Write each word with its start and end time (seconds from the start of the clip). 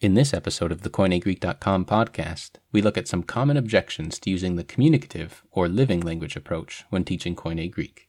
In 0.00 0.14
this 0.14 0.32
episode 0.32 0.70
of 0.70 0.82
the 0.82 0.90
KoineGreek.com 0.90 1.84
podcast, 1.84 2.50
we 2.70 2.80
look 2.80 2.96
at 2.96 3.08
some 3.08 3.24
common 3.24 3.56
objections 3.56 4.20
to 4.20 4.30
using 4.30 4.54
the 4.54 4.62
communicative 4.62 5.42
or 5.50 5.68
living 5.68 5.98
language 6.02 6.36
approach 6.36 6.84
when 6.90 7.02
teaching 7.02 7.34
Koine 7.34 7.68
Greek. 7.68 8.08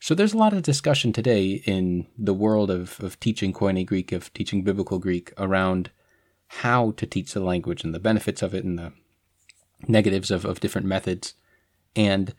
So 0.00 0.16
there's 0.16 0.34
a 0.34 0.38
lot 0.38 0.52
of 0.52 0.62
discussion 0.62 1.12
today 1.12 1.62
in 1.66 2.08
the 2.18 2.34
world 2.34 2.72
of, 2.72 2.98
of 2.98 3.20
teaching 3.20 3.52
Koine 3.52 3.86
Greek, 3.86 4.10
of 4.10 4.32
teaching 4.34 4.64
Biblical 4.64 4.98
Greek, 4.98 5.32
around 5.38 5.92
how 6.48 6.92
to 6.92 7.06
teach 7.06 7.32
the 7.32 7.40
language 7.40 7.84
and 7.84 7.94
the 7.94 7.98
benefits 7.98 8.42
of 8.42 8.54
it 8.54 8.64
and 8.64 8.78
the 8.78 8.92
negatives 9.86 10.30
of, 10.30 10.44
of 10.44 10.60
different 10.60 10.86
methods. 10.86 11.34
And 11.94 12.34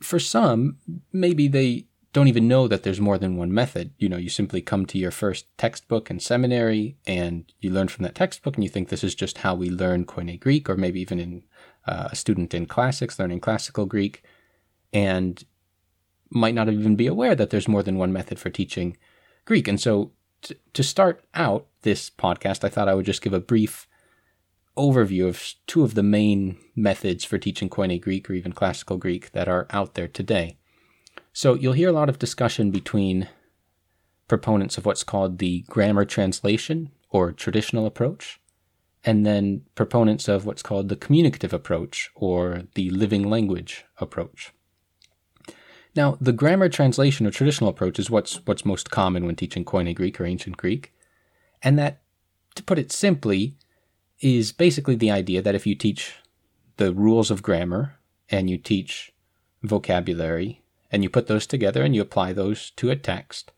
for 0.00 0.18
some, 0.18 0.78
maybe 1.12 1.48
they 1.48 1.86
don't 2.12 2.28
even 2.28 2.46
know 2.46 2.68
that 2.68 2.84
there's 2.84 3.00
more 3.00 3.18
than 3.18 3.36
one 3.36 3.52
method. 3.52 3.92
You 3.98 4.08
know, 4.08 4.16
you 4.16 4.28
simply 4.28 4.62
come 4.62 4.86
to 4.86 4.98
your 4.98 5.10
first 5.10 5.46
textbook 5.58 6.10
in 6.10 6.20
seminary 6.20 6.96
and 7.06 7.52
you 7.60 7.70
learn 7.70 7.88
from 7.88 8.04
that 8.04 8.14
textbook 8.14 8.54
and 8.54 8.62
you 8.62 8.70
think 8.70 8.88
this 8.88 9.04
is 9.04 9.14
just 9.14 9.38
how 9.38 9.54
we 9.54 9.68
learn 9.68 10.06
Koine 10.06 10.38
Greek, 10.38 10.70
or 10.70 10.76
maybe 10.76 11.00
even 11.00 11.18
in 11.18 11.42
uh, 11.86 12.08
a 12.12 12.16
student 12.16 12.54
in 12.54 12.66
classics 12.66 13.18
learning 13.18 13.40
classical 13.40 13.84
Greek, 13.84 14.22
and 14.92 15.44
might 16.30 16.54
not 16.54 16.68
even 16.68 16.94
be 16.94 17.08
aware 17.08 17.34
that 17.34 17.50
there's 17.50 17.68
more 17.68 17.82
than 17.82 17.98
one 17.98 18.12
method 18.12 18.38
for 18.38 18.48
teaching 18.48 18.96
Greek. 19.44 19.66
And 19.66 19.80
so 19.80 20.12
to 20.72 20.82
start 20.82 21.24
out 21.34 21.66
this 21.82 22.10
podcast, 22.10 22.64
I 22.64 22.68
thought 22.68 22.88
I 22.88 22.94
would 22.94 23.06
just 23.06 23.22
give 23.22 23.32
a 23.32 23.40
brief 23.40 23.86
overview 24.76 25.28
of 25.28 25.54
two 25.66 25.84
of 25.84 25.94
the 25.94 26.02
main 26.02 26.58
methods 26.74 27.24
for 27.24 27.38
teaching 27.38 27.68
Koine 27.68 28.00
Greek 28.00 28.28
or 28.28 28.32
even 28.32 28.52
classical 28.52 28.96
Greek 28.96 29.30
that 29.32 29.48
are 29.48 29.66
out 29.70 29.94
there 29.94 30.08
today. 30.08 30.56
So 31.32 31.54
you'll 31.54 31.74
hear 31.74 31.88
a 31.88 31.92
lot 31.92 32.08
of 32.08 32.18
discussion 32.18 32.70
between 32.70 33.28
proponents 34.28 34.78
of 34.78 34.86
what's 34.86 35.04
called 35.04 35.38
the 35.38 35.60
grammar 35.68 36.04
translation 36.04 36.90
or 37.10 37.32
traditional 37.32 37.86
approach, 37.86 38.40
and 39.04 39.26
then 39.26 39.62
proponents 39.74 40.28
of 40.28 40.46
what's 40.46 40.62
called 40.62 40.88
the 40.88 40.96
communicative 40.96 41.52
approach 41.52 42.10
or 42.14 42.62
the 42.74 42.88
living 42.90 43.28
language 43.28 43.84
approach. 43.98 44.53
Now, 45.96 46.18
the 46.20 46.32
grammar 46.32 46.68
translation 46.68 47.26
or 47.26 47.30
traditional 47.30 47.70
approach 47.70 47.98
is 47.98 48.10
what's 48.10 48.36
what's 48.46 48.64
most 48.64 48.90
common 48.90 49.26
when 49.26 49.36
teaching 49.36 49.64
Koine 49.64 49.94
Greek 49.94 50.20
or 50.20 50.26
ancient 50.26 50.56
Greek. 50.56 50.92
And 51.62 51.78
that, 51.78 52.02
to 52.56 52.62
put 52.62 52.78
it 52.78 52.92
simply, 52.92 53.56
is 54.20 54.52
basically 54.52 54.96
the 54.96 55.10
idea 55.10 55.40
that 55.42 55.54
if 55.54 55.66
you 55.66 55.74
teach 55.74 56.14
the 56.76 56.92
rules 56.92 57.30
of 57.30 57.42
grammar 57.42 57.94
and 58.28 58.50
you 58.50 58.58
teach 58.58 59.12
vocabulary 59.62 60.62
and 60.90 61.02
you 61.02 61.08
put 61.08 61.26
those 61.26 61.46
together 61.46 61.82
and 61.82 61.94
you 61.94 62.02
apply 62.02 62.32
those 62.32 62.70
to 62.72 62.90
a 62.90 62.96
text 62.96 63.52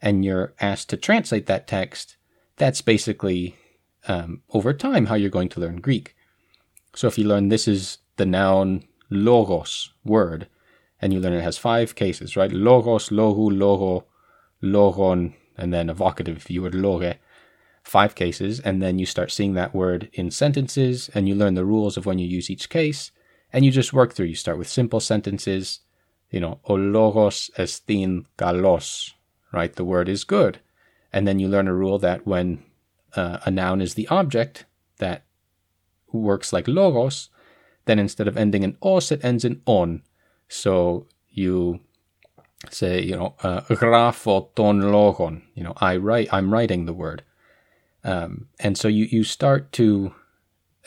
and 0.00 0.24
you're 0.24 0.52
asked 0.60 0.90
to 0.90 0.96
translate 0.96 1.46
that 1.46 1.66
text, 1.66 2.16
that's 2.56 2.80
basically 2.82 3.56
um, 4.08 4.42
over 4.50 4.72
time 4.72 5.06
how 5.06 5.14
you're 5.14 5.30
going 5.30 5.48
to 5.48 5.60
learn 5.60 5.80
Greek. 5.80 6.16
So 6.94 7.06
if 7.06 7.16
you 7.16 7.24
learn 7.24 7.48
this 7.48 7.68
is 7.68 7.98
the 8.16 8.26
noun 8.26 8.84
logos 9.10 9.92
word, 10.04 10.48
and 11.02 11.12
you 11.12 11.18
learn 11.18 11.32
it 11.32 11.42
has 11.42 11.58
five 11.58 11.96
cases, 11.96 12.36
right? 12.36 12.52
Logos, 12.52 13.10
logu, 13.10 13.50
logo, 13.50 14.06
logon, 14.62 15.34
and 15.58 15.74
then 15.74 15.90
evocative 15.90 16.48
you 16.48 16.62
would 16.62 16.74
loge. 16.74 17.16
Five 17.82 18.14
cases, 18.14 18.60
and 18.60 18.80
then 18.80 19.00
you 19.00 19.06
start 19.06 19.32
seeing 19.32 19.54
that 19.54 19.74
word 19.74 20.08
in 20.12 20.30
sentences, 20.30 21.10
and 21.12 21.28
you 21.28 21.34
learn 21.34 21.54
the 21.54 21.64
rules 21.64 21.96
of 21.96 22.06
when 22.06 22.20
you 22.20 22.26
use 22.28 22.48
each 22.48 22.68
case, 22.68 23.10
and 23.52 23.64
you 23.64 23.72
just 23.72 23.92
work 23.92 24.12
through. 24.14 24.26
You 24.26 24.36
start 24.36 24.56
with 24.56 24.68
simple 24.68 25.00
sentences, 25.00 25.80
you 26.30 26.38
know, 26.38 26.60
o 26.64 26.74
logos 26.74 27.50
estin 27.58 28.24
kalos, 28.38 29.10
right? 29.52 29.74
The 29.74 29.84
word 29.84 30.08
is 30.08 30.22
good. 30.22 30.60
And 31.12 31.26
then 31.26 31.40
you 31.40 31.48
learn 31.48 31.66
a 31.66 31.74
rule 31.74 31.98
that 31.98 32.24
when 32.24 32.62
uh, 33.16 33.38
a 33.44 33.50
noun 33.50 33.80
is 33.80 33.94
the 33.94 34.06
object 34.08 34.64
that 34.98 35.24
works 36.12 36.52
like 36.52 36.68
logos, 36.68 37.28
then 37.86 37.98
instead 37.98 38.28
of 38.28 38.36
ending 38.36 38.62
in 38.62 38.76
os, 38.80 39.10
it 39.10 39.24
ends 39.24 39.44
in 39.44 39.60
on. 39.66 40.02
So 40.52 41.06
you 41.30 41.80
say, 42.68 43.00
you 43.00 43.16
know, 43.16 43.34
uh, 43.42 43.62
grafo 43.62 44.54
ton 44.54 44.92
logon, 44.92 45.42
you 45.54 45.64
know, 45.64 45.72
I 45.78 45.96
write, 45.96 46.28
I'm 46.30 46.52
writing 46.52 46.84
the 46.84 46.92
word. 46.92 47.22
Um, 48.04 48.48
and 48.60 48.76
so 48.76 48.86
you, 48.86 49.06
you 49.06 49.24
start 49.24 49.72
to 49.72 50.14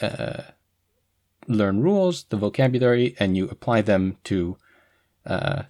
uh, 0.02 0.44
learn 1.48 1.82
rules, 1.82 2.26
the 2.26 2.38
vocabulary, 2.38 3.16
and 3.20 3.36
you 3.36 3.50
apply 3.50 3.82
them 3.82 4.18
to 4.26 4.56
uh, 5.26 5.64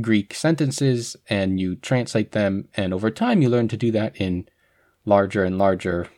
Greek 0.00 0.32
sentences 0.32 1.16
and 1.28 1.58
you 1.58 1.74
translate 1.74 2.30
them. 2.30 2.68
And 2.76 2.94
over 2.94 3.10
time, 3.10 3.42
you 3.42 3.48
learn 3.48 3.66
to 3.66 3.76
do 3.76 3.90
that 3.90 4.16
in 4.16 4.48
larger 5.04 5.42
and 5.42 5.58
larger 5.58 6.08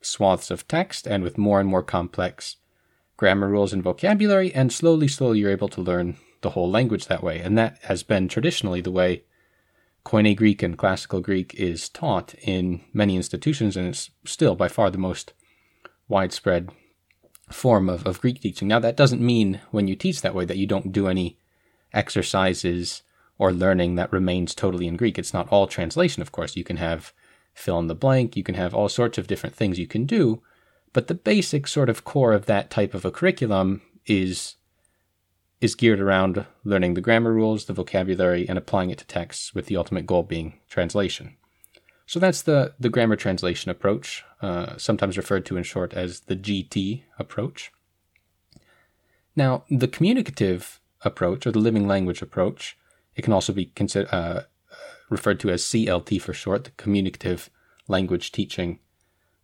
swaths 0.00 0.50
of 0.50 0.66
text 0.66 1.06
and 1.06 1.22
with 1.22 1.38
more 1.38 1.60
and 1.60 1.68
more 1.68 1.84
complex 1.84 2.56
grammar 3.16 3.48
rules 3.48 3.72
and 3.72 3.82
vocabulary. 3.84 4.52
And 4.52 4.72
slowly, 4.72 5.06
slowly, 5.06 5.38
you're 5.38 5.52
able 5.52 5.68
to 5.68 5.80
learn 5.80 6.16
the 6.40 6.50
whole 6.50 6.70
language 6.70 7.06
that 7.06 7.22
way. 7.22 7.40
And 7.40 7.56
that 7.58 7.78
has 7.82 8.02
been 8.02 8.28
traditionally 8.28 8.80
the 8.80 8.90
way 8.90 9.24
Koine 10.04 10.36
Greek 10.36 10.62
and 10.62 10.78
Classical 10.78 11.20
Greek 11.20 11.54
is 11.54 11.88
taught 11.88 12.34
in 12.42 12.80
many 12.92 13.16
institutions, 13.16 13.76
and 13.76 13.88
it's 13.88 14.10
still 14.24 14.54
by 14.54 14.68
far 14.68 14.90
the 14.90 14.98
most 14.98 15.32
widespread 16.08 16.70
form 17.50 17.88
of, 17.88 18.06
of 18.06 18.20
Greek 18.20 18.40
teaching. 18.40 18.68
Now, 18.68 18.78
that 18.78 18.96
doesn't 18.96 19.20
mean 19.20 19.60
when 19.70 19.88
you 19.88 19.96
teach 19.96 20.22
that 20.22 20.34
way 20.34 20.44
that 20.44 20.56
you 20.56 20.66
don't 20.66 20.92
do 20.92 21.08
any 21.08 21.38
exercises 21.92 23.02
or 23.38 23.52
learning 23.52 23.94
that 23.94 24.12
remains 24.12 24.54
totally 24.54 24.86
in 24.86 24.96
Greek. 24.96 25.18
It's 25.18 25.34
not 25.34 25.48
all 25.48 25.66
translation, 25.66 26.22
of 26.22 26.32
course. 26.32 26.56
You 26.56 26.64
can 26.64 26.76
have 26.78 27.12
fill 27.54 27.78
in 27.78 27.88
the 27.88 27.94
blank, 27.94 28.36
you 28.36 28.42
can 28.42 28.54
have 28.54 28.74
all 28.74 28.88
sorts 28.88 29.18
of 29.18 29.26
different 29.26 29.54
things 29.54 29.78
you 29.78 29.86
can 29.86 30.06
do, 30.06 30.40
but 30.92 31.08
the 31.08 31.14
basic 31.14 31.66
sort 31.66 31.88
of 31.88 32.04
core 32.04 32.32
of 32.32 32.46
that 32.46 32.70
type 32.70 32.94
of 32.94 33.04
a 33.04 33.10
curriculum 33.10 33.82
is 34.06 34.56
is 35.60 35.74
geared 35.74 36.00
around 36.00 36.46
learning 36.64 36.94
the 36.94 37.00
grammar 37.00 37.32
rules, 37.32 37.64
the 37.64 37.72
vocabulary, 37.72 38.48
and 38.48 38.56
applying 38.56 38.90
it 38.90 38.98
to 38.98 39.06
texts, 39.06 39.54
with 39.54 39.66
the 39.66 39.76
ultimate 39.76 40.06
goal 40.06 40.22
being 40.22 40.58
translation. 40.68 41.36
So 42.06 42.18
that's 42.18 42.42
the, 42.42 42.74
the 42.78 42.88
grammar 42.88 43.16
translation 43.16 43.70
approach, 43.70 44.24
uh, 44.40 44.76
sometimes 44.76 45.16
referred 45.16 45.44
to 45.46 45.56
in 45.56 45.64
short 45.64 45.92
as 45.92 46.20
the 46.20 46.36
GT 46.36 47.02
approach. 47.18 47.72
Now, 49.36 49.64
the 49.68 49.88
communicative 49.88 50.80
approach, 51.02 51.46
or 51.46 51.52
the 51.52 51.58
living 51.58 51.86
language 51.86 52.22
approach, 52.22 52.78
it 53.14 53.22
can 53.22 53.32
also 53.32 53.52
be 53.52 53.70
uh, 53.94 54.40
referred 55.10 55.40
to 55.40 55.50
as 55.50 55.62
CLT 55.62 56.20
for 56.22 56.32
short, 56.32 56.64
the 56.64 56.70
communicative 56.72 57.50
language 57.88 58.32
teaching 58.32 58.78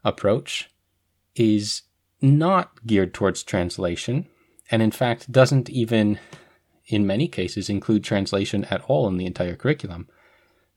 approach, 0.04 0.70
is 1.34 1.82
not 2.22 2.86
geared 2.86 3.12
towards 3.12 3.42
translation, 3.42 4.26
and 4.70 4.82
in 4.82 4.90
fact 4.90 5.30
doesn't 5.30 5.70
even, 5.70 6.18
in 6.86 7.06
many 7.06 7.28
cases, 7.28 7.68
include 7.68 8.04
translation 8.04 8.64
at 8.66 8.82
all 8.82 9.08
in 9.08 9.16
the 9.16 9.26
entire 9.26 9.56
curriculum. 9.56 10.08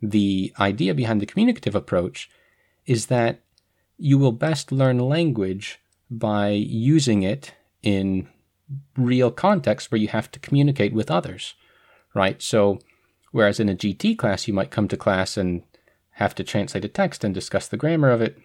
The 0.01 0.53
idea 0.59 0.93
behind 0.93 1.21
the 1.21 1.25
communicative 1.25 1.75
approach 1.75 2.29
is 2.85 3.07
that 3.07 3.41
you 3.97 4.17
will 4.17 4.31
best 4.31 4.71
learn 4.71 4.99
language 4.99 5.79
by 6.09 6.49
using 6.49 7.23
it 7.23 7.53
in 7.81 8.27
real 8.95 9.31
context 9.31 9.91
where 9.91 9.99
you 9.99 10.09
have 10.09 10.29
to 10.31 10.39
communicate 10.39 10.93
with 10.93 11.09
others, 11.09 11.55
right? 12.13 12.41
So, 12.41 12.79
whereas 13.31 13.59
in 13.59 13.69
a 13.69 13.75
GT 13.75 14.17
class, 14.17 14.47
you 14.47 14.53
might 14.53 14.71
come 14.71 14.87
to 14.89 14.97
class 14.97 15.37
and 15.37 15.63
have 16.11 16.35
to 16.35 16.43
translate 16.43 16.85
a 16.85 16.89
text 16.89 17.23
and 17.23 17.33
discuss 17.33 17.67
the 17.67 17.77
grammar 17.77 18.11
of 18.11 18.21
it. 18.21 18.37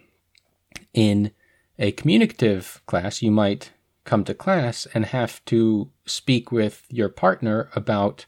In 0.93 1.31
a 1.77 1.91
communicative 1.91 2.81
class, 2.85 3.21
you 3.21 3.31
might 3.31 3.71
come 4.05 4.23
to 4.25 4.33
class 4.33 4.87
and 4.93 5.05
have 5.07 5.43
to 5.45 5.89
speak 6.05 6.51
with 6.51 6.85
your 6.89 7.09
partner 7.09 7.69
about 7.75 8.25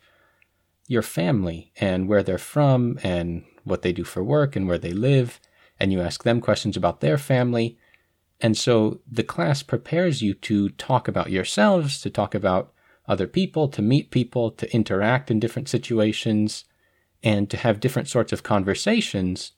your 0.87 1.01
family 1.01 1.71
and 1.79 2.07
where 2.07 2.23
they're 2.23 2.37
from 2.37 2.99
and 3.03 3.43
what 3.63 3.81
they 3.81 3.91
do 3.91 4.03
for 4.03 4.23
work 4.23 4.55
and 4.55 4.67
where 4.67 4.77
they 4.77 4.93
live. 4.93 5.39
And 5.79 5.91
you 5.91 6.01
ask 6.01 6.23
them 6.23 6.39
questions 6.39 6.77
about 6.77 7.01
their 7.01 7.17
family. 7.17 7.77
And 8.39 8.57
so 8.57 9.01
the 9.09 9.23
class 9.23 9.63
prepares 9.63 10.21
you 10.21 10.33
to 10.35 10.69
talk 10.69 11.07
about 11.07 11.31
yourselves, 11.31 11.99
to 12.01 12.09
talk 12.09 12.35
about 12.35 12.71
other 13.07 13.27
people, 13.27 13.67
to 13.69 13.81
meet 13.81 14.11
people, 14.11 14.51
to 14.51 14.73
interact 14.73 15.29
in 15.29 15.39
different 15.39 15.69
situations, 15.69 16.65
and 17.23 17.49
to 17.49 17.57
have 17.57 17.79
different 17.79 18.07
sorts 18.07 18.31
of 18.31 18.43
conversations, 18.43 19.53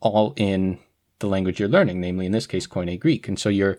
all 0.00 0.34
in 0.36 0.78
the 1.18 1.26
language 1.26 1.58
you're 1.58 1.68
learning, 1.68 2.00
namely 2.00 2.26
in 2.26 2.32
this 2.32 2.46
case, 2.46 2.66
Koine 2.66 2.98
Greek. 2.98 3.28
And 3.28 3.38
so 3.38 3.48
you're 3.48 3.78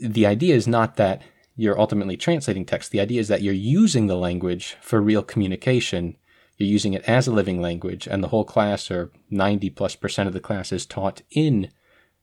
the 0.00 0.26
idea 0.26 0.54
is 0.54 0.66
not 0.66 0.96
that 0.96 1.22
you're 1.56 1.78
ultimately 1.78 2.16
translating 2.16 2.64
text. 2.64 2.90
The 2.90 3.00
idea 3.00 3.20
is 3.20 3.28
that 3.28 3.42
you're 3.42 3.54
using 3.54 4.06
the 4.06 4.16
language 4.16 4.76
for 4.80 5.00
real 5.00 5.22
communication. 5.22 6.16
You're 6.56 6.68
using 6.68 6.94
it 6.94 7.04
as 7.04 7.26
a 7.26 7.32
living 7.32 7.60
language, 7.60 8.06
and 8.06 8.22
the 8.22 8.28
whole 8.28 8.44
class, 8.44 8.90
or 8.90 9.10
90 9.30 9.70
plus 9.70 9.96
percent 9.96 10.26
of 10.26 10.32
the 10.32 10.40
class, 10.40 10.72
is 10.72 10.86
taught 10.86 11.22
in 11.30 11.70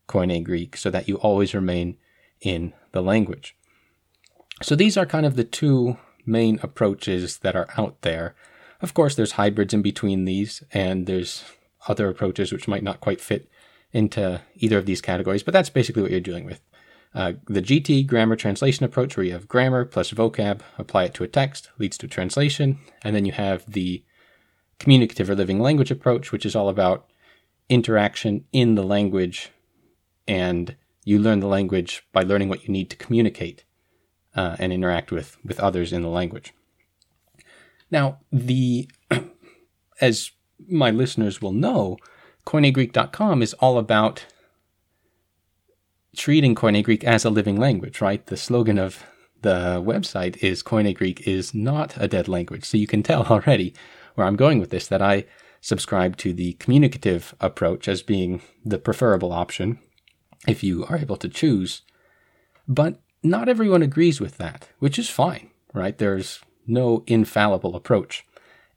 Koine 0.08 0.44
Greek 0.44 0.76
so 0.76 0.90
that 0.90 1.08
you 1.08 1.16
always 1.18 1.54
remain 1.54 1.98
in 2.42 2.74
the 2.92 3.02
language. 3.02 3.56
So 4.62 4.76
these 4.76 4.98
are 4.98 5.06
kind 5.06 5.26
of 5.26 5.36
the 5.36 5.44
two 5.44 5.98
main 6.26 6.60
approaches 6.62 7.40
that 7.40 7.56
are 7.56 7.68
out 7.78 8.02
there. 8.02 8.36
Of 8.82 8.94
course, 8.94 9.16
there's 9.16 9.34
hybrids 9.34 9.74
in 9.74 9.82
between 9.82 10.26
these, 10.26 10.64
and 10.72 11.08
there's 11.08 11.44
other 11.88 12.10
approaches 12.10 12.52
which 12.52 12.68
might 12.68 12.84
not 12.84 13.00
quite 13.00 13.22
fit 13.22 13.50
into 13.92 14.42
either 14.56 14.78
of 14.78 14.86
these 14.86 15.02
categories, 15.02 15.44
but 15.44 15.54
that's 15.54 15.70
basically 15.70 16.02
what 16.02 16.12
you're 16.12 16.20
dealing 16.20 16.46
with. 16.46 16.62
Uh, 17.14 17.34
the 17.48 17.62
GT 17.62 18.08
grammar 18.08 18.36
translation 18.36 18.86
approach, 18.86 19.18
where 19.18 19.26
you 19.26 19.34
have 19.34 19.48
grammar 19.48 19.84
plus 19.84 20.12
vocab, 20.12 20.62
apply 20.78 21.06
it 21.06 21.14
to 21.16 21.24
a 21.24 21.28
text, 21.28 21.70
leads 21.78 21.98
to 21.98 22.08
translation, 22.08 22.80
and 23.02 23.16
then 23.16 23.26
you 23.26 23.34
have 23.34 23.70
the 23.70 24.04
communicative 24.80 25.30
or 25.30 25.36
living 25.36 25.60
language 25.60 25.92
approach, 25.92 26.32
which 26.32 26.46
is 26.46 26.56
all 26.56 26.70
about 26.70 27.10
interaction 27.68 28.46
in 28.54 28.76
the 28.76 28.84
language, 28.84 29.50
and 30.28 30.76
you 31.04 31.20
learn 31.20 31.42
the 31.42 31.48
language 31.48 32.04
by 32.14 32.22
learning 32.22 32.48
what 32.48 32.64
you 32.64 32.70
need 32.70 32.90
to 32.90 32.96
communicate 32.96 33.66
uh, 34.36 34.56
and 34.60 34.72
interact 34.72 35.12
with 35.12 35.38
with 35.44 35.60
others 35.60 35.92
in 35.92 36.02
the 36.02 36.10
language. 36.10 36.54
Now, 37.90 38.20
the 38.32 38.90
as 40.02 40.32
my 40.68 40.92
listeners 40.92 41.42
will 41.42 41.52
know, 41.52 41.98
KoineGreek.com 42.46 43.42
is 43.42 43.54
all 43.56 43.78
about 43.78 44.26
treating 46.16 46.56
Koine 46.56 46.84
Greek 46.84 47.04
as 47.04 47.26
a 47.26 47.30
living 47.30 47.58
language, 47.58 48.02
right? 48.02 48.26
The 48.26 48.38
slogan 48.38 48.78
of 48.78 49.04
the 49.42 49.82
website 49.86 50.38
is 50.44 50.64
Koine 50.64 50.96
Greek 50.96 51.28
is 51.28 51.54
not 51.54 51.94
a 51.98 52.08
dead 52.08 52.28
language. 52.28 52.66
So 52.66 52.78
you 52.78 52.88
can 52.88 53.04
tell 53.04 53.24
already 53.24 53.74
where 54.16 54.28
I'm 54.28 54.36
going 54.36 54.60
with 54.60 54.70
this 54.70 54.88
that 54.88 55.02
I 55.02 55.26
subscribe 55.62 56.18
to 56.18 56.34
the 56.34 56.54
communicative 56.54 57.36
approach 57.40 57.88
as 57.88 58.02
being 58.02 58.42
the 58.66 58.80
preferable 58.80 59.32
option 59.32 59.80
if 60.48 60.64
you 60.64 60.86
are 60.86 60.98
able 60.98 61.18
to 61.18 61.30
choose. 61.30 61.84
But 62.68 63.00
not 63.24 63.48
everyone 63.48 63.84
agrees 63.84 64.20
with 64.20 64.38
that, 64.38 64.70
which 64.80 64.98
is 64.98 65.10
fine, 65.10 65.52
right? 65.74 65.98
There's 65.98 66.40
no 66.66 67.04
infallible 67.08 67.76
approach. 67.76 68.26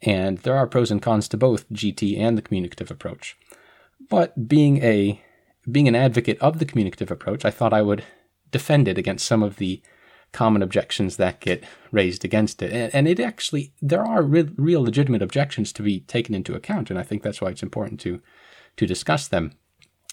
And 0.03 0.39
there 0.39 0.57
are 0.57 0.67
pros 0.67 0.91
and 0.91 1.01
cons 1.01 1.29
to 1.29 1.39
both 1.39 1.71
GT 1.71 2.19
and 2.19 2.37
the 2.37 2.43
communicative 2.43 2.91
approach. 2.91 3.39
But 4.11 4.49
being 4.49 4.83
a 4.83 5.24
being 5.71 5.89
an 5.89 5.95
advocate 5.95 6.39
of 6.41 6.59
the 6.59 6.65
communicative 6.65 7.11
approach, 7.11 7.45
I 7.45 7.51
thought 7.51 7.73
I 7.73 7.83
would 7.83 8.05
defend 8.51 8.89
it 8.89 8.99
against 8.99 9.27
some 9.27 9.43
of 9.43 9.57
the 9.57 9.83
common 10.33 10.63
objections 10.63 11.17
that 11.17 11.41
get 11.41 11.65
raised 11.93 12.25
against 12.25 12.61
it. 12.61 12.73
And, 12.73 12.95
and 12.95 13.09
it 13.09 13.21
actually, 13.21 13.73
there 13.81 14.05
are 14.05 14.23
re- 14.23 14.51
real 14.57 14.83
legitimate 14.83 15.23
objections 15.23 15.73
to 15.75 15.83
be 15.83 16.01
taken 16.01 16.35
into 16.35 16.55
account. 16.55 16.91
And 16.91 16.99
I 16.99 17.03
think 17.03 17.23
that's 17.23 17.41
why 17.41 17.51
it's 17.51 17.63
important 17.63 18.01
to, 18.01 18.21
to 18.77 18.87
discuss 18.87 19.29
them. 19.29 19.53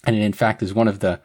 And 0.05 0.15
it, 0.15 0.21
in 0.21 0.33
fact, 0.33 0.63
is 0.63 0.73
one 0.73 0.87
of 0.87 0.99
the 0.99 1.21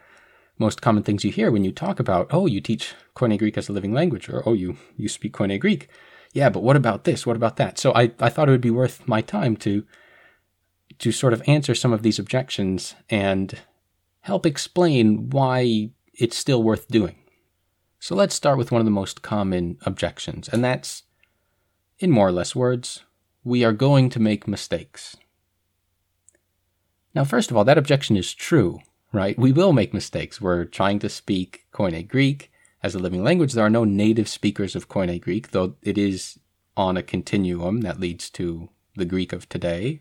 most 0.59 0.81
common 0.81 1.03
things 1.03 1.25
you 1.25 1.31
hear 1.31 1.51
when 1.51 1.65
you 1.65 1.73
talk 1.73 2.01
about, 2.01 2.27
oh, 2.31 2.47
you 2.47 2.61
teach 2.61 2.95
Koine 3.15 3.39
Greek 3.39 3.59
as 3.59 3.69
a 3.69 3.73
living 3.73 3.93
language, 3.93 4.29
or 4.29 4.43
oh, 4.47 4.55
you, 4.55 4.77
you 4.97 5.09
speak 5.09 5.35
Koine 5.35 5.61
Greek. 5.61 5.89
Yeah, 6.33 6.49
but 6.49 6.63
what 6.63 6.77
about 6.77 7.05
this? 7.05 7.27
What 7.27 7.37
about 7.37 7.57
that? 7.57 7.79
So 7.79 7.93
I, 7.95 8.13
I 8.19 8.31
thought 8.31 8.49
it 8.49 8.53
would 8.53 8.61
be 8.61 8.71
worth 8.71 9.07
my 9.07 9.21
time 9.21 9.57
to 9.59 9.85
to 10.99 11.13
sort 11.13 11.35
of 11.35 11.43
answer 11.47 11.75
some 11.75 11.93
of 11.93 12.03
these 12.03 12.19
objections 12.19 12.95
and 13.11 13.59
help 14.27 14.45
explain 14.45 15.31
why 15.31 15.89
it's 16.13 16.37
still 16.37 16.61
worth 16.61 16.89
doing. 16.89 17.15
So 18.01 18.17
let's 18.17 18.35
start 18.35 18.59
with 18.59 18.73
one 18.73 18.81
of 18.81 18.85
the 18.85 18.91
most 18.91 19.23
common 19.23 19.79
objections, 19.83 20.49
and 20.49 20.65
that's, 20.65 21.05
in 22.01 22.11
more 22.11 22.27
or 22.27 22.33
less 22.33 22.57
words, 22.57 23.05
we 23.45 23.63
are 23.63 23.73
going 23.73 24.11
to 24.11 24.19
make 24.19 24.49
mistakes. 24.49 25.15
Now, 27.15 27.23
first 27.23 27.53
of 27.53 27.57
all, 27.57 27.63
that 27.67 27.79
objection 27.79 28.17
is 28.17 28.35
true, 28.35 28.81
right? 29.13 29.39
We 29.39 29.53
will 29.53 29.73
make 29.73 29.95
mistakes. 29.95 30.41
We're 30.41 30.65
trying 30.65 30.99
to 30.99 31.09
speak 31.09 31.67
Koine 31.73 32.09
Greek 32.09 32.51
as 32.83 32.97
a 32.97 32.99
living 32.99 33.23
language. 33.23 33.53
There 33.53 33.65
are 33.65 33.71
no 33.71 33.85
native 33.85 34.29
speakers 34.29 34.75
of 34.75 34.89
Koine 34.89 35.21
Greek, 35.21 35.53
though 35.53 35.77
it 35.83 35.97
is 35.97 36.37
on 36.77 36.97
a 36.97 37.03
continuum 37.15 37.83
that 37.83 38.01
leads 38.01 38.29
to 38.31 38.71
the 38.97 39.05
Greek 39.05 39.33
of 39.33 39.49
today. 39.49 40.01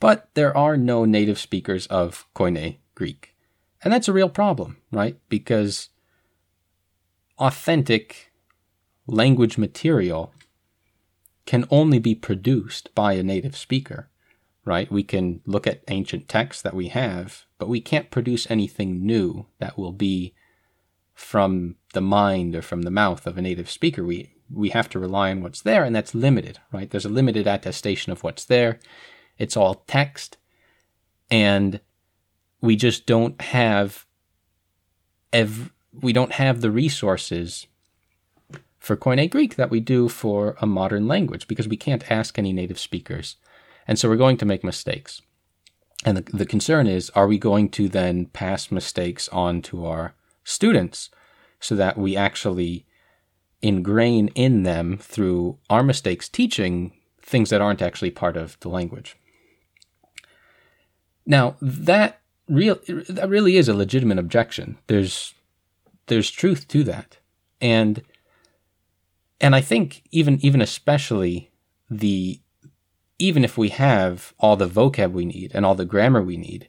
But 0.00 0.30
there 0.34 0.54
are 0.56 0.76
no 0.76 1.04
native 1.04 1.38
speakers 1.38 1.86
of 1.86 2.26
Koine 2.34 2.78
Greek. 2.96 3.34
And 3.86 3.92
that's 3.92 4.08
a 4.08 4.12
real 4.12 4.28
problem, 4.28 4.78
right? 4.90 5.16
Because 5.28 5.90
authentic 7.38 8.32
language 9.06 9.56
material 9.56 10.34
can 11.46 11.66
only 11.70 12.00
be 12.00 12.12
produced 12.12 12.92
by 12.96 13.12
a 13.12 13.22
native 13.22 13.56
speaker, 13.56 14.10
right? 14.64 14.90
We 14.90 15.04
can 15.04 15.40
look 15.46 15.68
at 15.68 15.84
ancient 15.86 16.28
texts 16.28 16.62
that 16.62 16.74
we 16.74 16.88
have, 16.88 17.44
but 17.58 17.68
we 17.68 17.80
can't 17.80 18.10
produce 18.10 18.50
anything 18.50 19.06
new 19.06 19.46
that 19.60 19.78
will 19.78 19.92
be 19.92 20.34
from 21.14 21.76
the 21.92 22.00
mind 22.00 22.56
or 22.56 22.62
from 22.62 22.82
the 22.82 22.90
mouth 22.90 23.24
of 23.24 23.38
a 23.38 23.42
native 23.42 23.70
speaker. 23.70 24.02
We 24.02 24.32
we 24.52 24.70
have 24.70 24.88
to 24.88 24.98
rely 24.98 25.30
on 25.30 25.42
what's 25.42 25.62
there, 25.62 25.84
and 25.84 25.94
that's 25.94 26.12
limited, 26.12 26.58
right? 26.72 26.90
There's 26.90 27.04
a 27.04 27.08
limited 27.08 27.46
attestation 27.46 28.10
of 28.10 28.24
what's 28.24 28.44
there. 28.44 28.80
It's 29.38 29.56
all 29.56 29.84
text, 29.86 30.38
and 31.30 31.80
we 32.66 32.76
just 32.76 33.06
don't 33.06 33.40
have 33.40 34.06
ev- 35.32 35.72
we 35.92 36.12
don't 36.12 36.32
have 36.32 36.60
the 36.60 36.70
resources 36.70 37.66
for 38.78 38.96
Koine 38.96 39.30
Greek 39.30 39.56
that 39.56 39.70
we 39.70 39.80
do 39.80 40.08
for 40.08 40.56
a 40.60 40.66
modern 40.66 41.08
language 41.08 41.48
because 41.48 41.68
we 41.68 41.76
can't 41.76 42.10
ask 42.10 42.38
any 42.38 42.52
native 42.52 42.78
speakers. 42.78 43.36
And 43.88 43.98
so 43.98 44.08
we're 44.08 44.16
going 44.16 44.36
to 44.38 44.44
make 44.44 44.62
mistakes. 44.62 45.22
And 46.04 46.18
the, 46.18 46.36
the 46.36 46.46
concern 46.46 46.86
is 46.86 47.08
are 47.10 47.26
we 47.26 47.38
going 47.38 47.70
to 47.70 47.88
then 47.88 48.26
pass 48.26 48.70
mistakes 48.70 49.28
on 49.30 49.62
to 49.62 49.86
our 49.86 50.14
students 50.44 51.10
so 51.60 51.74
that 51.76 51.96
we 51.96 52.16
actually 52.16 52.84
ingrain 53.62 54.28
in 54.34 54.64
them 54.64 54.98
through 54.98 55.58
our 55.70 55.82
mistakes 55.82 56.28
teaching 56.28 56.92
things 57.22 57.50
that 57.50 57.60
aren't 57.60 57.82
actually 57.82 58.10
part 58.10 58.36
of 58.36 58.58
the 58.60 58.68
language? 58.68 59.16
Now, 61.24 61.56
that 61.60 62.20
real 62.48 62.78
that 63.08 63.28
really 63.28 63.56
is 63.56 63.68
a 63.68 63.74
legitimate 63.74 64.18
objection. 64.18 64.78
There's 64.86 65.34
there's 66.06 66.30
truth 66.30 66.68
to 66.68 66.84
that. 66.84 67.18
And 67.60 68.02
and 69.40 69.54
I 69.54 69.60
think 69.60 70.02
even 70.10 70.38
even 70.44 70.60
especially 70.60 71.50
the 71.90 72.40
even 73.18 73.44
if 73.44 73.56
we 73.56 73.70
have 73.70 74.34
all 74.38 74.56
the 74.56 74.68
vocab 74.68 75.12
we 75.12 75.24
need 75.24 75.52
and 75.54 75.64
all 75.64 75.74
the 75.74 75.84
grammar 75.84 76.22
we 76.22 76.36
need, 76.36 76.68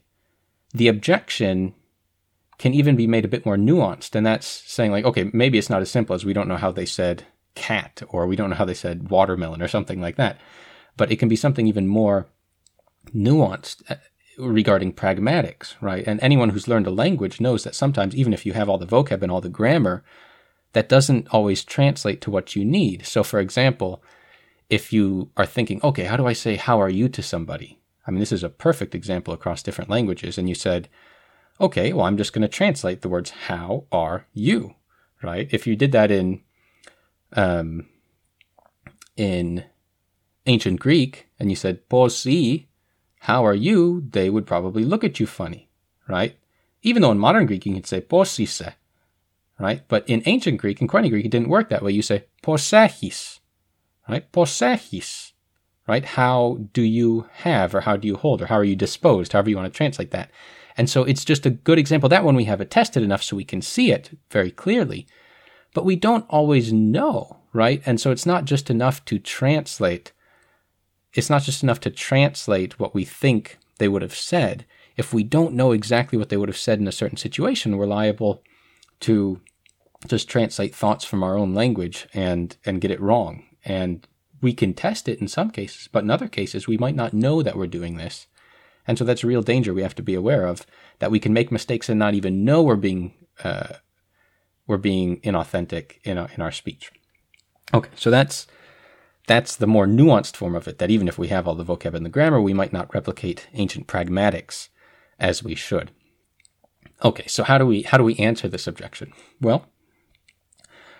the 0.72 0.88
objection 0.88 1.74
can 2.58 2.74
even 2.74 2.96
be 2.96 3.06
made 3.06 3.24
a 3.24 3.28
bit 3.28 3.46
more 3.46 3.56
nuanced. 3.56 4.14
And 4.14 4.26
that's 4.26 4.46
saying, 4.46 4.90
like, 4.90 5.04
okay, 5.04 5.30
maybe 5.32 5.58
it's 5.58 5.70
not 5.70 5.82
as 5.82 5.90
simple 5.90 6.14
as 6.14 6.24
we 6.24 6.32
don't 6.32 6.48
know 6.48 6.56
how 6.56 6.72
they 6.72 6.86
said 6.86 7.24
cat 7.54 8.02
or 8.08 8.26
we 8.26 8.34
don't 8.34 8.50
know 8.50 8.56
how 8.56 8.64
they 8.64 8.74
said 8.74 9.10
watermelon 9.10 9.62
or 9.62 9.68
something 9.68 10.00
like 10.00 10.16
that. 10.16 10.38
But 10.96 11.12
it 11.12 11.16
can 11.16 11.28
be 11.28 11.36
something 11.36 11.66
even 11.66 11.86
more 11.86 12.28
nuanced 13.14 13.82
regarding 14.38 14.92
pragmatics, 14.92 15.74
right? 15.80 16.04
And 16.06 16.20
anyone 16.22 16.50
who's 16.50 16.68
learned 16.68 16.86
a 16.86 16.90
language 16.90 17.40
knows 17.40 17.64
that 17.64 17.74
sometimes, 17.74 18.14
even 18.14 18.32
if 18.32 18.46
you 18.46 18.52
have 18.52 18.68
all 18.68 18.78
the 18.78 18.86
vocab 18.86 19.22
and 19.22 19.30
all 19.30 19.40
the 19.40 19.48
grammar, 19.48 20.04
that 20.72 20.88
doesn't 20.88 21.28
always 21.30 21.64
translate 21.64 22.20
to 22.22 22.30
what 22.30 22.54
you 22.54 22.64
need. 22.64 23.06
So, 23.06 23.22
for 23.22 23.40
example, 23.40 24.02
if 24.70 24.92
you 24.92 25.30
are 25.36 25.46
thinking, 25.46 25.80
okay, 25.82 26.04
how 26.04 26.16
do 26.16 26.26
I 26.26 26.34
say 26.34 26.56
how 26.56 26.80
are 26.80 26.90
you 26.90 27.08
to 27.08 27.22
somebody? 27.22 27.80
I 28.06 28.10
mean, 28.10 28.20
this 28.20 28.32
is 28.32 28.44
a 28.44 28.48
perfect 28.48 28.94
example 28.94 29.34
across 29.34 29.62
different 29.62 29.90
languages. 29.90 30.38
And 30.38 30.48
you 30.48 30.54
said, 30.54 30.88
okay, 31.60 31.92
well, 31.92 32.06
I'm 32.06 32.16
just 32.16 32.32
going 32.32 32.42
to 32.42 32.48
translate 32.48 33.02
the 33.02 33.08
words 33.08 33.30
how 33.30 33.84
are 33.90 34.26
you, 34.32 34.74
right? 35.22 35.48
If 35.50 35.66
you 35.66 35.74
did 35.76 35.92
that 35.92 36.10
in, 36.10 36.42
um, 37.32 37.88
in 39.16 39.64
ancient 40.46 40.80
Greek 40.80 41.28
and 41.38 41.50
you 41.50 41.56
said, 41.56 41.88
posi, 41.88 42.67
how 43.20 43.44
are 43.44 43.54
you, 43.54 44.04
they 44.10 44.30
would 44.30 44.46
probably 44.46 44.84
look 44.84 45.04
at 45.04 45.18
you 45.20 45.26
funny, 45.26 45.68
right? 46.08 46.36
Even 46.82 47.02
though 47.02 47.10
in 47.10 47.18
modern 47.18 47.46
Greek 47.46 47.66
you 47.66 47.74
can 47.74 47.84
say 47.84 48.00
posise, 48.00 48.74
right? 49.58 49.82
But 49.88 50.08
in 50.08 50.22
ancient 50.26 50.58
Greek, 50.58 50.80
and 50.80 50.88
Koine 50.88 51.10
Greek, 51.10 51.24
it 51.24 51.30
didn't 51.30 51.48
work 51.48 51.68
that 51.68 51.82
way. 51.82 51.92
You 51.92 52.02
say 52.02 52.26
posehis, 52.42 53.40
right? 54.08 54.30
Posehis, 54.32 55.32
right? 55.86 56.04
How 56.04 56.58
do 56.72 56.82
you 56.82 57.26
have, 57.38 57.74
or 57.74 57.80
how 57.80 57.96
do 57.96 58.06
you 58.06 58.16
hold, 58.16 58.42
or 58.42 58.46
how 58.46 58.56
are 58.56 58.64
you 58.64 58.76
disposed, 58.76 59.32
however 59.32 59.50
you 59.50 59.56
want 59.56 59.72
to 59.72 59.76
translate 59.76 60.12
that. 60.12 60.30
And 60.76 60.88
so 60.88 61.02
it's 61.02 61.24
just 61.24 61.44
a 61.44 61.50
good 61.50 61.78
example. 61.78 62.08
That 62.08 62.24
one 62.24 62.36
we 62.36 62.44
have 62.44 62.60
it 62.60 62.70
tested 62.70 63.02
enough 63.02 63.22
so 63.22 63.34
we 63.34 63.44
can 63.44 63.62
see 63.62 63.90
it 63.90 64.16
very 64.30 64.52
clearly, 64.52 65.08
but 65.74 65.84
we 65.84 65.96
don't 65.96 66.24
always 66.28 66.72
know, 66.72 67.38
right? 67.52 67.82
And 67.84 68.00
so 68.00 68.12
it's 68.12 68.26
not 68.26 68.44
just 68.44 68.70
enough 68.70 69.04
to 69.06 69.18
translate 69.18 70.12
it's 71.18 71.28
not 71.28 71.42
just 71.42 71.64
enough 71.64 71.80
to 71.80 71.90
translate 71.90 72.78
what 72.78 72.94
we 72.94 73.04
think 73.04 73.58
they 73.78 73.88
would 73.88 74.02
have 74.02 74.14
said. 74.14 74.64
If 74.96 75.12
we 75.12 75.24
don't 75.24 75.52
know 75.52 75.72
exactly 75.72 76.16
what 76.16 76.28
they 76.28 76.36
would 76.36 76.48
have 76.48 76.56
said 76.56 76.78
in 76.78 76.86
a 76.86 76.92
certain 76.92 77.18
situation, 77.18 77.76
we're 77.76 77.86
liable 77.86 78.40
to 79.00 79.40
just 80.06 80.28
translate 80.28 80.72
thoughts 80.72 81.04
from 81.04 81.24
our 81.24 81.36
own 81.36 81.54
language 81.54 82.06
and 82.14 82.56
and 82.64 82.80
get 82.80 82.92
it 82.92 83.00
wrong. 83.00 83.42
And 83.64 84.06
we 84.40 84.52
can 84.52 84.74
test 84.74 85.08
it 85.08 85.20
in 85.20 85.26
some 85.26 85.50
cases, 85.50 85.88
but 85.90 86.04
in 86.04 86.10
other 86.10 86.28
cases 86.28 86.68
we 86.68 86.78
might 86.78 86.94
not 86.94 87.12
know 87.12 87.42
that 87.42 87.56
we're 87.56 87.66
doing 87.66 87.96
this. 87.96 88.28
And 88.86 88.96
so 88.96 89.04
that's 89.04 89.24
a 89.24 89.26
real 89.26 89.42
danger 89.42 89.74
we 89.74 89.82
have 89.82 89.96
to 89.96 90.02
be 90.02 90.14
aware 90.14 90.46
of 90.46 90.66
that 91.00 91.10
we 91.10 91.18
can 91.18 91.32
make 91.32 91.50
mistakes 91.50 91.88
and 91.88 91.98
not 91.98 92.14
even 92.14 92.44
know 92.44 92.62
we're 92.62 92.76
being 92.76 93.12
uh, 93.42 93.74
we're 94.68 94.76
being 94.76 95.20
inauthentic 95.22 95.98
in 96.04 96.16
our, 96.16 96.30
in 96.36 96.40
our 96.40 96.52
speech. 96.52 96.92
Okay, 97.74 97.90
so 97.96 98.08
that's 98.08 98.46
that's 99.28 99.54
the 99.54 99.66
more 99.66 99.86
nuanced 99.86 100.34
form 100.34 100.56
of 100.56 100.66
it. 100.66 100.78
That 100.78 100.90
even 100.90 101.06
if 101.06 101.18
we 101.18 101.28
have 101.28 101.46
all 101.46 101.54
the 101.54 101.64
vocab 101.64 101.94
and 101.94 102.04
the 102.04 102.10
grammar, 102.10 102.40
we 102.40 102.54
might 102.54 102.72
not 102.72 102.92
replicate 102.92 103.46
ancient 103.54 103.86
pragmatics 103.86 104.68
as 105.20 105.44
we 105.44 105.54
should. 105.54 105.92
Okay, 107.04 107.26
so 107.28 107.44
how 107.44 107.58
do 107.58 107.66
we 107.66 107.82
how 107.82 107.98
do 107.98 108.04
we 108.04 108.16
answer 108.16 108.48
this 108.48 108.66
objection? 108.66 109.12
Well, 109.40 109.66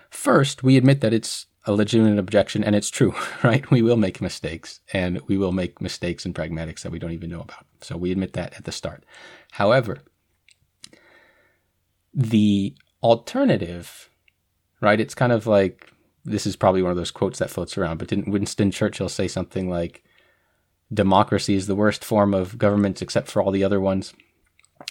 first 0.09 0.63
we 0.63 0.77
admit 0.77 1.01
that 1.01 1.13
it's 1.13 1.47
a 1.65 1.73
legitimate 1.73 2.17
objection 2.17 2.63
and 2.63 2.75
it's 2.75 2.89
true, 2.89 3.13
right? 3.43 3.69
We 3.69 3.81
will 3.81 3.97
make 3.97 4.21
mistakes 4.21 4.79
and 4.93 5.19
we 5.27 5.37
will 5.37 5.51
make 5.51 5.81
mistakes 5.81 6.25
in 6.25 6.33
pragmatics 6.33 6.81
that 6.81 6.91
we 6.91 6.99
don't 6.99 7.11
even 7.11 7.29
know 7.29 7.41
about. 7.41 7.65
So 7.81 7.97
we 7.97 8.11
admit 8.11 8.33
that 8.33 8.53
at 8.55 8.63
the 8.63 8.71
start. 8.71 9.03
However, 9.51 9.99
the 12.13 12.75
alternative, 13.03 14.09
right? 14.81 14.99
It's 14.99 15.15
kind 15.15 15.31
of 15.31 15.47
like 15.47 15.91
this 16.29 16.45
is 16.45 16.55
probably 16.55 16.81
one 16.81 16.91
of 16.91 16.97
those 16.97 17.11
quotes 17.11 17.39
that 17.39 17.49
floats 17.49 17.77
around, 17.77 17.97
but 17.97 18.07
didn't 18.07 18.31
Winston 18.31 18.71
Churchill 18.71 19.09
say 19.09 19.27
something 19.27 19.69
like 19.69 20.03
democracy 20.93 21.55
is 21.55 21.67
the 21.67 21.75
worst 21.75 22.03
form 22.03 22.33
of 22.33 22.57
government 22.57 23.01
except 23.01 23.27
for 23.27 23.41
all 23.41 23.51
the 23.51 23.63
other 23.63 23.79
ones? 23.79 24.13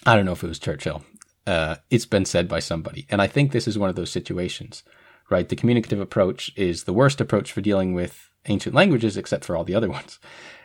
I 0.04 0.16
don't 0.16 0.25
know 0.25 0.33
if 0.33 0.45
it 0.45 0.49
was 0.49 0.59
Churchill. 0.59 1.04
Uh, 1.47 1.76
it's 1.90 2.07
been 2.07 2.25
said 2.25 2.49
by 2.49 2.59
somebody. 2.59 3.07
And 3.09 3.23
I 3.23 3.26
think 3.26 3.52
this 3.52 3.66
is 3.66 3.78
one 3.78 3.88
of 3.88 3.97
those 3.97 4.11
situations, 4.11 4.83
right? 5.30 5.49
The 5.49 5.57
communicative 5.57 6.00
approach 6.00 6.52
is 6.57 6.85
the 6.85 6.92
worst 6.92 7.21
approach 7.21 7.52
for 7.52 7.61
dealing 7.61 7.95
with 7.95 8.30
ancient 8.47 8.75
languages 8.75 9.16
except 9.16 9.45
for 9.45 9.57
all 9.57 9.64
the 9.64 9.75
other 9.75 9.88
ones. 9.88 10.18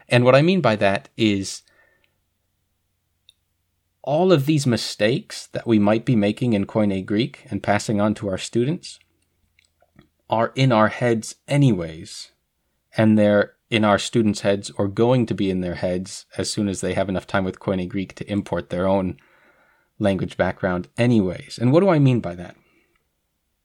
And 0.10 0.26
what 0.26 0.36
I 0.36 0.42
mean 0.42 0.60
by 0.62 0.76
that 0.78 1.10
is 1.16 1.64
all 4.02 4.34
of 4.34 4.46
these 4.46 4.68
mistakes 4.68 5.48
that 5.48 5.66
we 5.66 5.80
might 5.80 6.04
be 6.04 6.16
making 6.16 6.54
in 6.54 6.66
Koine 6.66 7.06
Greek 7.06 7.46
and 7.50 7.64
passing 7.64 8.02
on 8.02 8.14
to 8.16 8.28
our 8.28 8.38
students 8.38 9.00
are 10.34 10.52
in 10.56 10.72
our 10.72 10.88
heads 10.88 11.36
anyways. 11.48 12.32
And 12.98 13.18
they're 13.18 13.54
in 13.70 13.86
our 13.86 14.00
students' 14.00 14.42
heads 14.42 14.72
or 14.78 14.88
going 14.88 15.26
to 15.28 15.34
be 15.34 15.50
in 15.50 15.62
their 15.62 15.76
heads 15.76 16.26
as 16.38 16.52
soon 16.52 16.68
as 16.68 16.82
they 16.82 16.94
have 16.96 17.10
enough 17.10 17.28
time 17.28 17.44
with 17.44 17.60
Koine 17.60 17.88
Greek 17.88 18.16
to 18.16 18.32
import 18.32 18.70
their 18.70 18.88
own 18.88 19.18
language 20.00 20.38
background, 20.38 20.88
anyways. 20.98 21.60
And 21.60 21.72
what 21.72 21.82
do 21.82 21.90
I 21.90 22.00
mean 22.00 22.20
by 22.20 22.36
that? 22.36 22.56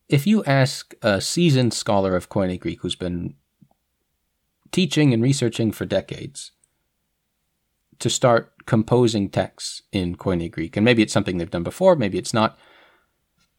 If 0.09 0.27
you 0.27 0.45
ask 0.45 0.95
a 1.03 1.21
seasoned 1.21 1.73
scholar 1.75 2.17
of 2.17 2.29
Koine 2.29 2.61
Greek 2.61 2.81
who's 2.81 2.97
been 2.97 3.35
teaching 4.73 5.13
and 5.13 5.23
researching 5.23 5.73
for 5.73 5.87
decades 5.87 6.53
to 7.99 8.11
start 8.11 8.53
composing 8.67 9.29
texts 9.31 9.83
in 9.93 10.17
Koine 10.17 10.51
Greek, 10.51 10.77
and 10.77 10.85
maybe 10.85 11.03
it's 11.03 11.13
something 11.13 11.39
they've 11.39 11.51
done 11.51 11.63
before, 11.63 11.97
maybe 11.97 12.19
it's 12.19 12.35
not, 12.35 12.59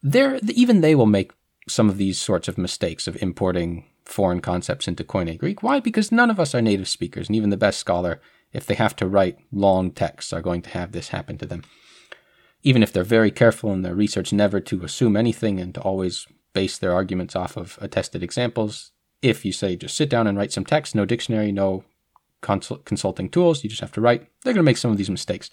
they 0.02 0.40
even 0.54 0.82
they 0.82 0.96
will 0.96 1.06
make 1.06 1.32
some 1.70 1.90
of 1.90 1.98
these 1.98 2.20
sorts 2.20 2.48
of 2.48 2.58
mistakes 2.58 3.08
of 3.08 3.22
importing 3.22 3.86
foreign 4.06 4.42
concepts 4.42 4.88
into 4.88 5.04
Koine 5.04 5.38
Greek. 5.38 5.62
Why? 5.62 5.80
Because 5.80 6.12
none 6.12 6.30
of 6.30 6.40
us 6.40 6.56
are 6.56 6.62
native 6.62 6.88
speakers, 6.88 7.28
and 7.28 7.36
even 7.36 7.50
the 7.50 7.58
best 7.58 7.80
scholar, 7.80 8.20
if 8.54 8.66
they 8.66 8.76
have 8.76 8.96
to 8.98 9.08
write 9.08 9.38
long 9.52 9.92
texts, 9.92 10.34
are 10.34 10.42
going 10.42 10.62
to 10.64 10.70
have 10.72 10.92
this 10.92 11.10
happen 11.10 11.38
to 11.38 11.46
them. 11.46 11.64
Even 12.64 12.84
if 12.84 12.92
they're 12.92 13.04
very 13.04 13.32
careful 13.32 13.72
in 13.72 13.84
their 13.84 13.96
research 13.96 14.34
never 14.34 14.60
to 14.60 14.84
assume 14.84 15.16
anything 15.16 15.60
and 15.60 15.74
to 15.76 15.82
always 15.82 16.28
base 16.54 16.78
their 16.78 16.94
arguments 16.94 17.36
off 17.36 17.56
of 17.56 17.78
attested 17.82 18.24
examples, 18.24 18.92
if 19.22 19.46
you 19.46 19.52
say 19.52 19.76
just 19.76 19.96
sit 19.96 20.10
down 20.10 20.28
and 20.28 20.38
write 20.38 20.52
some 20.52 20.66
text, 20.66 20.96
no 20.96 21.06
dictionary, 21.06 21.52
no 21.52 21.84
consult- 22.42 22.86
consulting 22.86 23.30
tools, 23.30 23.64
you 23.64 23.70
just 23.70 23.82
have 23.82 23.92
to 23.94 24.02
write, 24.02 24.28
they're 24.44 24.54
going 24.54 24.64
to 24.64 24.70
make 24.70 24.78
some 24.78 24.92
of 24.92 24.98
these 24.98 25.10
mistakes. 25.10 25.50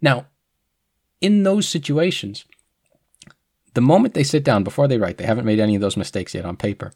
Now, 0.00 0.26
in 1.20 1.42
those 1.42 1.68
situations, 1.68 2.44
the 3.74 3.80
moment 3.80 4.14
they 4.14 4.24
sit 4.24 4.44
down 4.44 4.64
before 4.64 4.88
they 4.88 4.98
write, 4.98 5.18
they 5.18 5.26
haven't 5.26 5.44
made 5.44 5.60
any 5.60 5.74
of 5.74 5.80
those 5.80 5.96
mistakes 5.96 6.34
yet 6.34 6.44
on 6.44 6.56
paper. 6.56 6.92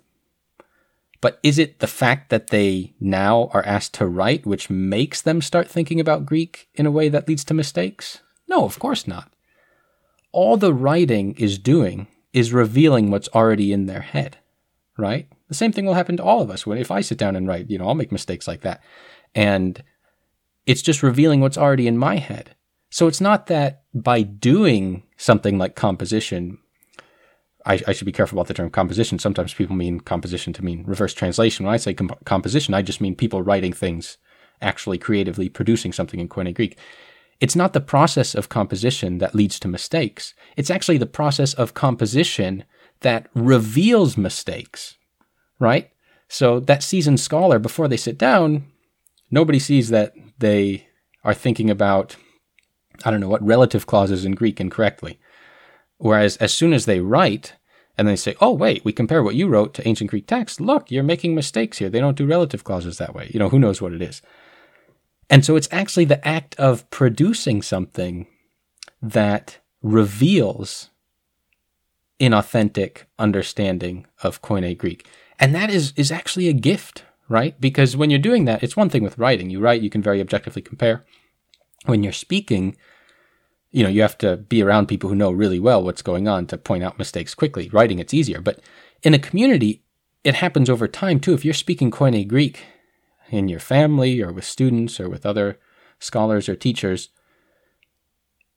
But 1.20 1.38
is 1.42 1.58
it 1.58 1.78
the 1.78 1.86
fact 1.86 2.28
that 2.30 2.48
they 2.48 2.94
now 3.00 3.48
are 3.54 3.64
asked 3.64 3.94
to 3.94 4.06
write 4.06 4.44
which 4.44 4.68
makes 4.68 5.22
them 5.22 5.40
start 5.40 5.68
thinking 5.68 5.98
about 5.98 6.26
Greek 6.26 6.68
in 6.74 6.84
a 6.84 6.90
way 6.90 7.08
that 7.08 7.26
leads 7.28 7.44
to 7.44 7.54
mistakes? 7.54 8.20
No, 8.46 8.64
of 8.64 8.78
course 8.78 9.08
not. 9.08 9.32
All 10.32 10.56
the 10.56 10.74
writing 10.74 11.34
is 11.36 11.58
doing 11.58 12.08
is 12.32 12.52
revealing 12.52 13.10
what's 13.10 13.28
already 13.28 13.72
in 13.72 13.86
their 13.86 14.02
head, 14.02 14.36
right? 14.98 15.28
The 15.48 15.54
same 15.54 15.72
thing 15.72 15.86
will 15.86 15.94
happen 15.94 16.16
to 16.18 16.24
all 16.24 16.42
of 16.42 16.50
us 16.50 16.66
when 16.66 16.78
if 16.78 16.90
I 16.90 17.00
sit 17.00 17.16
down 17.16 17.36
and 17.36 17.46
write, 17.46 17.70
you 17.70 17.78
know, 17.78 17.86
I'll 17.86 17.94
make 17.94 18.12
mistakes 18.12 18.46
like 18.46 18.62
that. 18.62 18.82
And 19.34 19.82
it's 20.66 20.82
just 20.82 21.02
revealing 21.02 21.40
what's 21.40 21.56
already 21.56 21.86
in 21.86 21.96
my 21.96 22.16
head. 22.16 22.54
So 22.90 23.06
it's 23.06 23.20
not 23.20 23.46
that 23.46 23.84
by 23.94 24.22
doing 24.22 25.04
something 25.16 25.58
like 25.58 25.74
composition, 25.74 26.58
I, 27.66 27.80
I, 27.86 27.92
should 27.92 28.04
be 28.04 28.12
careful 28.12 28.38
about 28.38 28.48
the 28.48 28.54
term 28.54 28.70
composition. 28.70 29.18
Sometimes 29.18 29.54
people 29.54 29.76
mean 29.76 30.00
composition 30.00 30.52
to 30.54 30.64
mean 30.64 30.84
reverse 30.86 31.14
translation. 31.14 31.64
When 31.64 31.74
I 31.74 31.78
say 31.78 31.94
comp- 31.94 32.24
composition, 32.24 32.74
I 32.74 32.82
just 32.82 33.00
mean 33.00 33.14
people 33.14 33.42
writing 33.42 33.72
things, 33.72 34.18
actually 34.60 34.98
creatively 34.98 35.48
producing 35.48 35.92
something 35.92 36.20
in 36.20 36.28
Koine 36.28 36.54
Greek. 36.54 36.76
It's 37.40 37.56
not 37.56 37.72
the 37.72 37.80
process 37.80 38.34
of 38.34 38.48
composition 38.48 39.18
that 39.18 39.34
leads 39.34 39.58
to 39.60 39.68
mistakes. 39.68 40.34
It's 40.56 40.70
actually 40.70 40.98
the 40.98 41.06
process 41.06 41.54
of 41.54 41.74
composition 41.74 42.64
that 43.00 43.28
reveals 43.34 44.16
mistakes, 44.16 44.96
right? 45.58 45.90
So 46.28 46.60
that 46.60 46.82
seasoned 46.82 47.20
scholar, 47.20 47.58
before 47.58 47.88
they 47.88 47.96
sit 47.96 48.18
down, 48.18 48.64
nobody 49.30 49.58
sees 49.58 49.88
that 49.90 50.14
they 50.38 50.86
are 51.22 51.34
thinking 51.34 51.70
about, 51.70 52.16
I 53.04 53.10
don't 53.10 53.20
know, 53.20 53.28
what 53.28 53.44
relative 53.44 53.86
clauses 53.86 54.24
in 54.24 54.32
Greek 54.32 54.60
incorrectly 54.60 55.18
Whereas 55.98 56.36
as 56.38 56.52
soon 56.52 56.72
as 56.72 56.86
they 56.86 57.00
write, 57.00 57.54
and 57.96 58.08
they 58.08 58.16
say, 58.16 58.34
oh, 58.40 58.52
wait, 58.52 58.84
we 58.84 58.92
compare 58.92 59.22
what 59.22 59.36
you 59.36 59.46
wrote 59.46 59.74
to 59.74 59.86
ancient 59.86 60.10
Greek 60.10 60.26
text. 60.26 60.60
Look, 60.60 60.90
you're 60.90 61.04
making 61.04 61.34
mistakes 61.34 61.78
here. 61.78 61.88
They 61.88 62.00
don't 62.00 62.18
do 62.18 62.26
relative 62.26 62.64
clauses 62.64 62.98
that 62.98 63.14
way. 63.14 63.30
You 63.32 63.38
know, 63.38 63.48
who 63.48 63.58
knows 63.58 63.80
what 63.80 63.92
it 63.92 64.02
is. 64.02 64.20
And 65.30 65.44
so 65.44 65.56
it's 65.56 65.68
actually 65.70 66.04
the 66.04 66.26
act 66.26 66.54
of 66.56 66.88
producing 66.90 67.62
something 67.62 68.26
that 69.00 69.58
reveals 69.82 70.90
inauthentic 72.20 73.04
understanding 73.18 74.06
of 74.22 74.42
Koine 74.42 74.76
Greek. 74.76 75.08
And 75.38 75.54
that 75.54 75.70
is, 75.70 75.92
is 75.96 76.10
actually 76.10 76.48
a 76.48 76.52
gift, 76.52 77.04
right? 77.28 77.60
Because 77.60 77.96
when 77.96 78.10
you're 78.10 78.18
doing 78.18 78.44
that, 78.44 78.62
it's 78.62 78.76
one 78.76 78.88
thing 78.90 79.02
with 79.02 79.18
writing. 79.18 79.50
You 79.50 79.60
write, 79.60 79.82
you 79.82 79.90
can 79.90 80.02
very 80.02 80.20
objectively 80.20 80.62
compare. 80.62 81.04
When 81.86 82.02
you're 82.02 82.12
speaking, 82.12 82.76
you 83.74 83.82
know, 83.82 83.88
you 83.88 84.02
have 84.02 84.16
to 84.18 84.36
be 84.36 84.62
around 84.62 84.86
people 84.86 85.10
who 85.10 85.16
know 85.16 85.32
really 85.32 85.58
well 85.58 85.82
what's 85.82 86.00
going 86.00 86.28
on 86.28 86.46
to 86.46 86.56
point 86.56 86.84
out 86.84 86.96
mistakes 86.96 87.34
quickly. 87.34 87.68
Writing, 87.72 87.98
it's 87.98 88.14
easier. 88.14 88.40
But 88.40 88.60
in 89.02 89.14
a 89.14 89.18
community, 89.18 89.82
it 90.22 90.36
happens 90.36 90.70
over 90.70 90.86
time 90.86 91.18
too. 91.18 91.34
If 91.34 91.44
you're 91.44 91.52
speaking 91.52 91.90
Koine 91.90 92.28
Greek 92.28 92.64
in 93.30 93.48
your 93.48 93.58
family 93.58 94.22
or 94.22 94.32
with 94.32 94.44
students 94.44 95.00
or 95.00 95.08
with 95.08 95.26
other 95.26 95.58
scholars 95.98 96.48
or 96.48 96.54
teachers, 96.54 97.08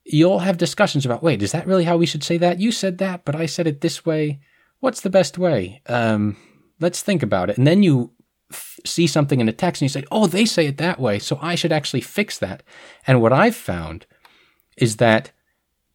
you'll 0.04 0.38
have 0.38 0.56
discussions 0.56 1.04
about 1.04 1.24
wait, 1.24 1.42
is 1.42 1.50
that 1.50 1.66
really 1.66 1.84
how 1.84 1.96
we 1.96 2.06
should 2.06 2.22
say 2.22 2.38
that? 2.38 2.60
You 2.60 2.70
said 2.70 2.98
that, 2.98 3.24
but 3.24 3.34
I 3.34 3.46
said 3.46 3.66
it 3.66 3.80
this 3.80 4.06
way. 4.06 4.38
What's 4.78 5.00
the 5.00 5.10
best 5.10 5.36
way? 5.36 5.82
Um, 5.86 6.36
let's 6.78 7.02
think 7.02 7.24
about 7.24 7.50
it. 7.50 7.58
And 7.58 7.66
then 7.66 7.82
you 7.82 8.12
f- 8.52 8.78
see 8.86 9.08
something 9.08 9.40
in 9.40 9.48
a 9.48 9.52
text 9.52 9.82
and 9.82 9.86
you 9.86 10.00
say, 10.00 10.06
oh, 10.12 10.28
they 10.28 10.44
say 10.44 10.68
it 10.68 10.76
that 10.76 11.00
way, 11.00 11.18
so 11.18 11.40
I 11.42 11.56
should 11.56 11.72
actually 11.72 12.02
fix 12.02 12.38
that. 12.38 12.62
And 13.04 13.20
what 13.20 13.32
I've 13.32 13.56
found 13.56 14.06
is 14.80 14.96
that 14.96 15.32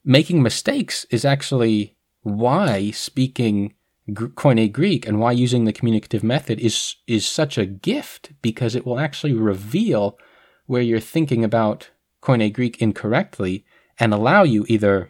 making 0.03 0.41
mistakes 0.41 1.05
is 1.09 1.25
actually 1.25 1.95
why 2.21 2.91
speaking 2.91 3.73
Koine 4.09 4.71
Greek 4.71 5.07
and 5.07 5.19
why 5.19 5.31
using 5.31 5.63
the 5.63 5.73
communicative 5.73 6.23
method 6.23 6.59
is 6.59 6.95
is 7.07 7.25
such 7.25 7.57
a 7.57 7.65
gift 7.65 8.31
because 8.41 8.75
it 8.75 8.85
will 8.85 8.99
actually 8.99 9.33
reveal 9.33 10.17
where 10.65 10.81
you're 10.81 10.99
thinking 10.99 11.43
about 11.43 11.89
Koine 12.21 12.51
Greek 12.51 12.81
incorrectly 12.81 13.65
and 13.97 14.13
allow 14.13 14.43
you 14.43 14.65
either 14.67 15.09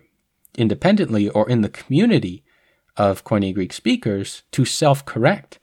independently 0.56 1.30
or 1.30 1.50
in 1.50 1.62
the 1.62 1.70
community 1.70 2.44
of 2.96 3.24
Koine 3.24 3.54
Greek 3.54 3.74
speakers 3.74 4.44
to 4.52 4.66
self-correct 4.66 5.58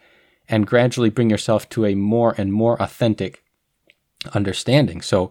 and 0.49 0.67
gradually 0.67 1.11
bring 1.11 1.31
yourself 1.31 1.69
to 1.69 1.87
a 1.87 1.95
more 1.95 2.35
and 2.37 2.53
more 2.53 2.81
authentic 2.83 3.45
understanding. 4.35 5.01
So 5.01 5.31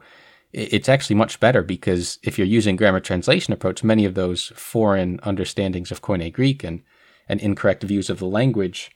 it's 0.52 0.90
actually 0.90 1.16
much 1.16 1.40
better 1.40 1.62
because 1.62 2.18
if 2.24 2.38
you're 2.38 2.48
using 2.48 2.76
grammar 2.76 3.00
translation 3.00 3.54
approach, 3.54 3.84
many 3.84 4.06
of 4.06 4.16
those 4.16 4.52
foreign 4.56 5.20
understandings 5.22 5.92
of 5.92 6.02
Koine 6.02 6.34
Greek 6.34 6.64
and, 6.64 6.82
and 7.28 7.40
incorrect 7.40 7.84
views 7.84 8.10
of 8.10 8.20
the 8.20 8.26
language 8.26 8.92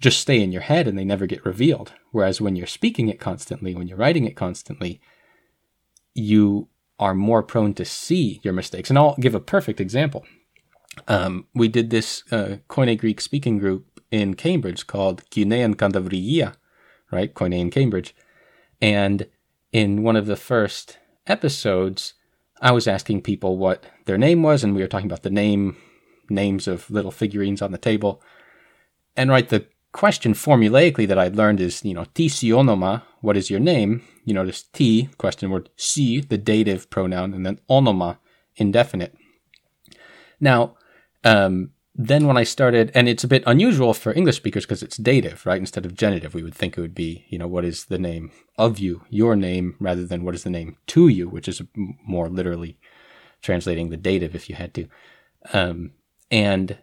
just 0.00 0.20
stay 0.20 0.42
in 0.42 0.52
your 0.52 0.62
head 0.62 0.86
and 0.86 0.98
they 0.98 1.04
never 1.04 1.26
get 1.26 1.44
revealed. 1.44 1.92
Whereas 2.10 2.40
when 2.40 2.56
you're 2.56 2.66
speaking 2.66 3.08
it 3.08 3.20
constantly, 3.20 3.74
when 3.74 3.88
you're 3.88 3.96
writing 3.96 4.24
it 4.24 4.36
constantly, 4.36 5.00
you 6.14 6.68
are 6.98 7.14
more 7.14 7.42
prone 7.42 7.74
to 7.74 7.84
see 7.84 8.40
your 8.42 8.52
mistakes. 8.52 8.90
And 8.90 8.98
I'll 8.98 9.16
give 9.16 9.34
a 9.34 9.40
perfect 9.40 9.80
example. 9.80 10.24
Um, 11.08 11.46
we 11.54 11.68
did 11.68 11.90
this 11.90 12.24
uh, 12.32 12.56
Koine 12.68 12.98
Greek 12.98 13.20
speaking 13.20 13.58
group 13.58 14.00
in 14.10 14.34
Cambridge 14.34 14.86
called 14.86 15.28
Guinean 15.30 15.74
Kandavriya, 15.74 16.54
right? 17.10 17.32
Koine 17.32 17.58
in 17.58 17.70
Cambridge. 17.70 18.14
And 18.80 19.26
in 19.76 20.02
one 20.02 20.16
of 20.16 20.24
the 20.24 20.36
first 20.36 20.96
episodes, 21.26 22.14
I 22.62 22.72
was 22.72 22.88
asking 22.88 23.20
people 23.20 23.58
what 23.58 23.84
their 24.06 24.16
name 24.16 24.42
was, 24.42 24.64
and 24.64 24.74
we 24.74 24.80
were 24.80 24.88
talking 24.88 25.04
about 25.06 25.22
the 25.22 25.28
name 25.28 25.76
names 26.30 26.66
of 26.66 26.90
little 26.90 27.10
figurines 27.10 27.60
on 27.60 27.72
the 27.72 27.78
table. 27.78 28.22
And 29.18 29.28
right, 29.28 29.46
the 29.46 29.66
question 29.92 30.32
formulaically 30.32 31.06
that 31.06 31.18
I'd 31.18 31.36
learned 31.36 31.60
is, 31.60 31.84
you 31.84 31.92
know, 31.92 32.06
ti 32.14 32.30
si 32.30 32.48
onoma, 32.48 33.02
what 33.20 33.36
is 33.36 33.50
your 33.50 33.60
name? 33.60 34.02
You 34.24 34.32
notice 34.32 34.62
T, 34.62 35.10
question 35.18 35.50
word, 35.50 35.68
si, 35.76 36.22
the 36.22 36.38
dative 36.38 36.88
pronoun, 36.88 37.34
and 37.34 37.44
then 37.44 37.60
onoma, 37.68 38.16
indefinite. 38.56 39.14
Now, 40.40 40.76
um, 41.22 41.72
then 41.98 42.26
when 42.26 42.36
I 42.36 42.44
started, 42.44 42.92
and 42.94 43.08
it's 43.08 43.24
a 43.24 43.28
bit 43.28 43.42
unusual 43.46 43.94
for 43.94 44.12
English 44.12 44.36
speakers 44.36 44.66
because 44.66 44.82
it's 44.82 44.98
dative, 44.98 45.46
right? 45.46 45.58
Instead 45.58 45.86
of 45.86 45.94
genitive, 45.94 46.34
we 46.34 46.42
would 46.42 46.54
think 46.54 46.76
it 46.76 46.80
would 46.82 46.94
be, 46.94 47.24
you 47.30 47.38
know, 47.38 47.48
what 47.48 47.64
is 47.64 47.86
the 47.86 47.98
name 47.98 48.30
of 48.58 48.78
you, 48.78 49.02
your 49.08 49.34
name, 49.34 49.76
rather 49.80 50.06
than 50.06 50.22
what 50.22 50.34
is 50.34 50.44
the 50.44 50.50
name 50.50 50.76
to 50.88 51.08
you, 51.08 51.26
which 51.26 51.48
is 51.48 51.62
more 52.04 52.28
literally 52.28 52.78
translating 53.40 53.88
the 53.88 53.96
dative 53.96 54.34
if 54.34 54.50
you 54.50 54.56
had 54.56 54.74
to. 54.74 54.88
Um, 55.54 55.92
and, 56.30 56.78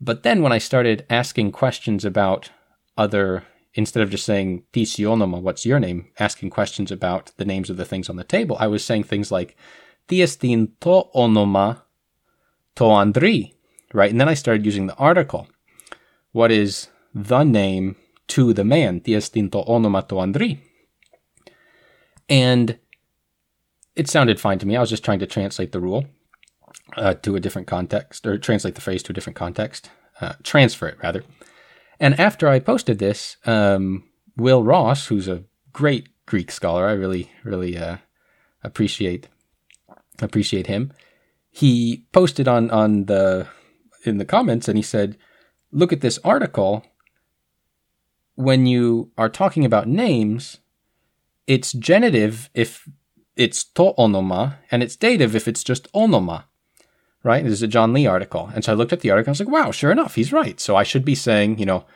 but 0.00 0.22
then 0.22 0.40
when 0.40 0.52
I 0.52 0.58
started 0.58 1.04
asking 1.10 1.50
questions 1.50 2.04
about 2.04 2.50
other, 2.96 3.42
instead 3.74 4.04
of 4.04 4.10
just 4.10 4.24
saying, 4.24 4.62
Tisionoma, 4.72 5.42
what's 5.42 5.66
your 5.66 5.80
name? 5.80 6.10
Asking 6.20 6.50
questions 6.50 6.92
about 6.92 7.32
the 7.38 7.44
names 7.44 7.70
of 7.70 7.76
the 7.76 7.84
things 7.84 8.08
on 8.08 8.14
the 8.14 8.22
table, 8.22 8.56
I 8.60 8.68
was 8.68 8.84
saying 8.84 9.04
things 9.04 9.32
like, 9.32 9.56
Tiestin 10.06 10.68
to 10.80 11.08
onoma 11.14 11.80
to 12.76 12.84
Andri 12.84 13.53
right? 13.94 14.10
And 14.10 14.20
then 14.20 14.28
I 14.28 14.34
started 14.34 14.66
using 14.66 14.86
the 14.86 14.96
article. 14.96 15.48
What 16.32 16.50
is 16.50 16.88
the 17.14 17.44
name 17.44 17.96
to 18.28 18.52
the 18.52 18.64
man? 18.64 19.00
Tiestinto 19.00 19.66
onomato 19.66 20.18
Andri. 20.18 20.58
And 22.28 22.78
it 23.94 24.08
sounded 24.08 24.40
fine 24.40 24.58
to 24.58 24.66
me. 24.66 24.76
I 24.76 24.80
was 24.80 24.90
just 24.90 25.04
trying 25.04 25.20
to 25.20 25.26
translate 25.26 25.72
the 25.72 25.80
rule 25.80 26.06
uh, 26.96 27.14
to 27.14 27.36
a 27.36 27.40
different 27.40 27.68
context, 27.68 28.26
or 28.26 28.36
translate 28.36 28.74
the 28.74 28.80
phrase 28.80 29.02
to 29.04 29.12
a 29.12 29.14
different 29.14 29.36
context, 29.36 29.90
uh, 30.20 30.34
transfer 30.42 30.88
it 30.88 30.98
rather. 31.02 31.22
And 32.00 32.18
after 32.18 32.48
I 32.48 32.58
posted 32.58 32.98
this, 32.98 33.36
um, 33.46 34.04
Will 34.36 34.64
Ross, 34.64 35.06
who's 35.06 35.28
a 35.28 35.44
great 35.72 36.08
Greek 36.26 36.50
scholar, 36.50 36.88
I 36.88 36.92
really, 36.92 37.30
really 37.44 37.78
uh, 37.78 37.98
appreciate 38.64 39.28
appreciate 40.20 40.66
him. 40.66 40.92
He 41.50 42.06
posted 42.12 42.48
on 42.48 42.70
on 42.70 43.04
the 43.04 43.46
in 44.06 44.18
the 44.18 44.24
comments 44.24 44.68
and 44.68 44.76
he 44.76 44.82
said, 44.82 45.16
look 45.72 45.92
at 45.92 46.00
this 46.00 46.18
article. 46.24 46.84
When 48.36 48.66
you 48.66 49.12
are 49.16 49.28
talking 49.28 49.64
about 49.64 49.86
names, 49.86 50.58
it's 51.46 51.72
genitive 51.72 52.50
if 52.54 52.88
it's 53.36 53.64
to 53.64 53.94
onoma 53.96 54.56
and 54.70 54.82
it's 54.82 54.96
dative 54.96 55.36
if 55.36 55.46
it's 55.46 55.62
just 55.64 55.92
onoma. 55.92 56.44
Right? 57.22 57.42
This 57.42 57.54
is 57.54 57.62
a 57.62 57.68
John 57.68 57.92
Lee 57.92 58.06
article. 58.06 58.50
And 58.54 58.64
so 58.64 58.72
I 58.72 58.74
looked 58.74 58.92
at 58.92 59.00
the 59.00 59.10
article 59.10 59.30
and 59.30 59.36
I 59.36 59.38
was 59.38 59.46
like, 59.46 59.64
wow, 59.64 59.70
sure 59.70 59.90
enough, 59.90 60.14
he's 60.14 60.32
right. 60.32 60.60
So 60.60 60.76
I 60.76 60.82
should 60.82 61.04
be 61.04 61.14
saying, 61.14 61.58
you 61.58 61.64
know, 61.64 61.86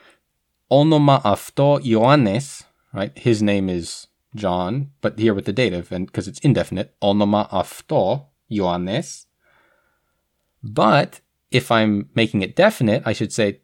onoma 0.71 1.21
afto 1.23 1.79
Ioannes, 1.83 2.63
right? 2.93 3.15
His 3.17 3.43
name 3.43 3.69
is 3.69 4.07
John, 4.35 4.91
but 5.01 5.19
here 5.19 5.33
with 5.33 5.45
the 5.45 5.53
dative, 5.53 5.91
and 5.91 6.05
because 6.05 6.27
it's 6.27 6.39
indefinite, 6.39 6.95
onoma 7.01 7.49
afto 7.49 8.25
Ioannes. 8.51 9.25
But 10.63 11.21
if 11.51 11.71
I'm 11.71 12.09
making 12.15 12.41
it 12.41 12.55
definite, 12.55 13.03
I 13.05 13.13
should 13.13 13.33
say 13.33 13.61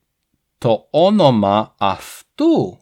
to 0.62 0.84
onoma 0.94 1.72
aftu 1.80 2.80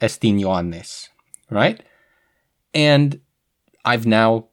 estin 0.00 0.40
Ioannis, 0.40 1.08
right? 1.50 1.82
And 2.72 3.20
I've 3.84 4.06
now 4.06 4.48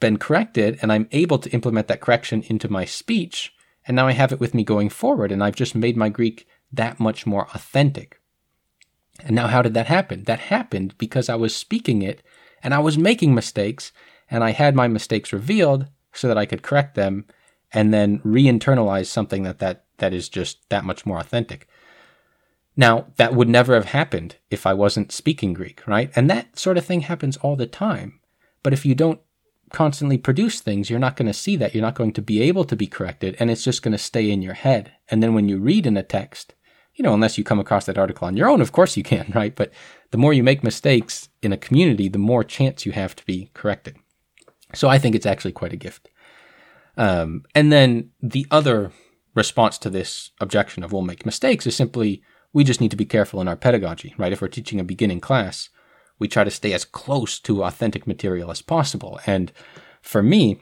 been 0.00 0.18
corrected 0.18 0.78
and 0.82 0.92
I'm 0.92 1.08
able 1.12 1.38
to 1.38 1.50
implement 1.50 1.88
that 1.88 2.00
correction 2.00 2.42
into 2.46 2.70
my 2.70 2.84
speech. 2.84 3.52
And 3.86 3.94
now 3.96 4.06
I 4.06 4.12
have 4.12 4.32
it 4.32 4.40
with 4.40 4.54
me 4.54 4.64
going 4.64 4.88
forward 4.88 5.32
and 5.32 5.42
I've 5.42 5.56
just 5.56 5.74
made 5.74 5.96
my 5.96 6.08
Greek 6.08 6.46
that 6.72 7.00
much 7.00 7.26
more 7.26 7.48
authentic. 7.54 8.20
And 9.24 9.34
now 9.34 9.46
how 9.46 9.62
did 9.62 9.74
that 9.74 9.86
happen? 9.86 10.24
That 10.24 10.40
happened 10.40 10.96
because 10.98 11.28
I 11.28 11.36
was 11.36 11.56
speaking 11.56 12.02
it 12.02 12.22
and 12.62 12.74
I 12.74 12.78
was 12.80 12.98
making 12.98 13.34
mistakes 13.34 13.92
and 14.30 14.44
I 14.44 14.50
had 14.50 14.74
my 14.74 14.88
mistakes 14.88 15.32
revealed 15.32 15.86
so 16.12 16.28
that 16.28 16.38
I 16.38 16.46
could 16.46 16.62
correct 16.62 16.94
them 16.94 17.24
and 17.72 17.92
then 17.92 18.20
re-internalize 18.24 19.06
something 19.06 19.42
that, 19.42 19.58
that 19.58 19.84
that 19.98 20.12
is 20.12 20.28
just 20.28 20.68
that 20.68 20.84
much 20.84 21.06
more 21.06 21.18
authentic. 21.18 21.66
Now, 22.76 23.06
that 23.16 23.34
would 23.34 23.48
never 23.48 23.74
have 23.74 23.86
happened 23.86 24.36
if 24.50 24.66
I 24.66 24.74
wasn't 24.74 25.12
speaking 25.12 25.54
Greek, 25.54 25.86
right? 25.86 26.10
And 26.14 26.28
that 26.28 26.58
sort 26.58 26.76
of 26.76 26.84
thing 26.84 27.02
happens 27.02 27.38
all 27.38 27.56
the 27.56 27.66
time. 27.66 28.20
But 28.62 28.74
if 28.74 28.84
you 28.84 28.94
don't 28.94 29.20
constantly 29.72 30.18
produce 30.18 30.60
things, 30.60 30.90
you're 30.90 30.98
not 30.98 31.16
going 31.16 31.26
to 31.26 31.32
see 31.32 31.56
that. 31.56 31.74
You're 31.74 31.82
not 31.82 31.94
going 31.94 32.12
to 32.12 32.22
be 32.22 32.42
able 32.42 32.64
to 32.64 32.76
be 32.76 32.86
corrected, 32.86 33.36
and 33.38 33.50
it's 33.50 33.64
just 33.64 33.82
going 33.82 33.92
to 33.92 33.98
stay 33.98 34.30
in 34.30 34.42
your 34.42 34.54
head. 34.54 34.92
And 35.08 35.22
then 35.22 35.34
when 35.34 35.48
you 35.48 35.58
read 35.58 35.86
in 35.86 35.96
a 35.96 36.02
text, 36.02 36.54
you 36.94 37.02
know, 37.02 37.14
unless 37.14 37.38
you 37.38 37.44
come 37.44 37.60
across 37.60 37.86
that 37.86 37.98
article 37.98 38.26
on 38.26 38.36
your 38.36 38.48
own, 38.48 38.60
of 38.60 38.72
course 38.72 38.96
you 38.96 39.02
can, 39.02 39.32
right? 39.34 39.54
But 39.54 39.72
the 40.10 40.18
more 40.18 40.32
you 40.32 40.42
make 40.42 40.62
mistakes 40.62 41.28
in 41.42 41.52
a 41.52 41.58
community, 41.58 42.08
the 42.08 42.18
more 42.18 42.44
chance 42.44 42.84
you 42.84 42.92
have 42.92 43.16
to 43.16 43.24
be 43.24 43.50
corrected. 43.54 43.96
So 44.74 44.88
I 44.88 44.98
think 44.98 45.14
it's 45.14 45.26
actually 45.26 45.52
quite 45.52 45.72
a 45.72 45.76
gift. 45.76 46.10
Um, 46.96 47.44
and 47.54 47.70
then 47.72 48.10
the 48.22 48.46
other 48.50 48.92
response 49.34 49.78
to 49.78 49.90
this 49.90 50.30
objection 50.40 50.82
of 50.82 50.92
we'll 50.92 51.02
make 51.02 51.26
mistakes 51.26 51.66
is 51.66 51.76
simply 51.76 52.22
we 52.52 52.64
just 52.64 52.80
need 52.80 52.90
to 52.90 52.96
be 52.96 53.04
careful 53.04 53.40
in 53.40 53.48
our 53.48 53.56
pedagogy, 53.56 54.14
right? 54.16 54.32
If 54.32 54.40
we're 54.40 54.48
teaching 54.48 54.80
a 54.80 54.84
beginning 54.84 55.20
class, 55.20 55.68
we 56.18 56.26
try 56.26 56.42
to 56.42 56.50
stay 56.50 56.72
as 56.72 56.86
close 56.86 57.38
to 57.40 57.64
authentic 57.64 58.06
material 58.06 58.50
as 58.50 58.62
possible. 58.62 59.20
And 59.26 59.52
for 60.00 60.22
me, 60.22 60.60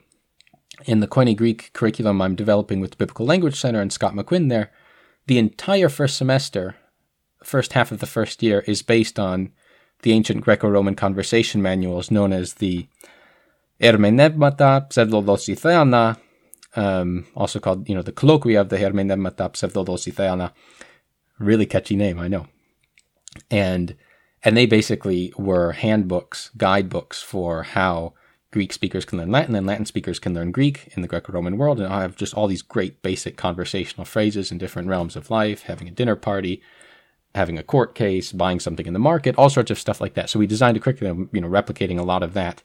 in 0.85 0.99
the 0.99 1.07
Koine 1.07 1.37
Greek 1.37 1.71
curriculum 1.71 2.21
I'm 2.21 2.35
developing 2.35 2.81
with 2.81 2.91
the 2.91 2.97
Biblical 2.97 3.25
Language 3.25 3.55
Center 3.55 3.79
and 3.79 3.93
Scott 3.93 4.13
McQuinn 4.13 4.49
there, 4.49 4.71
the 5.27 5.37
entire 5.37 5.87
first 5.87 6.17
semester, 6.17 6.75
first 7.43 7.73
half 7.73 7.91
of 7.93 7.99
the 7.99 8.05
first 8.05 8.43
year, 8.43 8.59
is 8.67 8.81
based 8.81 9.17
on 9.17 9.51
the 10.01 10.11
ancient 10.11 10.41
Greco 10.41 10.67
Roman 10.67 10.95
conversation 10.95 11.61
manuals 11.61 12.11
known 12.11 12.33
as 12.33 12.55
the 12.55 12.87
Ermenevmata 13.79 14.89
Pseudodositheana 14.89 16.17
um, 16.75 17.25
also 17.35 17.59
called, 17.59 17.87
you 17.87 17.95
know, 17.95 18.01
the 18.01 18.11
colloquia 18.11 18.61
of 18.61 18.69
the 18.69 18.77
Hermeneumata 18.77 19.51
Pseudodositheana. 19.53 20.51
Really 21.39 21.65
catchy 21.65 21.95
name, 21.95 22.19
I 22.19 22.27
know. 22.27 22.47
And 23.51 23.95
and 24.43 24.55
they 24.55 24.65
basically 24.65 25.33
were 25.37 25.71
handbooks, 25.71 26.51
guidebooks 26.55 27.21
for 27.21 27.63
how 27.63 28.13
Greek 28.51 28.71
speakers 28.71 29.03
can 29.03 29.17
learn 29.17 29.31
Latin 29.31 29.55
and 29.55 29.65
Latin 29.65 29.85
speakers 29.85 30.19
can 30.19 30.33
learn 30.33 30.51
Greek 30.51 30.87
in 30.95 31.01
the 31.01 31.07
Greco-Roman 31.07 31.57
world. 31.57 31.79
And 31.79 31.91
I 31.91 32.03
have 32.03 32.15
just 32.15 32.33
all 32.35 32.47
these 32.47 32.61
great 32.61 33.01
basic 33.01 33.35
conversational 33.35 34.05
phrases 34.05 34.51
in 34.51 34.59
different 34.59 34.87
realms 34.87 35.15
of 35.15 35.31
life, 35.31 35.63
having 35.63 35.87
a 35.87 35.91
dinner 35.91 36.15
party, 36.15 36.61
having 37.33 37.57
a 37.57 37.63
court 37.63 37.95
case, 37.95 38.31
buying 38.31 38.59
something 38.59 38.85
in 38.85 38.93
the 38.93 38.99
market, 38.99 39.35
all 39.35 39.49
sorts 39.49 39.71
of 39.71 39.79
stuff 39.79 39.99
like 39.99 40.13
that. 40.13 40.29
So 40.29 40.39
we 40.39 40.47
designed 40.47 40.77
a 40.77 40.79
curriculum, 40.79 41.29
you 41.33 41.41
know, 41.41 41.49
replicating 41.49 41.99
a 41.99 42.03
lot 42.03 42.23
of 42.23 42.33
that. 42.33 42.61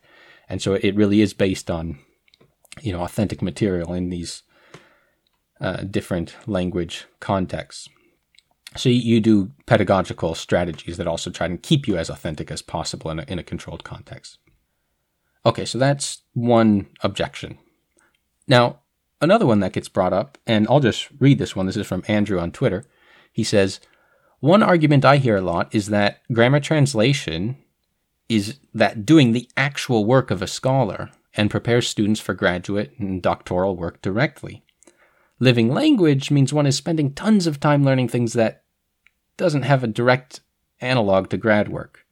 And 0.48 0.60
so 0.62 0.74
it 0.74 0.94
really 0.94 1.22
is 1.22 1.34
based 1.34 1.70
on 1.70 1.98
you 2.80 2.92
know, 2.92 3.02
authentic 3.02 3.42
material 3.42 3.92
in 3.92 4.10
these 4.10 4.42
uh, 5.60 5.82
different 5.82 6.34
language 6.46 7.06
contexts. 7.20 7.88
So 8.76 8.88
you 8.88 9.20
do 9.20 9.50
pedagogical 9.66 10.34
strategies 10.34 10.96
that 10.96 11.08
also 11.08 11.30
try 11.30 11.48
to 11.48 11.56
keep 11.56 11.88
you 11.88 11.96
as 11.96 12.08
authentic 12.08 12.50
as 12.50 12.62
possible 12.62 13.10
in 13.10 13.18
a, 13.18 13.24
in 13.26 13.38
a 13.38 13.42
controlled 13.42 13.82
context. 13.82 14.38
Okay, 15.44 15.64
so 15.64 15.78
that's 15.78 16.22
one 16.34 16.86
objection. 17.02 17.58
Now, 18.46 18.80
another 19.20 19.46
one 19.46 19.60
that 19.60 19.72
gets 19.72 19.88
brought 19.88 20.12
up, 20.12 20.38
and 20.46 20.66
I'll 20.68 20.80
just 20.80 21.08
read 21.18 21.38
this 21.38 21.56
one. 21.56 21.66
This 21.66 21.76
is 21.76 21.86
from 21.86 22.04
Andrew 22.06 22.38
on 22.38 22.52
Twitter. 22.52 22.84
He 23.32 23.42
says, 23.42 23.80
One 24.38 24.62
argument 24.62 25.04
I 25.04 25.16
hear 25.16 25.36
a 25.36 25.42
lot 25.42 25.74
is 25.74 25.88
that 25.88 26.20
grammar 26.32 26.60
translation 26.60 27.56
is 28.28 28.58
that 28.72 29.04
doing 29.04 29.32
the 29.32 29.48
actual 29.56 30.04
work 30.04 30.30
of 30.30 30.42
a 30.42 30.46
scholar 30.46 31.10
and 31.36 31.50
prepares 31.50 31.88
students 31.88 32.20
for 32.20 32.34
graduate 32.34 32.92
and 32.98 33.22
doctoral 33.22 33.76
work 33.76 34.02
directly. 34.02 34.64
Living 35.38 35.72
language 35.72 36.30
means 36.30 36.52
one 36.52 36.66
is 36.66 36.76
spending 36.76 37.12
tons 37.14 37.46
of 37.46 37.60
time 37.60 37.84
learning 37.84 38.08
things 38.08 38.34
that 38.34 38.64
doesn't 39.36 39.62
have 39.62 39.82
a 39.82 39.88
direct 39.88 40.40
analog 40.80 41.30
to 41.30 41.36
grad 41.36 41.68
work. 41.68 42.04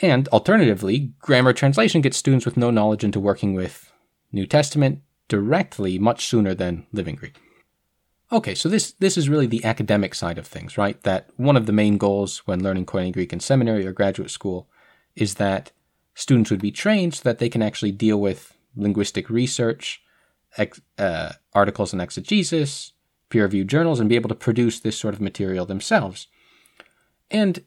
And 0.00 0.28
alternatively, 0.28 1.12
grammar 1.18 1.52
translation 1.52 2.00
gets 2.00 2.16
students 2.16 2.46
with 2.46 2.56
no 2.56 2.70
knowledge 2.70 3.04
into 3.04 3.20
working 3.20 3.54
with 3.54 3.92
New 4.32 4.46
Testament 4.46 5.02
directly 5.28 5.98
much 5.98 6.26
sooner 6.26 6.54
than 6.54 6.86
living 6.92 7.16
Greek. 7.16 7.36
Okay, 8.32 8.54
so 8.54 8.68
this 8.68 8.92
this 8.92 9.18
is 9.18 9.28
really 9.28 9.46
the 9.46 9.64
academic 9.64 10.14
side 10.14 10.38
of 10.38 10.46
things, 10.46 10.78
right? 10.78 11.00
That 11.02 11.30
one 11.36 11.56
of 11.56 11.66
the 11.66 11.72
main 11.72 11.98
goals 11.98 12.38
when 12.46 12.62
learning 12.62 12.86
Koine 12.86 13.12
Greek 13.12 13.32
in 13.32 13.40
seminary 13.40 13.84
or 13.86 13.92
graduate 13.92 14.30
school 14.30 14.68
is 15.16 15.34
that 15.34 15.72
students 16.20 16.50
would 16.50 16.60
be 16.60 16.70
trained 16.70 17.14
so 17.14 17.22
that 17.24 17.38
they 17.38 17.48
can 17.48 17.62
actually 17.62 17.92
deal 17.92 18.20
with 18.20 18.54
linguistic 18.76 19.30
research, 19.30 20.02
ex, 20.58 20.80
uh, 20.98 21.32
articles 21.54 21.94
in 21.94 22.00
exegesis, 22.00 22.92
peer 23.30 23.44
reviewed 23.44 23.68
journals, 23.68 23.98
and 23.98 24.08
be 24.08 24.16
able 24.16 24.28
to 24.28 24.34
produce 24.34 24.80
this 24.80 24.98
sort 24.98 25.14
of 25.14 25.20
material 25.20 25.64
themselves. 25.64 26.26
And 27.30 27.64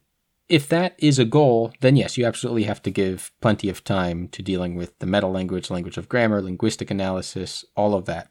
if 0.50 0.70
that 0.70 0.94
is 1.00 1.18
a 1.18 1.26
goal, 1.26 1.74
then 1.80 1.96
yes, 1.96 2.16
you 2.16 2.26
absolutely 2.26 2.64
have 2.64 2.82
to 2.84 2.92
give 2.92 3.32
plenty 3.42 3.70
of 3.70 3.84
time 3.84 4.28
to 4.30 4.44
dealing 4.44 4.76
with 4.76 5.00
the 5.00 5.08
meta 5.08 5.28
language, 5.28 5.72
language 5.72 5.98
of 5.98 6.08
grammar, 6.08 6.40
linguistic 6.42 6.92
analysis, 6.92 7.66
all 7.76 7.96
of 7.96 8.06
that. 8.06 8.30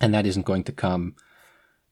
And 0.00 0.14
that 0.14 0.26
isn't 0.26 0.46
going 0.46 0.64
to 0.64 0.72
come 0.72 1.16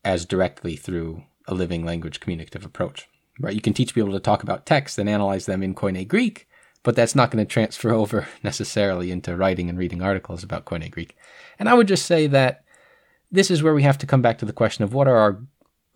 as 0.04 0.24
directly 0.24 0.74
through 0.76 1.24
a 1.46 1.54
living 1.54 1.84
language 1.84 2.20
communicative 2.20 2.64
approach. 2.64 3.08
Right? 3.38 3.54
You 3.54 3.60
can 3.60 3.74
teach 3.74 3.94
people 3.94 4.12
to 4.12 4.20
talk 4.20 4.42
about 4.42 4.64
texts 4.64 4.98
and 4.98 5.08
analyze 5.08 5.46
them 5.46 5.62
in 5.62 5.74
Koine 5.74 6.08
Greek, 6.08 6.48
but 6.82 6.96
that's 6.96 7.14
not 7.14 7.30
going 7.30 7.44
to 7.44 7.50
transfer 7.50 7.90
over 7.94 8.28
necessarily 8.42 9.10
into 9.10 9.36
writing 9.36 9.68
and 9.68 9.78
reading 9.78 10.02
articles 10.02 10.42
about 10.42 10.64
Koine 10.64 10.90
Greek. 10.90 11.16
And 11.58 11.68
I 11.68 11.74
would 11.74 11.88
just 11.88 12.06
say 12.06 12.26
that 12.28 12.64
this 13.30 13.50
is 13.50 13.62
where 13.62 13.74
we 13.74 13.82
have 13.82 13.98
to 13.98 14.06
come 14.06 14.22
back 14.22 14.38
to 14.38 14.44
the 14.44 14.52
question 14.52 14.84
of 14.84 14.92
what 14.92 15.08
are 15.08 15.16
our 15.16 15.42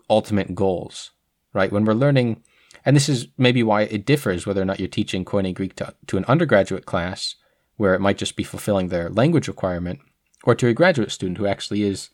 ultimate 0.09 0.55
goals, 0.55 1.11
right? 1.53 1.71
When 1.71 1.85
we're 1.85 1.93
learning, 1.93 2.43
and 2.85 2.97
this 2.97 3.09
is 3.09 3.29
maybe 3.37 3.63
why 3.63 3.83
it 3.83 4.07
differs 4.07 4.47
whether 4.47 4.63
or 4.63 4.65
not 4.65 4.79
you're 4.79 4.89
teaching 4.89 5.25
Koine 5.25 5.55
Greek 5.55 5.77
to, 5.77 5.95
to 6.07 6.17
an 6.17 6.25
undergraduate 6.27 6.87
class, 6.87 7.35
where 7.77 7.95
it 7.95 8.01
might 8.01 8.17
just 8.17 8.37
be 8.37 8.45
fulfilling 8.45 8.89
their 8.89 9.11
language 9.11 9.49
requirement, 9.49 10.01
or 10.45 10.55
to 10.55 10.69
a 10.69 10.73
graduate 10.73 11.11
student 11.11 11.37
who 11.37 11.47
actually 11.47 11.83
is 11.83 12.09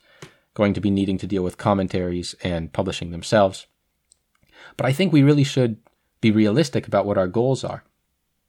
going 0.54 0.74
to 0.74 0.80
be 0.80 0.90
needing 0.90 1.18
to 1.18 1.26
deal 1.26 1.44
with 1.44 1.56
commentaries 1.56 2.35
and 2.42 2.72
publishing 2.72 3.11
themselves. 3.11 3.66
But 4.76 4.87
I 4.87 4.92
think 4.92 5.12
we 5.12 5.22
really 5.22 5.44
should 5.44 5.76
be 6.20 6.30
realistic 6.30 6.87
about 6.87 7.06
what 7.06 7.18
our 7.18 7.28
goals 7.28 7.64
are. 7.64 7.85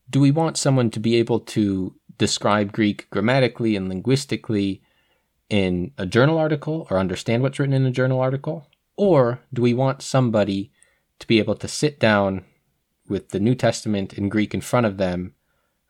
Do 0.10 0.20
we 0.20 0.32
want 0.32 0.58
someone 0.58 0.90
to 0.92 1.00
be 1.00 1.16
able 1.16 1.40
to 1.40 1.96
describe 2.18 2.72
Greek 2.72 3.10
grammatically 3.10 3.76
and 3.76 3.90
linguistically 3.90 4.82
in 5.50 5.92
a 5.98 6.06
journal 6.06 6.38
article 6.38 6.88
or 6.90 6.98
understand 6.98 7.42
what's 7.42 7.60
written 7.60 7.74
in 7.74 7.86
a 7.86 7.92
journal 7.92 8.20
article? 8.20 8.68
Or 8.96 9.40
do 9.52 9.62
we 9.62 9.74
want 9.74 10.02
somebody 10.02 10.72
to 11.20 11.28
be 11.28 11.40
able 11.40 11.56
to 11.56 11.68
sit 11.68 12.00
down 12.00 12.46
with 13.08 13.30
the 13.30 13.40
New 13.40 13.56
Testament 13.56 14.14
in 14.14 14.30
Greek 14.30 14.54
in 14.54 14.62
front 14.62 14.86
of 14.86 14.98
them, 14.98 15.34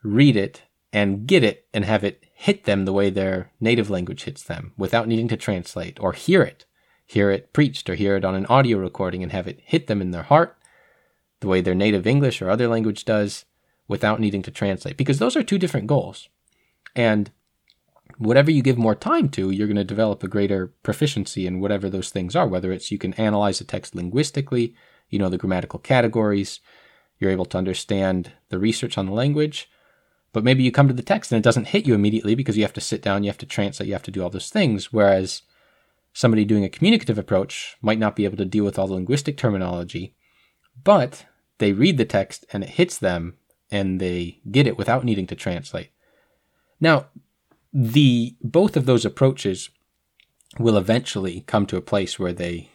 read 0.04 0.36
it, 0.36 0.64
and 0.92 1.28
get 1.28 1.44
it 1.44 1.68
and 1.74 1.86
have 1.86 2.04
it 2.04 2.26
hit 2.34 2.66
them 2.66 2.86
the 2.86 2.94
way 2.94 3.10
their 3.10 3.52
native 3.60 3.90
language 3.90 4.24
hits 4.24 4.44
them 4.44 4.74
without 4.78 5.08
needing 5.08 5.28
to 5.28 5.38
translate 5.38 6.00
or 6.00 6.14
hear 6.14 6.44
it, 6.44 6.66
hear 7.06 7.32
it 7.32 7.54
preached 7.54 7.90
or 7.90 7.96
hear 7.96 8.16
it 8.16 8.26
on 8.26 8.36
an 8.36 8.46
audio 8.46 8.78
recording 8.78 9.24
and 9.24 9.32
have 9.32 9.48
it 9.48 9.60
hit 9.64 9.88
them 9.88 10.02
in 10.02 10.12
their 10.12 10.24
heart 10.24 10.58
the 11.40 11.48
way 11.48 11.62
their 11.62 11.76
native 11.76 12.08
English 12.08 12.42
or 12.42 12.50
other 12.50 12.68
language 12.68 13.06
does 13.06 13.46
without 13.88 14.20
needing 14.20 14.42
to 14.42 14.52
translate 14.52 14.98
because 14.98 15.20
those 15.20 15.36
are 15.36 15.44
two 15.44 15.58
different 15.58 15.88
goals. 15.88 16.30
And 16.96 17.32
whatever 18.18 18.52
you 18.52 18.62
give 18.62 18.78
more 18.78 18.96
time 18.96 19.30
to, 19.30 19.50
you're 19.50 19.68
going 19.68 19.76
to 19.76 19.84
develop 19.84 20.24
a 20.24 20.28
greater 20.28 20.68
proficiency 20.84 21.48
in 21.48 21.60
whatever 21.60 21.90
those 21.90 22.10
things 22.10 22.36
are, 22.36 22.48
whether 22.48 22.72
it's 22.72 22.92
you 22.92 22.98
can 22.98 23.14
analyze 23.16 23.60
a 23.62 23.66
text 23.66 23.96
linguistically, 23.96 24.76
you 25.10 25.20
know 25.20 25.30
the 25.30 25.38
grammatical 25.38 25.80
categories, 25.80 26.60
you're 27.20 27.32
able 27.32 27.46
to 27.46 27.58
understand 27.58 28.32
the 28.50 28.60
research 28.60 28.98
on 28.98 29.06
the 29.06 29.12
language, 29.12 29.70
but 30.32 30.44
maybe 30.44 30.64
you 30.64 30.72
come 30.72 30.88
to 30.88 30.94
the 30.94 31.04
text 31.04 31.32
and 31.32 31.40
it 31.40 31.44
doesn't 31.44 31.68
hit 31.68 31.88
you 31.88 31.94
immediately 31.94 32.36
because 32.36 32.58
you 32.58 32.64
have 32.64 32.74
to 32.74 32.82
sit 32.82 33.02
down, 33.02 33.24
you 33.24 33.30
have 33.30 33.38
to 33.38 33.46
translate, 33.46 33.88
you 33.88 33.94
have 33.94 34.04
to 34.04 34.12
do 34.12 34.24
all 34.24 34.30
those 34.30 34.50
things. 34.50 34.92
Whereas 34.92 35.44
somebody 36.12 36.46
doing 36.46 36.64
a 36.64 36.70
communicative 36.70 37.18
approach 37.18 37.78
might 37.82 38.00
not 38.00 38.16
be 38.16 38.26
able 38.26 38.38
to 38.38 38.46
deal 38.46 38.64
with 38.64 38.80
all 38.80 38.88
the 38.88 38.94
linguistic 38.94 39.38
terminology, 39.38 40.16
but 40.84 41.26
they 41.60 41.72
read 41.72 41.98
the 41.98 42.06
text 42.06 42.46
and 42.52 42.64
it 42.64 42.72
hits 42.72 42.98
them 42.98 43.38
and 43.74 44.00
they 44.00 44.40
get 44.52 44.68
it 44.68 44.78
without 44.78 45.04
needing 45.04 45.26
to 45.28 45.36
translate. 45.36 45.90
Now, 46.80 47.08
the 47.74 48.36
both 48.42 48.78
of 48.78 48.86
those 48.86 49.04
approaches 49.04 49.72
will 50.60 50.78
eventually 50.78 51.42
come 51.48 51.66
to 51.66 51.78
a 51.78 51.82
place 51.82 52.20
where 52.20 52.34
they 52.34 52.70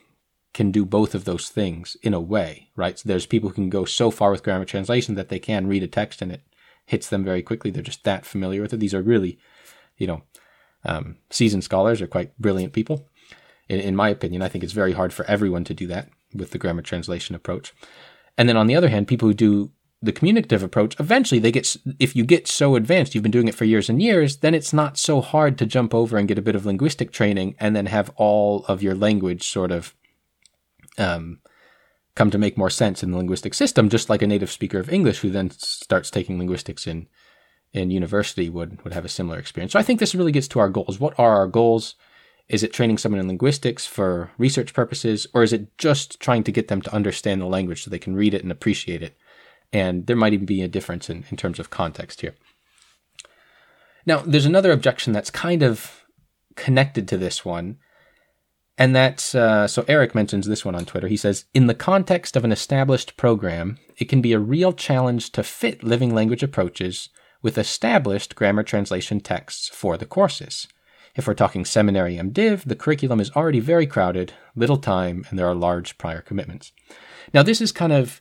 can 0.52 0.72
do 0.72 0.84
both 0.84 1.14
of 1.14 1.24
those 1.24 1.48
things 1.48 1.96
in 2.02 2.12
a 2.12 2.20
way, 2.20 2.70
right? 2.74 2.98
So 2.98 3.08
there's 3.08 3.26
people 3.26 3.48
who 3.48 3.54
can 3.54 3.70
go 3.70 3.84
so 3.84 4.10
far 4.10 4.32
with 4.32 4.42
grammar 4.42 4.64
translation 4.64 5.14
that 5.14 5.28
they 5.28 5.38
can 5.38 5.68
read 5.68 5.84
a 5.84 5.86
text 5.86 6.20
and 6.20 6.32
it 6.32 6.42
hits 6.84 7.08
them 7.08 7.22
very 7.22 7.42
quickly. 7.42 7.70
They're 7.70 7.82
just 7.82 8.02
that 8.02 8.26
familiar 8.26 8.60
with 8.60 8.72
it. 8.72 8.80
These 8.80 8.94
are 8.94 9.02
really, 9.02 9.38
you 9.98 10.08
know, 10.08 10.22
um, 10.84 11.18
seasoned 11.30 11.62
scholars 11.62 12.02
are 12.02 12.08
quite 12.08 12.36
brilliant 12.40 12.72
people. 12.72 13.08
In, 13.68 13.78
in 13.78 13.94
my 13.94 14.08
opinion, 14.08 14.42
I 14.42 14.48
think 14.48 14.64
it's 14.64 14.72
very 14.72 14.94
hard 14.94 15.12
for 15.12 15.24
everyone 15.26 15.62
to 15.64 15.74
do 15.74 15.86
that 15.86 16.08
with 16.34 16.50
the 16.50 16.58
grammar 16.58 16.82
translation 16.82 17.36
approach. 17.36 17.72
And 18.36 18.48
then 18.48 18.56
on 18.56 18.66
the 18.66 18.74
other 18.74 18.88
hand, 18.88 19.06
people 19.06 19.28
who 19.28 19.34
do 19.34 19.70
the 20.00 20.12
communicative 20.12 20.62
approach, 20.62 20.98
eventually 21.00 21.40
they 21.40 21.50
get, 21.50 21.76
if 21.98 22.14
you 22.14 22.24
get 22.24 22.46
so 22.46 22.76
advanced, 22.76 23.14
you've 23.14 23.22
been 23.22 23.32
doing 23.32 23.48
it 23.48 23.54
for 23.54 23.64
years 23.64 23.88
and 23.88 24.00
years, 24.00 24.38
then 24.38 24.54
it's 24.54 24.72
not 24.72 24.96
so 24.96 25.20
hard 25.20 25.58
to 25.58 25.66
jump 25.66 25.92
over 25.92 26.16
and 26.16 26.28
get 26.28 26.38
a 26.38 26.42
bit 26.42 26.54
of 26.54 26.64
linguistic 26.64 27.10
training 27.10 27.56
and 27.58 27.74
then 27.74 27.86
have 27.86 28.10
all 28.16 28.64
of 28.66 28.82
your 28.82 28.94
language 28.94 29.48
sort 29.48 29.72
of, 29.72 29.94
um, 30.98 31.40
come 32.14 32.30
to 32.30 32.38
make 32.38 32.56
more 32.56 32.70
sense 32.70 33.02
in 33.02 33.10
the 33.10 33.16
linguistic 33.16 33.54
system, 33.54 33.88
just 33.88 34.08
like 34.08 34.22
a 34.22 34.26
native 34.26 34.50
speaker 34.50 34.78
of 34.78 34.92
English 34.92 35.20
who 35.20 35.30
then 35.30 35.50
starts 35.50 36.10
taking 36.10 36.38
linguistics 36.38 36.86
in, 36.86 37.08
in 37.72 37.90
university 37.90 38.48
would, 38.48 38.82
would 38.84 38.94
have 38.94 39.04
a 39.04 39.08
similar 39.08 39.38
experience. 39.38 39.72
So 39.72 39.78
I 39.78 39.82
think 39.82 39.98
this 40.00 40.14
really 40.14 40.32
gets 40.32 40.48
to 40.48 40.60
our 40.60 40.68
goals. 40.68 41.00
What 41.00 41.18
are 41.18 41.36
our 41.36 41.48
goals? 41.48 41.96
Is 42.48 42.62
it 42.62 42.72
training 42.72 42.98
someone 42.98 43.20
in 43.20 43.26
linguistics 43.26 43.86
for 43.86 44.30
research 44.38 44.72
purposes, 44.72 45.26
or 45.34 45.42
is 45.42 45.52
it 45.52 45.76
just 45.76 46.18
trying 46.18 46.44
to 46.44 46.52
get 46.52 46.68
them 46.68 46.80
to 46.82 46.94
understand 46.94 47.40
the 47.40 47.46
language 47.46 47.82
so 47.82 47.90
they 47.90 47.98
can 47.98 48.16
read 48.16 48.32
it 48.32 48.42
and 48.42 48.50
appreciate 48.50 49.02
it? 49.02 49.16
And 49.72 50.06
there 50.06 50.16
might 50.16 50.32
even 50.32 50.46
be 50.46 50.62
a 50.62 50.68
difference 50.68 51.10
in, 51.10 51.24
in 51.30 51.36
terms 51.36 51.58
of 51.58 51.70
context 51.70 52.20
here. 52.22 52.34
Now, 54.06 54.22
there's 54.24 54.46
another 54.46 54.72
objection 54.72 55.12
that's 55.12 55.30
kind 55.30 55.62
of 55.62 56.04
connected 56.56 57.06
to 57.08 57.18
this 57.18 57.44
one. 57.44 57.78
And 58.78 58.94
that's 58.94 59.34
uh, 59.34 59.66
so 59.66 59.84
Eric 59.88 60.14
mentions 60.14 60.46
this 60.46 60.64
one 60.64 60.74
on 60.74 60.84
Twitter. 60.84 61.08
He 61.08 61.16
says, 61.16 61.46
In 61.52 61.66
the 61.66 61.74
context 61.74 62.36
of 62.36 62.44
an 62.44 62.52
established 62.52 63.16
program, 63.16 63.78
it 63.98 64.08
can 64.08 64.22
be 64.22 64.32
a 64.32 64.38
real 64.38 64.72
challenge 64.72 65.32
to 65.32 65.42
fit 65.42 65.82
living 65.82 66.14
language 66.14 66.42
approaches 66.42 67.08
with 67.42 67.58
established 67.58 68.34
grammar 68.34 68.62
translation 68.62 69.20
texts 69.20 69.68
for 69.68 69.96
the 69.96 70.06
courses. 70.06 70.68
If 71.16 71.26
we're 71.26 71.34
talking 71.34 71.64
seminary 71.64 72.16
MDiv, 72.16 72.64
the 72.64 72.76
curriculum 72.76 73.18
is 73.18 73.32
already 73.32 73.60
very 73.60 73.86
crowded, 73.86 74.32
little 74.54 74.78
time, 74.78 75.26
and 75.28 75.38
there 75.38 75.48
are 75.48 75.54
large 75.54 75.98
prior 75.98 76.20
commitments. 76.20 76.72
Now, 77.34 77.42
this 77.42 77.60
is 77.60 77.72
kind 77.72 77.92
of 77.92 78.20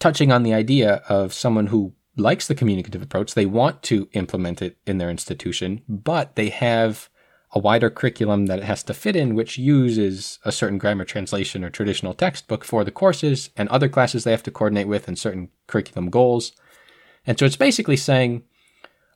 touching 0.00 0.32
on 0.32 0.42
the 0.42 0.54
idea 0.54 1.02
of 1.08 1.32
someone 1.32 1.68
who 1.68 1.92
likes 2.16 2.48
the 2.48 2.54
communicative 2.54 3.02
approach. 3.02 3.34
They 3.34 3.46
want 3.46 3.82
to 3.84 4.08
implement 4.12 4.60
it 4.60 4.76
in 4.86 4.98
their 4.98 5.10
institution, 5.10 5.82
but 5.88 6.34
they 6.34 6.48
have 6.48 7.08
a 7.52 7.58
wider 7.58 7.90
curriculum 7.90 8.46
that 8.46 8.60
it 8.60 8.64
has 8.64 8.82
to 8.84 8.94
fit 8.94 9.16
in, 9.16 9.34
which 9.34 9.58
uses 9.58 10.38
a 10.44 10.52
certain 10.52 10.78
grammar 10.78 11.04
translation 11.04 11.64
or 11.64 11.70
traditional 11.70 12.14
textbook 12.14 12.64
for 12.64 12.84
the 12.84 12.92
courses 12.92 13.50
and 13.56 13.68
other 13.68 13.88
classes 13.88 14.24
they 14.24 14.30
have 14.30 14.42
to 14.42 14.50
coordinate 14.50 14.86
with 14.86 15.08
and 15.08 15.18
certain 15.18 15.48
curriculum 15.66 16.10
goals. 16.10 16.52
And 17.26 17.38
so 17.38 17.44
it's 17.44 17.56
basically 17.56 17.96
saying, 17.96 18.44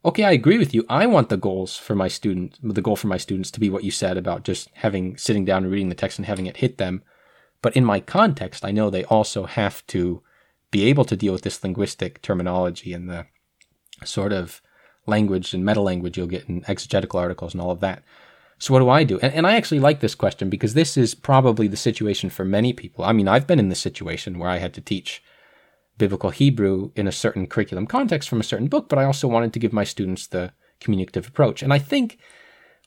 okay, 0.04 0.24
I 0.24 0.32
agree 0.32 0.58
with 0.58 0.74
you. 0.74 0.84
I 0.88 1.06
want 1.06 1.28
the 1.28 1.36
goals 1.36 1.76
for 1.76 1.94
my 1.94 2.08
student, 2.08 2.58
the 2.62 2.82
goal 2.82 2.96
for 2.96 3.06
my 3.06 3.16
students 3.16 3.50
to 3.52 3.60
be 3.60 3.70
what 3.70 3.84
you 3.84 3.90
said 3.90 4.16
about 4.16 4.42
just 4.42 4.68
having, 4.74 5.16
sitting 5.16 5.44
down 5.44 5.62
and 5.62 5.72
reading 5.72 5.88
the 5.88 5.94
text 5.94 6.18
and 6.18 6.26
having 6.26 6.46
it 6.46 6.58
hit 6.58 6.76
them. 6.76 7.02
But 7.62 7.76
in 7.76 7.84
my 7.84 8.00
context, 8.00 8.64
I 8.64 8.72
know 8.72 8.90
they 8.90 9.04
also 9.04 9.46
have 9.46 9.86
to 9.88 10.22
be 10.74 10.86
able 10.86 11.04
to 11.04 11.16
deal 11.16 11.32
with 11.32 11.42
this 11.42 11.62
linguistic 11.62 12.20
terminology 12.20 12.92
and 12.92 13.08
the 13.08 13.24
sort 14.04 14.32
of 14.32 14.60
language 15.06 15.54
and 15.54 15.64
meta 15.64 15.80
language 15.80 16.18
you'll 16.18 16.26
get 16.26 16.48
in 16.48 16.64
exegetical 16.66 17.20
articles 17.20 17.54
and 17.54 17.60
all 17.60 17.70
of 17.70 17.78
that. 17.78 18.02
So 18.58 18.74
what 18.74 18.80
do 18.80 18.88
I 18.88 19.04
do? 19.04 19.20
And, 19.20 19.32
and, 19.34 19.46
I 19.46 19.54
actually 19.54 19.78
like 19.78 20.00
this 20.00 20.16
question 20.16 20.50
because 20.50 20.74
this 20.74 20.96
is 20.96 21.14
probably 21.14 21.68
the 21.68 21.76
situation 21.76 22.28
for 22.28 22.44
many 22.44 22.72
people. 22.72 23.04
I 23.04 23.12
mean, 23.12 23.28
I've 23.28 23.46
been 23.46 23.60
in 23.60 23.68
this 23.68 23.78
situation 23.78 24.40
where 24.40 24.50
I 24.50 24.58
had 24.58 24.74
to 24.74 24.80
teach 24.80 25.22
biblical 25.96 26.30
Hebrew 26.30 26.90
in 26.96 27.06
a 27.06 27.12
certain 27.12 27.46
curriculum 27.46 27.86
context 27.86 28.28
from 28.28 28.40
a 28.40 28.50
certain 28.50 28.66
book, 28.66 28.88
but 28.88 28.98
I 28.98 29.04
also 29.04 29.28
wanted 29.28 29.52
to 29.52 29.60
give 29.60 29.72
my 29.72 29.84
students 29.84 30.26
the 30.26 30.52
communicative 30.80 31.28
approach. 31.28 31.62
And 31.62 31.72
I 31.72 31.78
think 31.78 32.18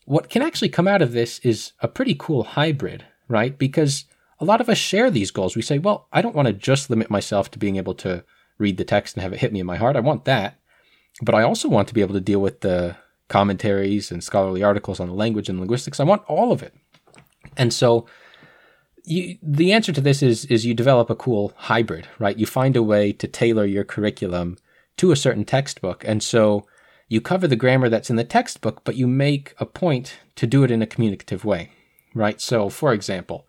what 0.04 0.30
can 0.30 0.41
actually 0.41 0.69
come 0.69 0.89
out 0.89 1.02
of 1.02 1.13
this 1.13 1.39
is 1.39 1.71
a 1.80 1.88
pretty 1.88 2.15
cool 2.19 2.43
hybrid, 2.43 3.06
right? 3.30 3.58
Because 3.58 4.04
a 4.39 4.45
lot 4.45 4.62
of 4.62 4.69
us 4.69 4.78
share 4.78 5.10
these 5.10 5.32
goals. 5.32 5.56
We 5.56 5.62
say, 5.62 5.80
well, 5.80 6.08
I 6.12 6.21
don't 6.21 6.36
want 6.36 6.47
to 6.47 6.54
just 6.54 6.89
limit 6.89 7.10
myself 7.10 7.50
to 7.52 7.60
being 7.60 7.78
able 7.78 7.95
to 7.95 8.23
read 8.58 8.78
the 8.78 8.86
text 8.86 9.15
and 9.15 9.23
have 9.23 9.34
it 9.34 9.39
hit 9.39 9.54
me 9.54 9.60
in 9.60 9.65
my 9.65 9.78
heart. 9.78 9.95
I 9.95 10.02
want 10.02 10.26
that. 10.26 10.60
But 11.21 11.36
I 11.36 11.43
also 11.43 11.67
want 11.67 11.88
to 11.88 11.93
be 11.93 12.02
able 12.02 12.13
to 12.13 12.21
deal 12.21 12.39
with 12.39 12.62
the 12.62 12.95
commentaries 13.28 14.12
and 14.12 14.23
scholarly 14.23 14.63
articles 14.63 15.00
on 15.00 15.08
the 15.08 15.13
language 15.13 15.50
and 15.50 15.60
linguistics. 15.60 16.00
I 16.00 16.04
want 16.04 16.23
all 16.28 16.52
of 16.52 16.63
it. 16.63 16.73
And 17.56 17.73
so 17.73 18.06
you, 19.04 19.38
the 19.41 19.71
answer 19.71 19.91
to 19.93 20.02
this 20.02 20.21
is 20.21 20.45
is 20.45 20.65
you 20.65 20.73
develop 20.73 21.10
a 21.10 21.15
cool 21.15 21.54
hybrid, 21.56 22.08
right? 22.19 22.38
You 22.38 22.45
find 22.45 22.76
a 22.76 22.84
way 22.84 23.13
to 23.13 23.28
tailor 23.28 23.65
your 23.65 23.84
curriculum 23.84 24.58
to 24.97 25.12
a 25.12 25.15
certain 25.15 25.45
textbook. 25.45 26.04
And 26.06 26.21
so 26.21 26.67
you 27.08 27.21
cover 27.21 27.47
the 27.47 27.56
grammar 27.56 27.89
that's 27.89 28.10
in 28.10 28.17
the 28.17 28.23
textbook, 28.23 28.84
but 28.84 28.95
you 28.95 29.08
make 29.08 29.56
a 29.60 29.65
point 29.65 30.17
to 30.36 30.45
do 30.45 30.63
it 30.63 30.71
in 30.71 30.82
a 30.82 30.88
communicative 30.88 31.45
way, 31.45 31.71
right? 32.13 32.41
So 32.41 32.69
for 32.69 32.93
example, 32.93 33.47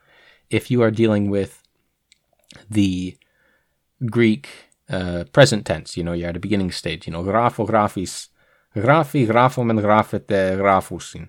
if 0.51 0.71
you 0.71 0.83
are 0.83 0.91
dealing 0.91 1.31
with 1.31 1.63
the 2.71 3.17
Greek 4.07 4.49
uh, 4.89 5.25
present 5.33 5.67
tense, 5.67 5.97
you 5.97 6.05
know, 6.05 6.13
you're 6.13 6.31
at 6.31 6.37
a 6.37 6.41
beginning 6.41 6.71
stage, 6.71 7.07
you 7.07 7.13
know, 7.13 7.23
grapho, 7.23 7.69
graphis, 7.69 8.29
graphi, 8.75 9.27
graphom, 9.27 9.71
and 9.71 9.81
graphete, 9.81 10.57
graphusin. 10.59 11.29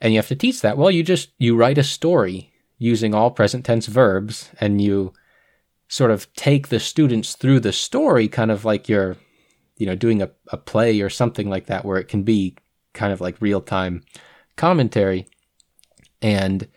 And 0.00 0.12
you 0.12 0.18
have 0.18 0.28
to 0.28 0.36
teach 0.36 0.60
that. 0.62 0.76
Well, 0.78 0.90
you 0.90 1.02
just, 1.02 1.30
you 1.38 1.56
write 1.56 1.78
a 1.78 1.82
story 1.82 2.52
using 2.78 3.14
all 3.14 3.30
present 3.30 3.64
tense 3.64 3.86
verbs 3.86 4.50
and 4.60 4.80
you 4.80 5.12
sort 5.88 6.10
of 6.10 6.32
take 6.34 6.68
the 6.68 6.80
students 6.80 7.34
through 7.34 7.60
the 7.60 7.72
story, 7.72 8.28
kind 8.28 8.50
of 8.50 8.64
like 8.64 8.88
you're, 8.88 9.16
you 9.76 9.86
know, 9.86 9.94
doing 9.94 10.22
a, 10.22 10.30
a 10.48 10.56
play 10.56 11.00
or 11.00 11.10
something 11.10 11.50
like 11.50 11.66
that, 11.66 11.84
where 11.84 11.98
it 11.98 12.08
can 12.08 12.22
be 12.22 12.56
kind 12.92 13.12
of 13.12 13.20
like 13.20 13.40
real 13.40 13.60
time 13.60 14.02
commentary. 14.56 15.26
And 16.22 16.68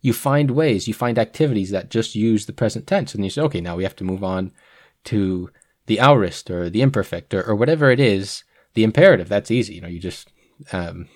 you 0.00 0.12
find 0.12 0.52
ways, 0.52 0.86
you 0.86 0.94
find 0.94 1.18
activities 1.18 1.70
that 1.70 1.90
just 1.90 2.14
use 2.14 2.46
the 2.46 2.52
present 2.52 2.86
tense. 2.86 3.14
And 3.14 3.24
you 3.24 3.30
say, 3.30 3.42
okay, 3.42 3.60
now 3.60 3.76
we 3.76 3.82
have 3.82 3.96
to 3.96 4.04
move 4.04 4.22
on 4.22 4.52
to 5.04 5.50
the 5.86 5.98
aorist 6.00 6.50
or 6.50 6.70
the 6.70 6.82
imperfect 6.82 7.34
or, 7.34 7.42
or 7.42 7.54
whatever 7.54 7.90
it 7.90 8.00
is, 8.00 8.44
the 8.74 8.84
imperative. 8.84 9.28
That's 9.28 9.50
easy. 9.50 9.74
You 9.74 9.80
know, 9.80 9.88
you 9.88 9.98
just 9.98 10.32
um, 10.72 11.08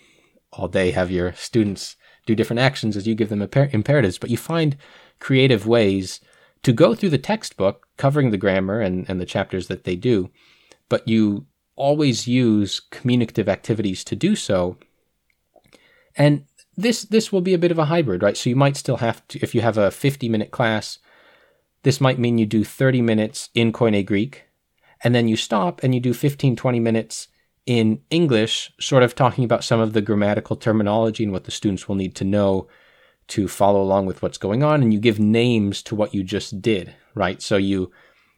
all 0.53 0.69
day 0.69 0.91
have 0.91 1.11
your 1.11 1.33
students 1.35 1.97
do 2.27 2.35
different 2.35 2.61
actions 2.61 2.97
as 2.97 3.07
you 3.07 3.15
give 3.15 3.29
them 3.29 3.41
imper- 3.41 3.73
imperatives, 3.73 4.19
but 4.19 4.31
you 4.31 4.37
find 4.37 4.77
creative 5.21 5.67
ways 5.67 6.21
to 6.63 6.73
go 6.73 6.95
through 6.95 7.11
the 7.11 7.19
textbook 7.19 7.87
covering 7.97 8.31
the 8.31 8.37
grammar 8.37 8.81
and, 8.81 9.09
and 9.09 9.21
the 9.21 9.27
chapters 9.27 9.69
that 9.69 9.85
they 9.85 9.97
do, 9.97 10.31
but 10.89 11.07
you 11.07 11.47
always 11.75 12.29
use 12.29 12.81
communicative 12.81 13.49
activities 13.49 14.05
to 14.05 14.15
do 14.15 14.37
so. 14.37 14.77
And 16.17 16.45
this 16.77 17.03
this 17.03 17.33
will 17.33 17.41
be 17.41 17.55
a 17.55 17.59
bit 17.59 17.71
of 17.71 17.79
a 17.79 17.87
hybrid, 17.87 18.23
right? 18.23 18.37
So 18.37 18.51
you 18.51 18.57
might 18.57 18.77
still 18.77 18.99
have 18.99 19.27
to 19.29 19.39
if 19.43 19.55
you 19.55 19.61
have 19.61 19.79
a 19.79 19.91
50 19.91 20.29
minute 20.29 20.51
class, 20.51 20.99
this 21.83 22.01
might 22.01 22.19
mean 22.19 22.39
you 22.39 22.47
do 22.47 22.65
30 22.65 23.03
minutes 23.03 23.51
in 23.55 23.73
Koine 23.73 24.05
Greek 24.07 24.45
and 25.03 25.15
then 25.15 25.29
you 25.29 25.37
stop 25.37 25.83
and 25.83 25.95
you 25.95 26.01
do 26.01 26.15
15 26.15 26.57
20 26.57 26.81
minutes 26.81 27.29
in 27.65 28.01
English, 28.11 28.73
sort 28.81 29.03
of 29.03 29.15
talking 29.15 29.45
about 29.45 29.65
some 29.65 29.79
of 29.79 29.93
the 29.93 30.03
grammatical 30.03 30.57
terminology 30.57 31.23
and 31.23 31.33
what 31.33 31.45
the 31.45 31.51
students 31.51 31.87
will 31.87 31.95
need 31.95 32.15
to 32.17 32.25
know 32.25 32.67
to 33.29 33.47
follow 33.47 33.81
along 33.81 34.05
with 34.07 34.21
what's 34.21 34.39
going 34.39 34.63
on 34.65 34.83
and 34.83 34.93
you 34.93 34.99
give 34.99 35.21
names 35.21 35.81
to 35.83 35.95
what 35.95 36.13
you 36.13 36.25
just 36.25 36.61
did, 36.61 36.95
right? 37.15 37.41
So 37.41 37.57
you 37.57 37.91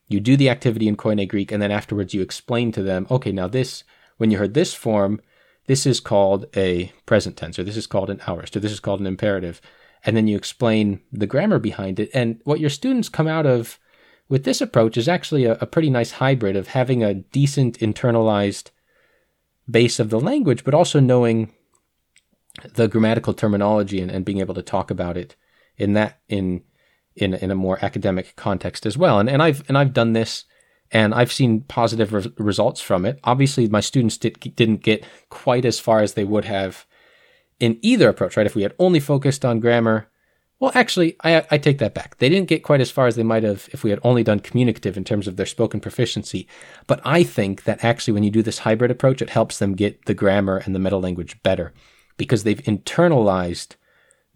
you 0.06 0.20
do 0.20 0.36
the 0.36 0.50
activity 0.50 0.86
in 0.86 0.96
Koine 0.96 1.28
Greek 1.28 1.50
and 1.50 1.62
then 1.62 1.70
afterwards 1.70 2.12
you 2.12 2.20
explain 2.20 2.72
to 2.72 2.82
them, 2.82 3.06
okay, 3.10 3.32
now 3.32 3.48
this 3.48 3.84
when 4.18 4.30
you 4.30 4.38
heard 4.38 4.54
this 4.54 4.74
form, 4.74 5.20
this 5.66 5.86
is 5.86 6.00
called 6.00 6.46
a 6.56 6.92
present 7.06 7.36
tense 7.36 7.58
or 7.58 7.64
this 7.64 7.76
is 7.76 7.86
called 7.86 8.10
an 8.10 8.20
aorist 8.26 8.56
or 8.56 8.60
this 8.60 8.72
is 8.72 8.80
called 8.80 9.00
an 9.00 9.06
imperative. 9.06 9.60
And 10.04 10.16
then 10.16 10.28
you 10.28 10.36
explain 10.36 11.00
the 11.12 11.26
grammar 11.26 11.58
behind 11.58 11.98
it. 11.98 12.10
And 12.12 12.40
what 12.44 12.60
your 12.60 12.70
students 12.70 13.08
come 13.08 13.26
out 13.26 13.46
of 13.46 13.78
with 14.28 14.44
this 14.44 14.60
approach 14.60 14.96
is 14.96 15.08
actually 15.08 15.44
a, 15.44 15.52
a 15.60 15.66
pretty 15.66 15.90
nice 15.90 16.12
hybrid 16.12 16.56
of 16.56 16.68
having 16.68 17.02
a 17.02 17.14
decent 17.14 17.78
internalized 17.78 18.70
base 19.70 19.98
of 19.98 20.10
the 20.10 20.20
language, 20.20 20.64
but 20.64 20.74
also 20.74 21.00
knowing 21.00 21.52
the 22.74 22.88
grammatical 22.88 23.34
terminology 23.34 24.00
and, 24.00 24.10
and 24.10 24.24
being 24.24 24.40
able 24.40 24.54
to 24.54 24.62
talk 24.62 24.90
about 24.90 25.16
it 25.16 25.36
in 25.76 25.94
that 25.94 26.20
in 26.28 26.62
in 27.16 27.34
in 27.34 27.50
a 27.50 27.54
more 27.54 27.82
academic 27.82 28.36
context 28.36 28.86
as 28.86 28.96
well. 28.96 29.18
And 29.18 29.28
and 29.28 29.42
I've 29.42 29.66
and 29.68 29.78
I've 29.78 29.92
done 29.92 30.12
this 30.12 30.44
and 30.90 31.14
I've 31.14 31.32
seen 31.32 31.62
positive 31.62 32.12
re- 32.12 32.32
results 32.38 32.80
from 32.80 33.04
it. 33.04 33.18
Obviously, 33.24 33.68
my 33.68 33.80
students 33.80 34.16
did, 34.16 34.38
didn't 34.56 34.82
get 34.82 35.04
quite 35.28 35.64
as 35.64 35.80
far 35.80 36.00
as 36.00 36.14
they 36.14 36.24
would 36.24 36.44
have 36.44 36.86
in 37.60 37.78
either 37.82 38.08
approach, 38.08 38.36
right? 38.36 38.46
If 38.46 38.54
we 38.54 38.62
had 38.62 38.74
only 38.78 39.00
focused 39.00 39.44
on 39.44 39.60
grammar, 39.60 40.08
well, 40.60 40.72
actually, 40.74 41.16
I, 41.22 41.44
I 41.50 41.58
take 41.58 41.78
that 41.78 41.94
back. 41.94 42.18
They 42.18 42.28
didn't 42.28 42.48
get 42.48 42.62
quite 42.62 42.80
as 42.80 42.90
far 42.90 43.06
as 43.06 43.16
they 43.16 43.22
might 43.22 43.42
have 43.42 43.68
if 43.72 43.82
we 43.82 43.90
had 43.90 44.00
only 44.02 44.22
done 44.22 44.40
communicative 44.40 44.96
in 44.96 45.04
terms 45.04 45.26
of 45.26 45.36
their 45.36 45.46
spoken 45.46 45.80
proficiency. 45.80 46.48
But 46.86 47.00
I 47.04 47.22
think 47.22 47.64
that 47.64 47.84
actually, 47.84 48.14
when 48.14 48.22
you 48.22 48.30
do 48.30 48.42
this 48.42 48.60
hybrid 48.60 48.90
approach, 48.90 49.20
it 49.20 49.30
helps 49.30 49.58
them 49.58 49.74
get 49.74 50.06
the 50.06 50.14
grammar 50.14 50.58
and 50.64 50.74
the 50.74 50.78
meta 50.78 50.96
language 50.96 51.42
better 51.42 51.72
because 52.16 52.44
they've 52.44 52.62
internalized 52.62 53.74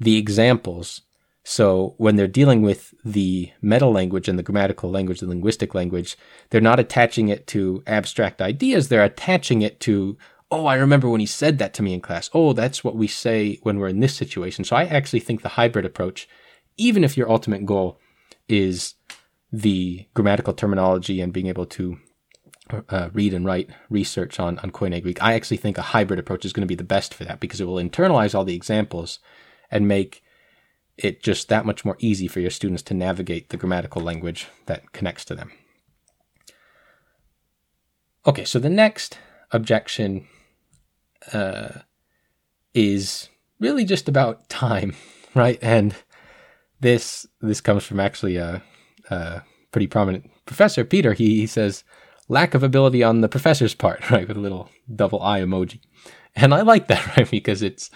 the 0.00 0.16
examples. 0.16 1.02
So 1.48 1.94
when 1.96 2.16
they're 2.16 2.26
dealing 2.26 2.60
with 2.60 2.92
the 3.02 3.50
meta 3.62 3.86
language 3.86 4.28
and 4.28 4.38
the 4.38 4.42
grammatical 4.42 4.90
language, 4.90 5.20
the 5.20 5.26
linguistic 5.26 5.74
language, 5.74 6.14
they're 6.50 6.60
not 6.60 6.78
attaching 6.78 7.30
it 7.30 7.46
to 7.46 7.82
abstract 7.86 8.42
ideas. 8.42 8.88
They're 8.88 9.02
attaching 9.02 9.62
it 9.62 9.80
to, 9.80 10.18
oh, 10.50 10.66
I 10.66 10.74
remember 10.74 11.08
when 11.08 11.20
he 11.20 11.26
said 11.26 11.56
that 11.56 11.72
to 11.74 11.82
me 11.82 11.94
in 11.94 12.02
class. 12.02 12.28
Oh, 12.34 12.52
that's 12.52 12.84
what 12.84 12.96
we 12.96 13.06
say 13.06 13.58
when 13.62 13.78
we're 13.78 13.88
in 13.88 14.00
this 14.00 14.14
situation. 14.14 14.62
So 14.62 14.76
I 14.76 14.84
actually 14.84 15.20
think 15.20 15.40
the 15.40 15.48
hybrid 15.48 15.86
approach, 15.86 16.28
even 16.76 17.02
if 17.02 17.16
your 17.16 17.30
ultimate 17.30 17.64
goal 17.64 17.98
is 18.46 18.96
the 19.50 20.06
grammatical 20.12 20.52
terminology 20.52 21.22
and 21.22 21.32
being 21.32 21.46
able 21.46 21.64
to 21.64 21.96
uh, 22.90 23.08
read 23.14 23.32
and 23.32 23.46
write 23.46 23.70
research 23.88 24.38
on, 24.38 24.58
on 24.58 24.70
Koine 24.70 25.02
Greek, 25.02 25.22
I 25.22 25.32
actually 25.32 25.56
think 25.56 25.78
a 25.78 25.82
hybrid 25.96 26.20
approach 26.20 26.44
is 26.44 26.52
going 26.52 26.68
to 26.68 26.70
be 26.70 26.74
the 26.74 26.84
best 26.84 27.14
for 27.14 27.24
that 27.24 27.40
because 27.40 27.58
it 27.58 27.64
will 27.64 27.82
internalize 27.82 28.34
all 28.34 28.44
the 28.44 28.54
examples 28.54 29.18
and 29.70 29.88
make 29.88 30.22
it 30.98 31.22
just 31.22 31.48
that 31.48 31.64
much 31.64 31.84
more 31.84 31.96
easy 32.00 32.26
for 32.26 32.40
your 32.40 32.50
students 32.50 32.82
to 32.82 32.94
navigate 32.94 33.48
the 33.48 33.56
grammatical 33.56 34.02
language 34.02 34.48
that 34.66 34.92
connects 34.92 35.24
to 35.26 35.34
them. 35.34 35.52
Okay, 38.26 38.44
so 38.44 38.58
the 38.58 38.68
next 38.68 39.18
objection 39.52 40.26
uh, 41.32 41.68
is 42.74 43.28
really 43.60 43.84
just 43.84 44.08
about 44.08 44.48
time, 44.48 44.94
right? 45.34 45.58
And 45.62 45.94
this 46.80 47.26
this 47.40 47.60
comes 47.60 47.84
from 47.84 48.00
actually 48.00 48.36
a, 48.36 48.62
a 49.10 49.42
pretty 49.72 49.86
prominent 49.86 50.30
professor, 50.46 50.84
Peter. 50.84 51.12
He, 51.12 51.36
he 51.40 51.46
says 51.46 51.84
lack 52.28 52.54
of 52.54 52.62
ability 52.62 53.02
on 53.02 53.20
the 53.20 53.28
professor's 53.28 53.74
part, 53.74 54.10
right, 54.10 54.26
with 54.26 54.36
a 54.36 54.40
little 54.40 54.68
double 54.94 55.22
eye 55.22 55.40
emoji. 55.40 55.80
And 56.34 56.52
I 56.52 56.62
like 56.62 56.88
that, 56.88 57.16
right, 57.16 57.30
because 57.30 57.62
it's 57.62 57.90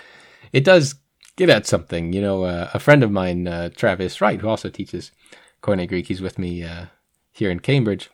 it 0.53 0.65
does 0.65 0.95
get 1.37 1.51
at 1.51 1.67
something. 1.67 2.13
You 2.13 2.21
know, 2.21 2.45
uh, 2.45 2.71
a 2.75 2.79
friend 2.79 3.03
of 3.03 3.11
mine, 3.11 3.49
uh, 3.49 3.71
Travis 3.75 4.21
Wright, 4.21 4.41
who 4.41 4.49
also 4.49 4.69
teaches 4.69 5.13
Koine 5.63 5.89
Greek, 5.89 6.07
he's 6.07 6.23
with 6.23 6.39
me 6.39 6.63
uh, 6.63 6.87
here 7.33 7.51
in 7.51 7.61
Cambridge. 7.61 8.11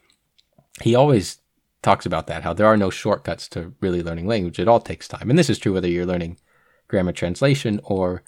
He 0.82 0.94
always 0.94 1.38
talks 1.82 2.06
about 2.06 2.26
that, 2.26 2.42
how 2.42 2.52
there 2.52 2.66
are 2.66 2.76
no 2.76 2.90
shortcuts 2.90 3.48
to 3.48 3.74
really 3.80 4.02
learning 4.02 4.26
language. 4.26 4.58
It 4.58 4.68
all 4.68 4.80
takes 4.80 5.08
time. 5.08 5.30
And 5.30 5.38
this 5.38 5.50
is 5.50 5.58
true 5.58 5.72
whether 5.72 5.88
you're 5.88 6.06
learning 6.06 6.38
grammar 6.88 7.12
translation 7.12 7.80
or 7.84 8.22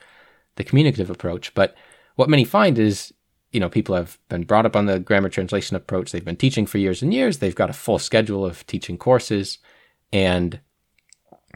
the 0.56 0.64
communicative 0.64 1.10
approach. 1.10 1.54
But 1.54 1.74
what 2.16 2.28
many 2.28 2.44
find 2.44 2.78
is 2.78 3.12
you 3.52 3.60
know, 3.60 3.68
people 3.68 3.96
have 3.96 4.18
been 4.28 4.44
brought 4.44 4.66
up 4.66 4.76
on 4.76 4.86
the 4.86 5.00
grammar 5.00 5.28
translation 5.28 5.76
approach. 5.76 6.12
They've 6.12 6.24
been 6.24 6.36
teaching 6.36 6.66
for 6.66 6.78
years 6.78 7.02
and 7.02 7.12
years. 7.12 7.38
They've 7.38 7.54
got 7.54 7.70
a 7.70 7.74
full 7.74 7.98
schedule 7.98 8.46
of 8.46 8.66
teaching 8.66 8.96
courses 8.96 9.58
and, 10.12 10.60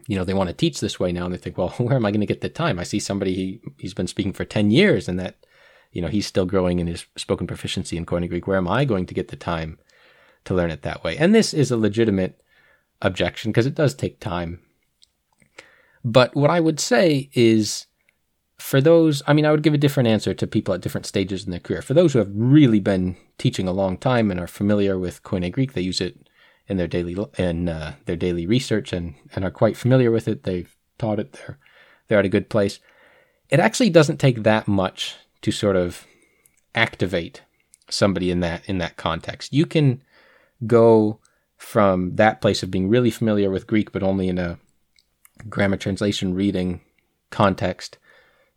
you 0.06 0.16
know, 0.16 0.24
they 0.24 0.34
want 0.34 0.48
to 0.48 0.54
teach 0.54 0.80
this 0.80 1.00
way 1.00 1.12
now 1.12 1.24
and 1.24 1.34
they 1.34 1.38
think, 1.38 1.58
well, 1.58 1.70
where 1.78 1.96
am 1.96 2.06
I 2.06 2.10
going 2.10 2.20
to 2.20 2.26
get 2.26 2.40
the 2.40 2.48
time? 2.48 2.78
I 2.78 2.84
see 2.84 3.00
somebody, 3.00 3.34
he, 3.34 3.60
he's 3.78 3.94
been 3.94 4.06
speaking 4.06 4.32
for 4.32 4.44
10 4.44 4.70
years 4.70 5.08
and 5.08 5.18
that, 5.18 5.36
you 5.92 6.02
know, 6.02 6.08
he's 6.08 6.26
still 6.26 6.46
growing 6.46 6.78
in 6.78 6.86
his 6.86 7.06
spoken 7.16 7.46
proficiency 7.46 7.96
in 7.96 8.06
Koine 8.06 8.28
Greek. 8.28 8.46
Where 8.46 8.56
am 8.56 8.68
I 8.68 8.84
going 8.84 9.06
to 9.06 9.14
get 9.14 9.28
the 9.28 9.36
time 9.36 9.78
to 10.44 10.54
learn 10.54 10.70
it 10.70 10.82
that 10.82 11.04
way? 11.04 11.16
And 11.16 11.34
this 11.34 11.54
is 11.54 11.70
a 11.70 11.76
legitimate 11.76 12.42
objection 13.00 13.52
because 13.52 13.66
it 13.66 13.74
does 13.74 13.94
take 13.94 14.18
time. 14.20 14.60
But 16.04 16.34
what 16.34 16.50
I 16.50 16.60
would 16.60 16.80
say 16.80 17.30
is, 17.32 17.86
for 18.58 18.80
those, 18.80 19.22
I 19.26 19.32
mean, 19.32 19.46
I 19.46 19.50
would 19.50 19.62
give 19.62 19.74
a 19.74 19.78
different 19.78 20.08
answer 20.08 20.34
to 20.34 20.46
people 20.46 20.74
at 20.74 20.80
different 20.80 21.06
stages 21.06 21.44
in 21.44 21.50
their 21.50 21.60
career. 21.60 21.82
For 21.82 21.94
those 21.94 22.12
who 22.12 22.18
have 22.18 22.30
really 22.34 22.80
been 22.80 23.16
teaching 23.38 23.66
a 23.66 23.72
long 23.72 23.96
time 23.96 24.30
and 24.30 24.38
are 24.38 24.46
familiar 24.46 24.98
with 24.98 25.22
Koine 25.22 25.50
Greek, 25.50 25.72
they 25.72 25.80
use 25.80 26.00
it 26.00 26.28
in 26.68 26.76
their 26.76 26.88
daily 26.88 27.16
in 27.38 27.68
uh, 27.68 27.94
their 28.06 28.16
daily 28.16 28.46
research 28.46 28.92
and 28.92 29.14
and 29.34 29.44
are 29.44 29.50
quite 29.50 29.76
familiar 29.76 30.10
with 30.10 30.28
it. 30.28 30.44
They've 30.44 30.74
taught 30.98 31.18
it. 31.18 31.32
They're 31.32 31.58
they're 32.08 32.18
at 32.18 32.24
a 32.24 32.30
good 32.30 32.48
place. 32.48 32.80
It 33.50 33.60
actually 33.60 33.90
doesn't 33.90 34.18
take 34.18 34.42
that 34.42 34.68
much 34.68 35.16
to 35.42 35.50
sort 35.50 35.76
of 35.76 36.06
activate 36.74 37.42
somebody 37.90 38.30
in 38.30 38.40
that 38.40 38.62
in 38.68 38.78
that 38.78 38.96
context. 38.96 39.52
You 39.52 39.66
can 39.66 40.02
go 40.66 41.20
from 41.56 42.16
that 42.16 42.40
place 42.40 42.62
of 42.62 42.70
being 42.70 42.88
really 42.88 43.10
familiar 43.10 43.50
with 43.50 43.66
Greek, 43.66 43.92
but 43.92 44.02
only 44.02 44.28
in 44.28 44.38
a 44.38 44.58
grammar 45.48 45.76
translation 45.76 46.34
reading 46.34 46.80
context 47.30 47.98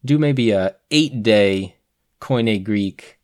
do 0.06 0.17
maybe 0.17 0.52
a 0.52 0.76
eight 0.91 1.24
day 1.24 1.76
Koine 2.22 2.63
Greek 2.63 3.16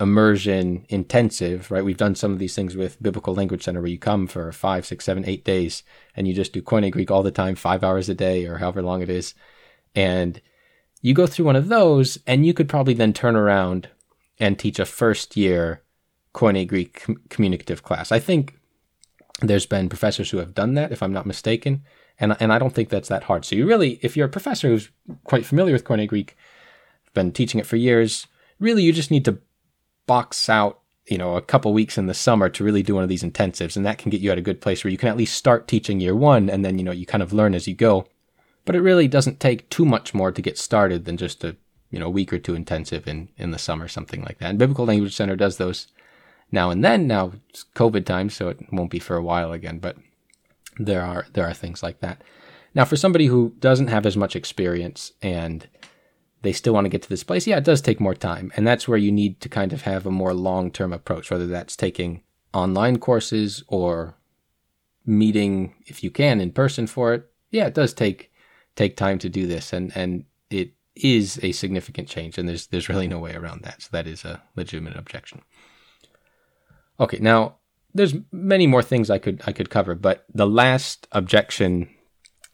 immersion 0.00 0.86
intensive, 0.88 1.70
right? 1.70 1.84
We've 1.84 1.96
done 1.96 2.14
some 2.14 2.32
of 2.32 2.38
these 2.38 2.54
things 2.54 2.74
with 2.74 3.00
Biblical 3.02 3.34
Language 3.34 3.62
Center 3.62 3.80
where 3.80 3.90
you 3.90 3.98
come 3.98 4.26
for 4.26 4.50
five, 4.50 4.86
six, 4.86 5.04
seven, 5.04 5.24
eight 5.26 5.44
days 5.44 5.82
and 6.16 6.26
you 6.26 6.32
just 6.32 6.52
do 6.52 6.62
Koine 6.62 6.90
Greek 6.90 7.10
all 7.10 7.22
the 7.22 7.30
time, 7.30 7.54
five 7.54 7.84
hours 7.84 8.08
a 8.08 8.14
day 8.14 8.46
or 8.46 8.58
however 8.58 8.82
long 8.82 9.02
it 9.02 9.10
is. 9.10 9.34
And 9.94 10.40
you 11.02 11.12
go 11.12 11.26
through 11.26 11.44
one 11.44 11.56
of 11.56 11.68
those 11.68 12.18
and 12.26 12.46
you 12.46 12.54
could 12.54 12.68
probably 12.68 12.94
then 12.94 13.12
turn 13.12 13.36
around 13.36 13.90
and 14.38 14.58
teach 14.58 14.78
a 14.78 14.86
first 14.86 15.36
year 15.36 15.82
Koine 16.34 16.66
Greek 16.66 17.02
com- 17.02 17.20
communicative 17.28 17.82
class. 17.82 18.10
I 18.10 18.18
think 18.18 18.58
there's 19.42 19.66
been 19.66 19.88
professors 19.88 20.30
who 20.30 20.38
have 20.38 20.54
done 20.54 20.74
that, 20.74 20.92
if 20.92 21.02
I'm 21.02 21.12
not 21.12 21.26
mistaken. 21.26 21.84
And, 22.18 22.36
and 22.40 22.52
I 22.52 22.58
don't 22.58 22.74
think 22.74 22.88
that's 22.88 23.08
that 23.08 23.24
hard. 23.24 23.44
So 23.44 23.54
you 23.54 23.66
really, 23.66 23.98
if 24.02 24.16
you're 24.16 24.26
a 24.26 24.30
professor 24.30 24.68
who's 24.68 24.90
quite 25.24 25.46
familiar 25.46 25.72
with 25.72 25.84
Koine 25.84 26.08
Greek, 26.08 26.36
been 27.12 27.32
teaching 27.32 27.58
it 27.58 27.66
for 27.66 27.76
years, 27.76 28.26
really 28.58 28.82
you 28.82 28.92
just 28.92 29.10
need 29.10 29.24
to 29.24 29.38
box 30.10 30.48
out, 30.48 30.80
you 31.06 31.16
know, 31.16 31.36
a 31.36 31.40
couple 31.40 31.72
weeks 31.72 31.96
in 31.96 32.06
the 32.06 32.14
summer 32.14 32.48
to 32.48 32.64
really 32.64 32.82
do 32.82 32.96
one 32.96 33.04
of 33.04 33.08
these 33.08 33.22
intensives. 33.22 33.76
And 33.76 33.86
that 33.86 33.98
can 33.98 34.10
get 34.10 34.20
you 34.20 34.32
at 34.32 34.38
a 34.38 34.48
good 34.48 34.60
place 34.60 34.82
where 34.82 34.90
you 34.90 34.98
can 34.98 35.08
at 35.08 35.16
least 35.16 35.36
start 35.36 35.68
teaching 35.68 36.00
year 36.00 36.16
one 36.16 36.50
and 36.50 36.64
then, 36.64 36.78
you 36.78 36.84
know, 36.84 36.90
you 36.90 37.06
kind 37.06 37.22
of 37.22 37.32
learn 37.32 37.54
as 37.54 37.68
you 37.68 37.76
go. 37.76 38.08
But 38.64 38.74
it 38.74 38.80
really 38.80 39.06
doesn't 39.06 39.38
take 39.38 39.70
too 39.70 39.84
much 39.84 40.12
more 40.12 40.32
to 40.32 40.42
get 40.42 40.58
started 40.58 41.04
than 41.04 41.16
just 41.16 41.44
a, 41.44 41.54
you 41.92 42.00
know, 42.00 42.10
week 42.10 42.32
or 42.32 42.40
two 42.40 42.56
intensive 42.56 43.06
in, 43.06 43.28
in 43.36 43.52
the 43.52 43.58
summer, 43.58 43.86
something 43.86 44.22
like 44.22 44.38
that. 44.38 44.50
And 44.50 44.58
Biblical 44.58 44.84
Language 44.84 45.14
Center 45.14 45.36
does 45.36 45.58
those 45.58 45.86
now 46.50 46.70
and 46.70 46.84
then. 46.84 47.06
Now 47.06 47.34
it's 47.48 47.66
COVID 47.76 48.04
time, 48.04 48.30
so 48.30 48.48
it 48.48 48.58
won't 48.72 48.90
be 48.90 48.98
for 48.98 49.14
a 49.14 49.22
while 49.22 49.52
again, 49.52 49.78
but 49.78 49.96
there 50.76 51.02
are 51.02 51.26
there 51.34 51.46
are 51.46 51.54
things 51.54 51.84
like 51.84 52.00
that. 52.00 52.20
Now, 52.74 52.84
for 52.84 52.96
somebody 52.96 53.26
who 53.26 53.54
doesn't 53.60 53.88
have 53.88 54.06
as 54.06 54.16
much 54.16 54.34
experience 54.34 55.12
and 55.22 55.68
they 56.42 56.52
still 56.52 56.72
want 56.72 56.86
to 56.86 56.90
get 56.90 57.02
to 57.02 57.08
this 57.08 57.24
place, 57.24 57.46
yeah, 57.46 57.58
it 57.58 57.64
does 57.64 57.80
take 57.80 58.00
more 58.00 58.14
time. 58.14 58.52
And 58.56 58.66
that's 58.66 58.88
where 58.88 58.98
you 58.98 59.12
need 59.12 59.40
to 59.40 59.48
kind 59.48 59.72
of 59.72 59.82
have 59.82 60.06
a 60.06 60.10
more 60.10 60.34
long 60.34 60.70
term 60.70 60.92
approach, 60.92 61.30
whether 61.30 61.46
that's 61.46 61.76
taking 61.76 62.22
online 62.54 62.98
courses 62.98 63.62
or 63.68 64.16
meeting, 65.04 65.74
if 65.86 66.02
you 66.02 66.10
can, 66.10 66.40
in 66.40 66.52
person 66.52 66.86
for 66.86 67.14
it. 67.14 67.30
Yeah, 67.50 67.66
it 67.66 67.74
does 67.74 67.92
take 67.92 68.32
take 68.76 68.96
time 68.96 69.18
to 69.18 69.28
do 69.28 69.46
this 69.46 69.72
and, 69.72 69.92
and 69.96 70.24
it 70.48 70.72
is 70.94 71.40
a 71.42 71.52
significant 71.52 72.08
change 72.08 72.38
and 72.38 72.48
there's 72.48 72.68
there's 72.68 72.88
really 72.88 73.08
no 73.08 73.18
way 73.18 73.34
around 73.34 73.62
that. 73.62 73.82
So 73.82 73.88
that 73.92 74.06
is 74.06 74.24
a 74.24 74.42
legitimate 74.56 74.96
objection. 74.96 75.42
Okay, 76.98 77.18
now 77.20 77.56
there's 77.92 78.14
many 78.30 78.66
more 78.66 78.82
things 78.82 79.10
I 79.10 79.18
could 79.18 79.42
I 79.46 79.52
could 79.52 79.70
cover, 79.70 79.94
but 79.94 80.24
the 80.32 80.46
last 80.46 81.06
objection 81.12 81.90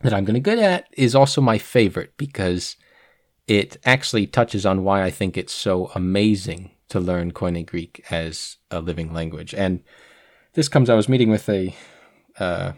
that 0.00 0.12
I'm 0.12 0.24
going 0.24 0.34
to 0.34 0.40
get 0.40 0.58
at 0.58 0.88
is 0.92 1.14
also 1.14 1.40
my 1.40 1.58
favorite 1.58 2.16
because 2.16 2.76
it 3.46 3.76
actually 3.84 4.26
touches 4.26 4.66
on 4.66 4.84
why 4.84 5.02
I 5.02 5.10
think 5.10 5.36
it's 5.36 5.52
so 5.52 5.90
amazing 5.94 6.70
to 6.88 7.00
learn 7.00 7.32
Koine 7.32 7.66
Greek 7.66 8.04
as 8.10 8.56
a 8.70 8.80
living 8.80 9.12
language. 9.12 9.54
And 9.54 9.82
this 10.54 10.68
comes, 10.68 10.90
I 10.90 10.94
was 10.94 11.08
meeting 11.08 11.30
with 11.30 11.48
a 11.48 11.74
uh, 12.38 12.72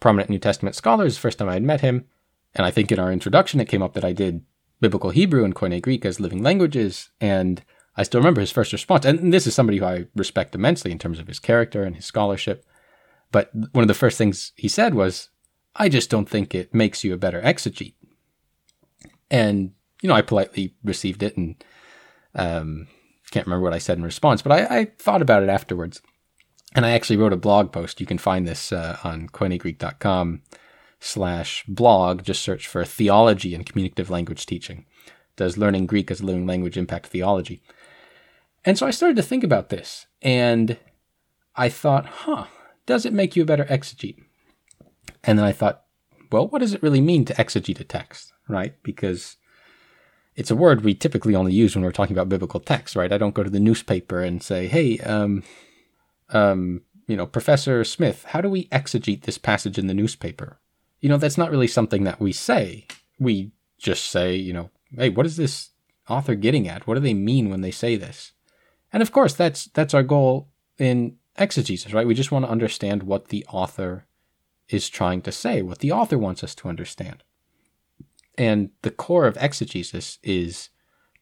prominent 0.00 0.30
New 0.30 0.38
Testament 0.38 0.76
scholar. 0.76 1.08
The 1.08 1.14
first 1.14 1.38
time 1.38 1.48
I 1.48 1.54
had 1.54 1.62
met 1.62 1.80
him. 1.80 2.06
And 2.54 2.66
I 2.66 2.70
think 2.70 2.90
in 2.90 2.98
our 2.98 3.12
introduction, 3.12 3.60
it 3.60 3.68
came 3.68 3.82
up 3.82 3.94
that 3.94 4.04
I 4.04 4.12
did 4.12 4.42
Biblical 4.80 5.10
Hebrew 5.10 5.44
and 5.44 5.54
Koine 5.54 5.80
Greek 5.80 6.04
as 6.04 6.20
living 6.20 6.42
languages. 6.42 7.10
And 7.20 7.62
I 7.96 8.02
still 8.02 8.20
remember 8.20 8.40
his 8.40 8.50
first 8.50 8.72
response. 8.72 9.04
And 9.04 9.32
this 9.32 9.46
is 9.46 9.54
somebody 9.54 9.78
who 9.78 9.84
I 9.84 10.06
respect 10.16 10.54
immensely 10.54 10.90
in 10.90 10.98
terms 10.98 11.18
of 11.18 11.28
his 11.28 11.38
character 11.38 11.82
and 11.82 11.96
his 11.96 12.06
scholarship. 12.06 12.64
But 13.30 13.50
one 13.54 13.82
of 13.82 13.88
the 13.88 13.94
first 13.94 14.18
things 14.18 14.52
he 14.56 14.68
said 14.68 14.94
was, 14.94 15.28
I 15.76 15.88
just 15.88 16.10
don't 16.10 16.28
think 16.28 16.54
it 16.54 16.74
makes 16.74 17.04
you 17.04 17.14
a 17.14 17.18
better 17.18 17.40
exegete. 17.40 17.94
And, 19.30 19.72
you 20.02 20.08
know, 20.08 20.14
I 20.14 20.22
politely 20.22 20.74
received 20.82 21.22
it 21.22 21.36
and 21.36 21.62
um, 22.34 22.86
can't 23.30 23.46
remember 23.46 23.64
what 23.64 23.74
I 23.74 23.78
said 23.78 23.98
in 23.98 24.04
response, 24.04 24.42
but 24.42 24.52
I, 24.52 24.78
I, 24.80 24.84
thought 24.98 25.22
about 25.22 25.42
it 25.42 25.48
afterwards. 25.48 26.02
And 26.74 26.86
I 26.86 26.90
actually 26.90 27.16
wrote 27.16 27.32
a 27.32 27.36
blog 27.38 27.72
post. 27.72 28.00
You 28.00 28.06
can 28.06 28.18
find 28.18 28.46
this 28.46 28.72
uh, 28.72 28.98
on 29.02 29.28
koinegreek.com 29.28 30.42
slash 31.00 31.64
blog. 31.66 32.22
Just 32.22 32.42
search 32.42 32.66
for 32.66 32.84
theology 32.84 33.54
and 33.54 33.66
communicative 33.66 34.10
language 34.10 34.46
teaching. 34.46 34.86
Does 35.36 35.58
learning 35.58 35.86
Greek 35.86 36.10
as 36.10 36.20
a 36.20 36.26
living 36.26 36.46
language 36.46 36.76
impact 36.76 37.08
theology? 37.08 37.62
And 38.64 38.78
so 38.78 38.86
I 38.86 38.90
started 38.90 39.16
to 39.16 39.22
think 39.22 39.42
about 39.42 39.70
this 39.70 40.06
and 40.22 40.76
I 41.56 41.68
thought, 41.68 42.06
huh, 42.06 42.46
does 42.86 43.04
it 43.04 43.12
make 43.12 43.34
you 43.34 43.42
a 43.42 43.46
better 43.46 43.64
exegete? 43.64 44.22
And 45.24 45.38
then 45.38 45.46
I 45.46 45.52
thought, 45.52 45.82
well, 46.30 46.46
what 46.46 46.60
does 46.60 46.74
it 46.74 46.82
really 46.82 47.00
mean 47.00 47.24
to 47.24 47.34
exegete 47.34 47.80
a 47.80 47.84
text, 47.84 48.32
right? 48.48 48.74
Because 48.82 49.36
it's 50.36 50.50
a 50.50 50.56
word 50.56 50.82
we 50.84 50.94
typically 50.94 51.34
only 51.34 51.52
use 51.52 51.74
when 51.74 51.84
we're 51.84 51.92
talking 51.92 52.16
about 52.16 52.28
biblical 52.28 52.60
texts, 52.60 52.96
right? 52.96 53.12
I 53.12 53.18
don't 53.18 53.34
go 53.34 53.42
to 53.42 53.50
the 53.50 53.60
newspaper 53.60 54.22
and 54.22 54.42
say, 54.42 54.68
hey, 54.68 54.98
um, 55.00 55.42
um, 56.30 56.82
you 57.06 57.16
know, 57.16 57.26
Professor 57.26 57.82
Smith, 57.84 58.24
how 58.28 58.40
do 58.40 58.48
we 58.48 58.66
exegete 58.66 59.22
this 59.22 59.38
passage 59.38 59.78
in 59.78 59.86
the 59.86 59.94
newspaper? 59.94 60.60
You 61.00 61.08
know, 61.08 61.16
that's 61.16 61.38
not 61.38 61.50
really 61.50 61.66
something 61.66 62.04
that 62.04 62.20
we 62.20 62.32
say. 62.32 62.86
We 63.18 63.52
just 63.78 64.04
say, 64.04 64.36
you 64.36 64.52
know, 64.52 64.70
hey, 64.96 65.08
what 65.08 65.26
is 65.26 65.36
this 65.36 65.70
author 66.08 66.34
getting 66.34 66.68
at? 66.68 66.86
What 66.86 66.94
do 66.94 67.00
they 67.00 67.14
mean 67.14 67.50
when 67.50 67.62
they 67.62 67.70
say 67.70 67.96
this? 67.96 68.32
And 68.92 69.02
of 69.02 69.12
course, 69.12 69.34
that's 69.34 69.66
that's 69.66 69.94
our 69.94 70.02
goal 70.02 70.48
in 70.78 71.16
exegesis, 71.36 71.92
right? 71.92 72.06
We 72.06 72.14
just 72.14 72.32
want 72.32 72.44
to 72.44 72.50
understand 72.50 73.02
what 73.02 73.28
the 73.28 73.44
author 73.46 74.06
is 74.68 74.88
trying 74.88 75.22
to 75.22 75.32
say, 75.32 75.62
what 75.62 75.78
the 75.78 75.92
author 75.92 76.18
wants 76.18 76.44
us 76.44 76.54
to 76.56 76.68
understand. 76.68 77.22
And 78.38 78.70
the 78.82 78.90
core 78.90 79.26
of 79.26 79.36
exegesis 79.40 80.18
is 80.22 80.70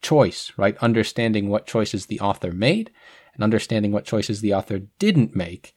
choice, 0.02 0.52
right? 0.56 0.76
Understanding 0.78 1.48
what 1.48 1.66
choices 1.66 2.06
the 2.06 2.20
author 2.20 2.52
made 2.52 2.90
and 3.34 3.42
understanding 3.42 3.92
what 3.92 4.04
choices 4.04 4.40
the 4.40 4.54
author 4.54 4.80
didn't 4.98 5.34
make 5.34 5.74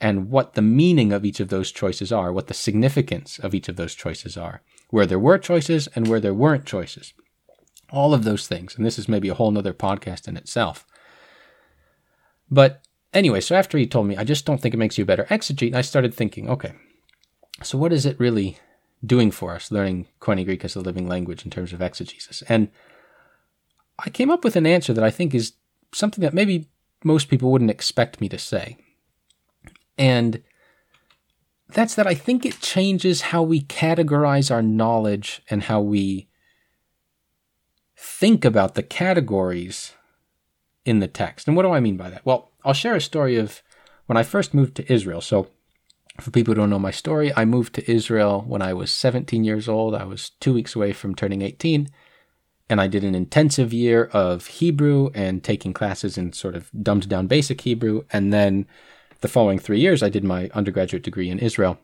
and 0.00 0.30
what 0.30 0.54
the 0.54 0.62
meaning 0.62 1.12
of 1.12 1.24
each 1.24 1.40
of 1.40 1.48
those 1.48 1.72
choices 1.72 2.12
are, 2.12 2.32
what 2.32 2.48
the 2.48 2.54
significance 2.54 3.38
of 3.38 3.54
each 3.54 3.68
of 3.68 3.76
those 3.76 3.94
choices 3.94 4.36
are, 4.36 4.62
where 4.90 5.06
there 5.06 5.18
were 5.18 5.38
choices 5.38 5.86
and 5.94 6.08
where 6.08 6.20
there 6.20 6.34
weren't 6.34 6.66
choices. 6.66 7.14
All 7.90 8.12
of 8.12 8.24
those 8.24 8.46
things. 8.46 8.76
And 8.76 8.84
this 8.84 8.98
is 8.98 9.08
maybe 9.08 9.28
a 9.28 9.34
whole 9.34 9.50
nother 9.50 9.72
podcast 9.72 10.28
in 10.28 10.36
itself. 10.36 10.86
But 12.50 12.82
anyway, 13.12 13.40
so 13.40 13.54
after 13.54 13.78
he 13.78 13.86
told 13.86 14.06
me, 14.06 14.16
I 14.16 14.24
just 14.24 14.44
don't 14.44 14.60
think 14.60 14.74
it 14.74 14.78
makes 14.78 14.98
you 14.98 15.04
a 15.04 15.06
better 15.06 15.24
exegete, 15.24 15.74
I 15.74 15.80
started 15.80 16.12
thinking, 16.12 16.48
okay, 16.50 16.72
so, 17.62 17.78
what 17.78 17.92
is 17.92 18.04
it 18.04 18.18
really 18.18 18.58
doing 19.04 19.30
for 19.30 19.54
us, 19.54 19.70
learning 19.70 20.06
Koine 20.20 20.44
Greek 20.44 20.64
as 20.64 20.76
a 20.76 20.80
living 20.80 21.08
language 21.08 21.44
in 21.44 21.50
terms 21.50 21.72
of 21.72 21.82
exegesis? 21.82 22.42
And 22.48 22.68
I 23.98 24.10
came 24.10 24.30
up 24.30 24.44
with 24.44 24.56
an 24.56 24.66
answer 24.66 24.92
that 24.92 25.04
I 25.04 25.10
think 25.10 25.34
is 25.34 25.54
something 25.92 26.22
that 26.22 26.34
maybe 26.34 26.68
most 27.04 27.28
people 27.28 27.50
wouldn't 27.50 27.70
expect 27.70 28.20
me 28.20 28.28
to 28.28 28.38
say. 28.38 28.76
And 29.96 30.42
that's 31.68 31.94
that 31.94 32.06
I 32.06 32.14
think 32.14 32.44
it 32.44 32.60
changes 32.60 33.20
how 33.22 33.42
we 33.42 33.60
categorize 33.60 34.50
our 34.50 34.62
knowledge 34.62 35.42
and 35.48 35.64
how 35.64 35.80
we 35.80 36.28
think 37.96 38.44
about 38.44 38.74
the 38.74 38.82
categories 38.82 39.92
in 40.84 41.00
the 41.00 41.08
text. 41.08 41.46
And 41.46 41.56
what 41.56 41.62
do 41.62 41.72
I 41.72 41.80
mean 41.80 41.96
by 41.96 42.10
that? 42.10 42.24
Well, 42.24 42.50
I'll 42.64 42.74
share 42.74 42.94
a 42.94 43.00
story 43.00 43.36
of 43.36 43.62
when 44.06 44.16
I 44.16 44.22
first 44.22 44.54
moved 44.54 44.74
to 44.76 44.92
Israel. 44.92 45.20
So 45.20 45.48
for 46.20 46.30
people 46.30 46.54
who 46.54 46.60
don't 46.60 46.70
know 46.70 46.78
my 46.78 46.90
story, 46.90 47.32
I 47.36 47.44
moved 47.44 47.74
to 47.74 47.90
Israel 47.90 48.44
when 48.46 48.62
I 48.62 48.72
was 48.72 48.92
17 48.92 49.42
years 49.44 49.68
old. 49.68 49.94
I 49.94 50.04
was 50.04 50.30
two 50.40 50.54
weeks 50.54 50.76
away 50.76 50.92
from 50.92 51.14
turning 51.14 51.42
18. 51.42 51.88
And 52.70 52.80
I 52.80 52.86
did 52.86 53.04
an 53.04 53.14
intensive 53.14 53.72
year 53.72 54.04
of 54.06 54.46
Hebrew 54.46 55.10
and 55.14 55.42
taking 55.42 55.74
classes 55.74 56.16
in 56.16 56.32
sort 56.32 56.54
of 56.54 56.70
dumbed 56.82 57.08
down 57.08 57.26
basic 57.26 57.60
Hebrew. 57.62 58.04
And 58.12 58.32
then 58.32 58.66
the 59.20 59.28
following 59.28 59.58
three 59.58 59.80
years, 59.80 60.02
I 60.02 60.08
did 60.08 60.24
my 60.24 60.50
undergraduate 60.54 61.02
degree 61.02 61.28
in 61.28 61.40
Israel. 61.40 61.78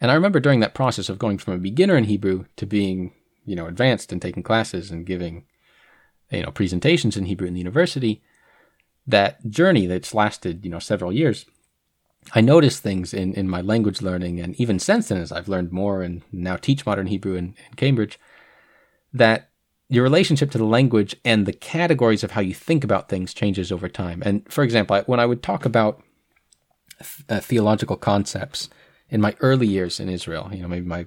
And 0.00 0.10
I 0.10 0.14
remember 0.14 0.40
during 0.40 0.60
that 0.60 0.74
process 0.74 1.08
of 1.08 1.18
going 1.18 1.38
from 1.38 1.54
a 1.54 1.58
beginner 1.58 1.96
in 1.96 2.04
Hebrew 2.04 2.46
to 2.56 2.66
being, 2.66 3.12
you 3.44 3.54
know, 3.54 3.66
advanced 3.66 4.12
and 4.12 4.22
taking 4.22 4.42
classes 4.42 4.90
and 4.90 5.06
giving, 5.06 5.44
you 6.30 6.42
know, 6.42 6.50
presentations 6.50 7.16
in 7.16 7.26
Hebrew 7.26 7.46
in 7.46 7.54
the 7.54 7.60
university, 7.60 8.22
that 9.06 9.46
journey 9.48 9.86
that's 9.86 10.14
lasted, 10.14 10.64
you 10.64 10.70
know, 10.70 10.78
several 10.78 11.12
years 11.12 11.46
I 12.34 12.40
notice 12.40 12.80
things 12.80 13.14
in, 13.14 13.32
in 13.34 13.48
my 13.48 13.60
language 13.60 14.02
learning, 14.02 14.40
and 14.40 14.58
even 14.60 14.78
since 14.78 15.08
then, 15.08 15.18
as 15.18 15.32
I've 15.32 15.48
learned 15.48 15.72
more 15.72 16.02
and 16.02 16.22
now 16.32 16.56
teach 16.56 16.84
modern 16.84 17.06
Hebrew 17.06 17.34
in, 17.34 17.54
in 17.68 17.74
Cambridge, 17.76 18.18
that 19.12 19.50
your 19.88 20.02
relationship 20.02 20.50
to 20.50 20.58
the 20.58 20.64
language 20.64 21.16
and 21.24 21.46
the 21.46 21.52
categories 21.52 22.22
of 22.22 22.32
how 22.32 22.40
you 22.40 22.54
think 22.54 22.84
about 22.84 23.08
things 23.08 23.32
changes 23.32 23.72
over 23.72 23.88
time. 23.88 24.22
And 24.24 24.50
for 24.52 24.62
example, 24.62 25.02
when 25.06 25.20
I 25.20 25.26
would 25.26 25.42
talk 25.42 25.64
about 25.64 26.02
uh, 27.28 27.40
theological 27.40 27.96
concepts 27.96 28.68
in 29.08 29.20
my 29.20 29.34
early 29.40 29.66
years 29.66 29.98
in 29.98 30.08
Israel, 30.08 30.50
you 30.52 30.60
know, 30.60 30.68
maybe 30.68 30.86
my 30.86 31.06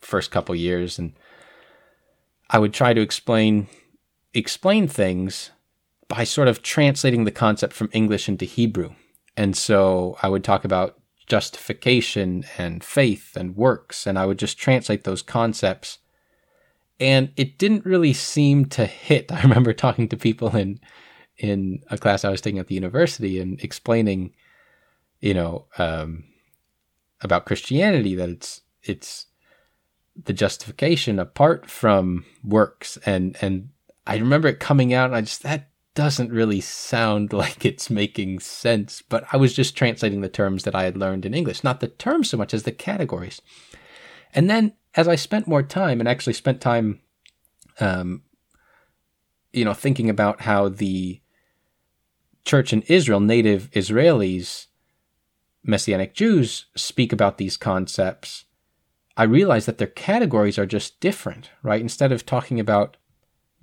first 0.00 0.30
couple 0.30 0.54
years, 0.54 0.98
and 0.98 1.14
I 2.50 2.58
would 2.58 2.74
try 2.74 2.92
to 2.92 3.00
explain 3.00 3.68
explain 4.34 4.86
things 4.86 5.50
by 6.08 6.24
sort 6.24 6.48
of 6.48 6.62
translating 6.62 7.24
the 7.24 7.30
concept 7.30 7.72
from 7.72 7.88
English 7.92 8.28
into 8.28 8.44
Hebrew 8.44 8.92
and 9.38 9.56
so 9.56 10.18
I 10.20 10.28
would 10.28 10.42
talk 10.42 10.64
about 10.64 10.98
justification 11.26 12.44
and 12.58 12.82
faith 12.82 13.36
and 13.36 13.54
works, 13.54 14.04
and 14.04 14.18
I 14.18 14.26
would 14.26 14.38
just 14.38 14.58
translate 14.58 15.04
those 15.04 15.22
concepts. 15.22 15.98
And 16.98 17.30
it 17.36 17.56
didn't 17.56 17.86
really 17.86 18.12
seem 18.12 18.64
to 18.66 18.84
hit. 18.84 19.30
I 19.32 19.40
remember 19.42 19.72
talking 19.72 20.08
to 20.08 20.16
people 20.16 20.56
in 20.56 20.80
in 21.36 21.84
a 21.88 21.96
class 21.96 22.24
I 22.24 22.30
was 22.30 22.40
taking 22.40 22.58
at 22.58 22.66
the 22.66 22.74
university 22.74 23.38
and 23.38 23.62
explaining, 23.62 24.34
you 25.20 25.34
know, 25.34 25.66
um, 25.78 26.24
about 27.20 27.46
Christianity 27.46 28.16
that 28.16 28.28
it's 28.28 28.62
it's 28.82 29.26
the 30.20 30.32
justification 30.32 31.20
apart 31.20 31.70
from 31.70 32.24
works, 32.42 32.98
and 33.06 33.36
and 33.40 33.68
I 34.04 34.16
remember 34.16 34.48
it 34.48 34.58
coming 34.58 34.92
out, 34.92 35.06
and 35.06 35.14
I 35.14 35.20
just 35.20 35.44
that 35.44 35.70
doesn't 35.98 36.30
really 36.30 36.60
sound 36.60 37.32
like 37.42 37.64
it's 37.64 37.90
making 37.90 38.38
sense, 38.38 39.02
but 39.02 39.24
I 39.32 39.36
was 39.36 39.52
just 39.52 39.76
translating 39.76 40.20
the 40.20 40.28
terms 40.28 40.62
that 40.62 40.76
I 40.76 40.84
had 40.84 40.96
learned 40.96 41.26
in 41.26 41.34
English, 41.34 41.64
not 41.64 41.80
the 41.80 41.88
terms 41.88 42.30
so 42.30 42.36
much 42.36 42.54
as 42.54 42.62
the 42.62 42.70
categories. 42.70 43.42
And 44.32 44.48
then 44.48 44.74
as 44.94 45.08
I 45.08 45.16
spent 45.16 45.48
more 45.48 45.64
time 45.64 45.98
and 45.98 46.08
actually 46.08 46.34
spent 46.34 46.60
time, 46.60 47.00
um, 47.80 48.22
you 49.52 49.64
know, 49.64 49.74
thinking 49.74 50.08
about 50.08 50.42
how 50.42 50.68
the 50.68 51.20
church 52.44 52.72
in 52.72 52.82
Israel, 52.82 53.18
native 53.18 53.68
Israelis, 53.72 54.66
Messianic 55.64 56.14
Jews 56.14 56.66
speak 56.76 57.12
about 57.12 57.38
these 57.38 57.56
concepts, 57.56 58.44
I 59.16 59.24
realized 59.24 59.66
that 59.66 59.78
their 59.78 59.88
categories 59.88 60.58
are 60.58 60.66
just 60.66 61.00
different, 61.00 61.50
right? 61.64 61.80
Instead 61.80 62.12
of 62.12 62.24
talking 62.24 62.60
about 62.60 62.96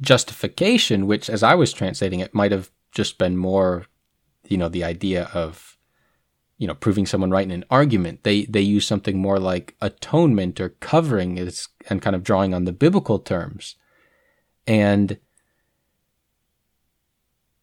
justification, 0.01 1.07
which, 1.07 1.29
as 1.29 1.43
I 1.43 1.55
was 1.55 1.73
translating 1.73 2.19
it, 2.19 2.33
might 2.33 2.51
have 2.51 2.69
just 2.91 3.17
been 3.17 3.37
more 3.37 3.85
you 4.49 4.57
know, 4.57 4.69
the 4.69 4.83
idea 4.83 5.29
of, 5.33 5.77
you 6.57 6.67
know, 6.67 6.75
proving 6.75 7.05
someone 7.05 7.31
right 7.31 7.45
in 7.45 7.51
an 7.51 7.65
argument. 7.69 8.23
They 8.23 8.45
they 8.45 8.61
use 8.61 8.85
something 8.85 9.17
more 9.17 9.39
like 9.39 9.75
atonement 9.81 10.59
or 10.59 10.69
covering 10.69 11.37
is 11.37 11.67
and 11.89 12.01
kind 12.01 12.15
of 12.15 12.23
drawing 12.23 12.53
on 12.53 12.65
the 12.65 12.71
biblical 12.71 13.19
terms. 13.19 13.75
And 14.65 15.17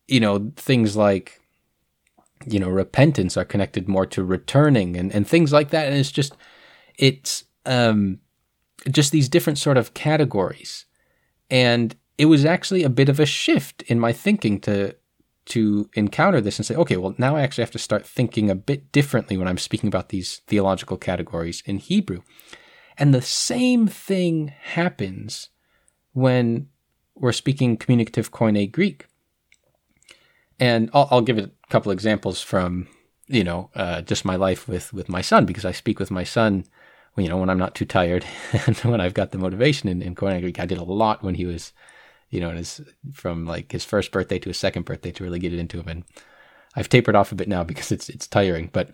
you 0.08 0.20
know, 0.20 0.52
things 0.56 0.96
like 0.96 1.40
you 2.44 2.58
know, 2.58 2.68
repentance 2.68 3.36
are 3.36 3.44
connected 3.44 3.88
more 3.88 4.04
to 4.04 4.24
returning 4.24 4.96
and, 4.96 5.12
and 5.12 5.26
things 5.26 5.52
like 5.52 5.70
that. 5.70 5.86
And 5.86 5.96
it's 5.96 6.10
just 6.10 6.36
it's 6.98 7.44
um 7.64 8.18
just 8.90 9.12
these 9.12 9.28
different 9.28 9.58
sort 9.58 9.76
of 9.76 9.94
categories. 9.94 10.84
And 11.50 11.94
it 12.18 12.26
was 12.26 12.44
actually 12.44 12.82
a 12.82 12.90
bit 12.90 13.08
of 13.08 13.18
a 13.18 13.26
shift 13.26 13.82
in 13.82 13.98
my 13.98 14.12
thinking 14.12 14.60
to 14.60 14.94
to 15.44 15.90
encounter 15.94 16.40
this 16.40 16.58
and 16.58 16.64
say, 16.64 16.76
okay, 16.76 16.96
well, 16.96 17.14
now 17.18 17.34
I 17.34 17.42
actually 17.42 17.62
have 17.62 17.72
to 17.72 17.78
start 17.78 18.06
thinking 18.06 18.48
a 18.48 18.54
bit 18.54 18.92
differently 18.92 19.36
when 19.36 19.48
I'm 19.48 19.58
speaking 19.58 19.88
about 19.88 20.10
these 20.10 20.40
theological 20.46 20.96
categories 20.96 21.62
in 21.66 21.78
Hebrew. 21.78 22.22
And 22.96 23.12
the 23.12 23.22
same 23.22 23.88
thing 23.88 24.52
happens 24.62 25.48
when 26.12 26.68
we're 27.16 27.32
speaking 27.32 27.76
communicative 27.76 28.30
Koine 28.30 28.70
Greek. 28.70 29.06
And 30.60 30.90
I'll, 30.94 31.08
I'll 31.10 31.20
give 31.22 31.38
a 31.38 31.50
couple 31.70 31.90
examples 31.90 32.40
from, 32.40 32.86
you 33.26 33.42
know, 33.42 33.70
uh, 33.74 34.02
just 34.02 34.24
my 34.24 34.36
life 34.36 34.68
with, 34.68 34.92
with 34.92 35.08
my 35.08 35.22
son, 35.22 35.44
because 35.44 35.64
I 35.64 35.72
speak 35.72 35.98
with 35.98 36.12
my 36.12 36.22
son, 36.22 36.66
you 37.16 37.28
know, 37.28 37.38
when 37.38 37.50
I'm 37.50 37.58
not 37.58 37.74
too 37.74 37.84
tired 37.84 38.24
and 38.66 38.76
when 38.78 39.00
I've 39.00 39.14
got 39.14 39.32
the 39.32 39.38
motivation 39.38 39.88
in, 39.88 40.02
in 40.02 40.14
Koine 40.14 40.40
Greek. 40.40 40.60
I 40.60 40.66
did 40.66 40.78
a 40.78 40.84
lot 40.84 41.24
when 41.24 41.34
he 41.34 41.46
was 41.46 41.72
you 42.32 42.40
know, 42.40 42.50
his 42.50 42.80
from 43.12 43.44
like 43.44 43.70
his 43.70 43.84
first 43.84 44.10
birthday 44.10 44.38
to 44.38 44.48
his 44.48 44.56
second 44.56 44.86
birthday 44.86 45.12
to 45.12 45.22
really 45.22 45.38
get 45.38 45.52
it 45.52 45.60
into 45.60 45.78
him. 45.78 45.86
And 45.86 46.04
I've 46.74 46.88
tapered 46.88 47.14
off 47.14 47.30
a 47.30 47.36
bit 47.36 47.46
now 47.46 47.62
because 47.70 47.92
it's 47.92 48.08
it's 48.08 48.26
tiring. 48.26 48.70
But 48.72 48.90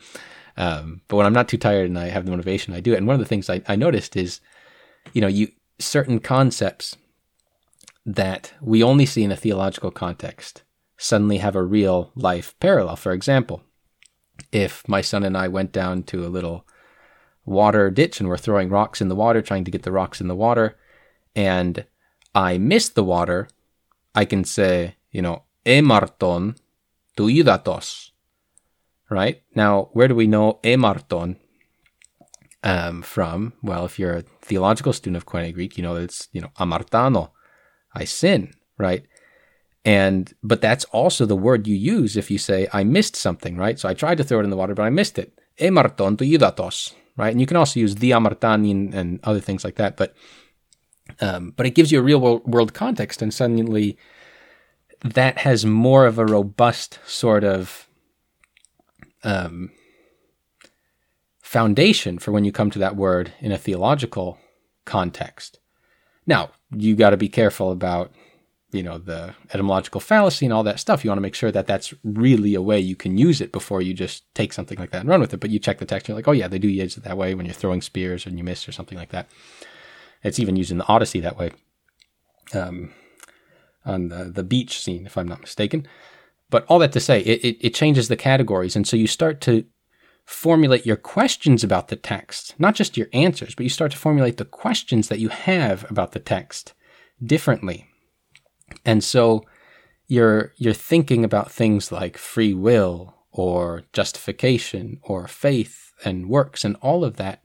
um, 0.58 1.00
but 1.08 1.16
when 1.16 1.24
I'm 1.24 1.32
not 1.32 1.48
too 1.48 1.56
tired 1.56 1.86
and 1.86 1.98
I 1.98 2.08
have 2.08 2.24
the 2.24 2.32
motivation, 2.32 2.74
I 2.74 2.80
do 2.80 2.92
it. 2.92 2.96
And 2.96 3.06
one 3.06 3.14
of 3.14 3.20
the 3.20 3.26
things 3.26 3.48
I, 3.48 3.62
I 3.68 3.76
noticed 3.76 4.16
is, 4.16 4.40
you 5.14 5.20
know, 5.20 5.28
you 5.28 5.48
certain 5.78 6.18
concepts 6.18 6.96
that 8.04 8.52
we 8.60 8.82
only 8.82 9.06
see 9.06 9.22
in 9.22 9.30
a 9.30 9.36
theological 9.36 9.92
context 9.92 10.64
suddenly 10.96 11.38
have 11.38 11.54
a 11.54 11.62
real 11.62 12.10
life 12.16 12.56
parallel. 12.58 12.96
For 12.96 13.12
example, 13.12 13.62
if 14.50 14.86
my 14.88 15.00
son 15.00 15.22
and 15.22 15.36
I 15.36 15.46
went 15.46 15.70
down 15.70 16.02
to 16.04 16.26
a 16.26 16.28
little 16.28 16.66
water 17.44 17.88
ditch 17.88 18.18
and 18.18 18.28
we're 18.28 18.36
throwing 18.36 18.68
rocks 18.68 19.00
in 19.00 19.08
the 19.08 19.14
water, 19.14 19.40
trying 19.40 19.64
to 19.64 19.70
get 19.70 19.84
the 19.84 19.92
rocks 19.92 20.20
in 20.20 20.26
the 20.26 20.34
water, 20.34 20.76
and 21.36 21.84
I 22.34 22.58
missed 22.58 22.94
the 22.94 23.04
water, 23.04 23.48
I 24.14 24.24
can 24.24 24.44
say, 24.44 24.96
you 25.10 25.22
know, 25.22 25.44
emarton 25.64 26.56
tuidatos. 27.16 28.12
Right? 29.10 29.42
Now, 29.54 29.88
where 29.92 30.08
do 30.08 30.14
we 30.14 30.26
know 30.26 30.60
emarton 30.62 31.36
um, 32.62 33.02
from? 33.02 33.54
Well, 33.62 33.84
if 33.86 33.98
you're 33.98 34.16
a 34.16 34.22
theological 34.42 34.92
student 34.92 35.16
of 35.16 35.26
Koine 35.26 35.54
Greek, 35.54 35.76
you 35.76 35.82
know 35.82 35.96
it's, 35.96 36.28
you 36.32 36.40
know, 36.40 36.50
amartano, 36.58 37.30
I 37.94 38.04
sin, 38.04 38.52
right? 38.76 39.04
And, 39.84 40.34
but 40.42 40.60
that's 40.60 40.84
also 40.86 41.24
the 41.24 41.36
word 41.36 41.66
you 41.66 41.74
use 41.74 42.16
if 42.16 42.30
you 42.30 42.36
say, 42.36 42.68
I 42.72 42.84
missed 42.84 43.16
something, 43.16 43.56
right? 43.56 43.78
So 43.78 43.88
I 43.88 43.94
tried 43.94 44.18
to 44.18 44.24
throw 44.24 44.40
it 44.40 44.44
in 44.44 44.50
the 44.50 44.56
water, 44.56 44.74
but 44.74 44.82
I 44.82 44.90
missed 44.90 45.18
it. 45.18 45.38
Emarton 45.58 46.16
tuidatos, 46.18 46.92
right? 47.16 47.32
And 47.32 47.40
you 47.40 47.46
can 47.46 47.56
also 47.56 47.80
use 47.80 47.94
diamartanin 47.94 48.92
and 48.94 49.20
other 49.24 49.40
things 49.40 49.64
like 49.64 49.76
that, 49.76 49.96
but 49.96 50.14
um, 51.20 51.52
but 51.56 51.66
it 51.66 51.74
gives 51.74 51.92
you 51.92 51.98
a 51.98 52.02
real 52.02 52.38
world 52.40 52.74
context, 52.74 53.22
and 53.22 53.32
suddenly 53.32 53.96
that 55.02 55.38
has 55.38 55.64
more 55.64 56.06
of 56.06 56.18
a 56.18 56.26
robust 56.26 56.98
sort 57.06 57.44
of 57.44 57.88
um, 59.22 59.70
foundation 61.40 62.18
for 62.18 62.32
when 62.32 62.44
you 62.44 62.52
come 62.52 62.70
to 62.70 62.78
that 62.78 62.96
word 62.96 63.32
in 63.40 63.52
a 63.52 63.58
theological 63.58 64.38
context. 64.84 65.60
Now, 66.26 66.50
you 66.70 66.96
got 66.96 67.10
to 67.10 67.16
be 67.16 67.28
careful 67.28 67.70
about 67.70 68.12
you 68.70 68.82
know 68.82 68.98
the 68.98 69.34
etymological 69.54 70.00
fallacy 70.00 70.44
and 70.44 70.52
all 70.52 70.62
that 70.64 70.78
stuff. 70.78 71.02
You 71.02 71.10
want 71.10 71.18
to 71.18 71.22
make 71.22 71.34
sure 71.34 71.50
that 71.50 71.66
that's 71.66 71.94
really 72.04 72.54
a 72.54 72.60
way 72.62 72.78
you 72.78 72.96
can 72.96 73.16
use 73.16 73.40
it 73.40 73.50
before 73.50 73.80
you 73.80 73.94
just 73.94 74.22
take 74.34 74.52
something 74.52 74.78
like 74.78 74.90
that 74.90 75.00
and 75.00 75.08
run 75.08 75.20
with 75.20 75.32
it. 75.32 75.40
But 75.40 75.50
you 75.50 75.58
check 75.58 75.78
the 75.78 75.86
text 75.86 76.06
and 76.06 76.10
you're 76.10 76.18
like 76.18 76.28
oh 76.28 76.32
yeah 76.32 76.48
they 76.48 76.58
do 76.58 76.68
use 76.68 76.96
it 76.96 77.04
that 77.04 77.16
way 77.16 77.34
when 77.34 77.46
you're 77.46 77.54
throwing 77.54 77.80
spears 77.80 78.26
and 78.26 78.36
you 78.36 78.44
miss 78.44 78.68
or 78.68 78.72
something 78.72 78.98
like 78.98 79.10
that 79.10 79.28
it's 80.22 80.38
even 80.38 80.56
used 80.56 80.70
in 80.70 80.78
the 80.78 80.88
Odyssey 80.88 81.20
that 81.20 81.38
way, 81.38 81.52
um, 82.54 82.92
on 83.84 84.08
the, 84.08 84.24
the 84.24 84.42
beach 84.42 84.80
scene, 84.80 85.06
if 85.06 85.16
I'm 85.16 85.28
not 85.28 85.40
mistaken. 85.40 85.86
But 86.50 86.64
all 86.66 86.78
that 86.78 86.92
to 86.92 87.00
say, 87.00 87.20
it, 87.20 87.44
it, 87.44 87.56
it 87.60 87.74
changes 87.74 88.08
the 88.08 88.16
categories. 88.16 88.74
And 88.74 88.86
so 88.86 88.96
you 88.96 89.06
start 89.06 89.40
to 89.42 89.64
formulate 90.24 90.84
your 90.84 90.96
questions 90.96 91.64
about 91.64 91.88
the 91.88 91.96
text, 91.96 92.54
not 92.58 92.74
just 92.74 92.96
your 92.96 93.08
answers, 93.12 93.54
but 93.54 93.64
you 93.64 93.70
start 93.70 93.92
to 93.92 93.98
formulate 93.98 94.36
the 94.36 94.44
questions 94.44 95.08
that 95.08 95.18
you 95.18 95.28
have 95.28 95.90
about 95.90 96.12
the 96.12 96.18
text 96.18 96.74
differently. 97.22 97.86
And 98.84 99.02
so 99.02 99.44
you're 100.06 100.52
you're 100.56 100.74
thinking 100.74 101.24
about 101.24 101.52
things 101.52 101.92
like 101.92 102.16
free 102.16 102.54
will 102.54 103.14
or 103.30 103.84
justification 103.92 105.00
or 105.02 105.28
faith 105.28 105.92
and 106.04 106.28
works 106.28 106.64
and 106.64 106.76
all 106.76 107.04
of 107.04 107.16
that 107.16 107.42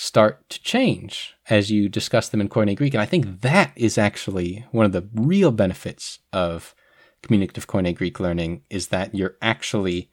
start 0.00 0.48
to 0.48 0.62
change 0.62 1.34
as 1.50 1.70
you 1.70 1.86
discuss 1.86 2.30
them 2.30 2.40
in 2.40 2.48
Koine 2.48 2.74
Greek. 2.74 2.94
And 2.94 3.02
I 3.02 3.04
think 3.04 3.42
that 3.42 3.70
is 3.76 3.98
actually 3.98 4.64
one 4.70 4.86
of 4.86 4.92
the 4.92 5.06
real 5.12 5.50
benefits 5.50 6.20
of 6.32 6.74
communicative 7.20 7.66
Koine 7.66 7.94
Greek 7.94 8.18
learning 8.18 8.62
is 8.70 8.88
that 8.88 9.14
you're 9.14 9.36
actually 9.42 10.10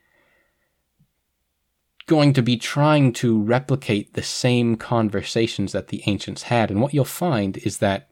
going 2.04 2.34
to 2.34 2.42
be 2.42 2.58
trying 2.58 3.14
to 3.14 3.40
replicate 3.40 4.12
the 4.12 4.22
same 4.22 4.76
conversations 4.76 5.72
that 5.72 5.88
the 5.88 6.02
ancients 6.04 6.44
had. 6.44 6.70
And 6.70 6.82
what 6.82 6.92
you'll 6.92 7.06
find 7.06 7.56
is 7.56 7.78
that 7.78 8.10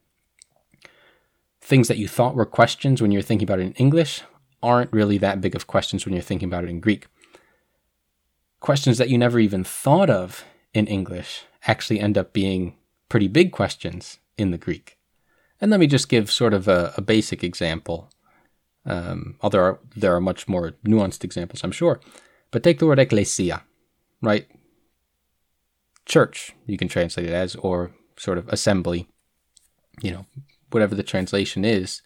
things 1.60 1.88
that 1.88 1.98
you 1.98 2.08
thought 2.08 2.34
were 2.34 2.46
questions 2.46 3.02
when 3.02 3.10
you're 3.10 3.20
thinking 3.20 3.46
about 3.46 3.60
it 3.60 3.66
in 3.66 3.72
English 3.74 4.22
aren't 4.62 4.94
really 4.94 5.18
that 5.18 5.42
big 5.42 5.54
of 5.54 5.66
questions 5.66 6.06
when 6.06 6.14
you're 6.14 6.22
thinking 6.22 6.48
about 6.48 6.64
it 6.64 6.70
in 6.70 6.80
Greek. 6.80 7.06
Questions 8.60 8.96
that 8.96 9.10
you 9.10 9.18
never 9.18 9.38
even 9.38 9.62
thought 9.62 10.08
of 10.08 10.42
in 10.72 10.86
English 10.86 11.44
actually 11.66 12.00
end 12.00 12.16
up 12.16 12.32
being 12.32 12.76
pretty 13.08 13.28
big 13.28 13.52
questions 13.52 14.18
in 14.36 14.50
the 14.50 14.58
Greek. 14.58 14.98
And 15.60 15.70
let 15.70 15.80
me 15.80 15.86
just 15.86 16.08
give 16.08 16.30
sort 16.30 16.54
of 16.54 16.68
a, 16.68 16.92
a 16.96 17.00
basic 17.00 17.42
example. 17.42 18.10
Um, 18.84 19.36
although 19.40 19.58
there 19.58 19.64
are, 19.64 19.78
there 19.96 20.14
are 20.14 20.20
much 20.20 20.46
more 20.46 20.72
nuanced 20.86 21.24
examples, 21.24 21.64
I'm 21.64 21.72
sure. 21.72 22.00
But 22.50 22.62
take 22.62 22.78
the 22.78 22.86
word 22.86 22.98
ecclesia, 22.98 23.64
right? 24.22 24.46
Church, 26.04 26.54
you 26.66 26.76
can 26.76 26.88
translate 26.88 27.26
it 27.26 27.32
as, 27.32 27.56
or 27.56 27.90
sort 28.16 28.38
of 28.38 28.48
assembly, 28.48 29.08
you 30.02 30.12
know, 30.12 30.26
whatever 30.70 30.94
the 30.94 31.02
translation 31.02 31.64
is. 31.64 32.02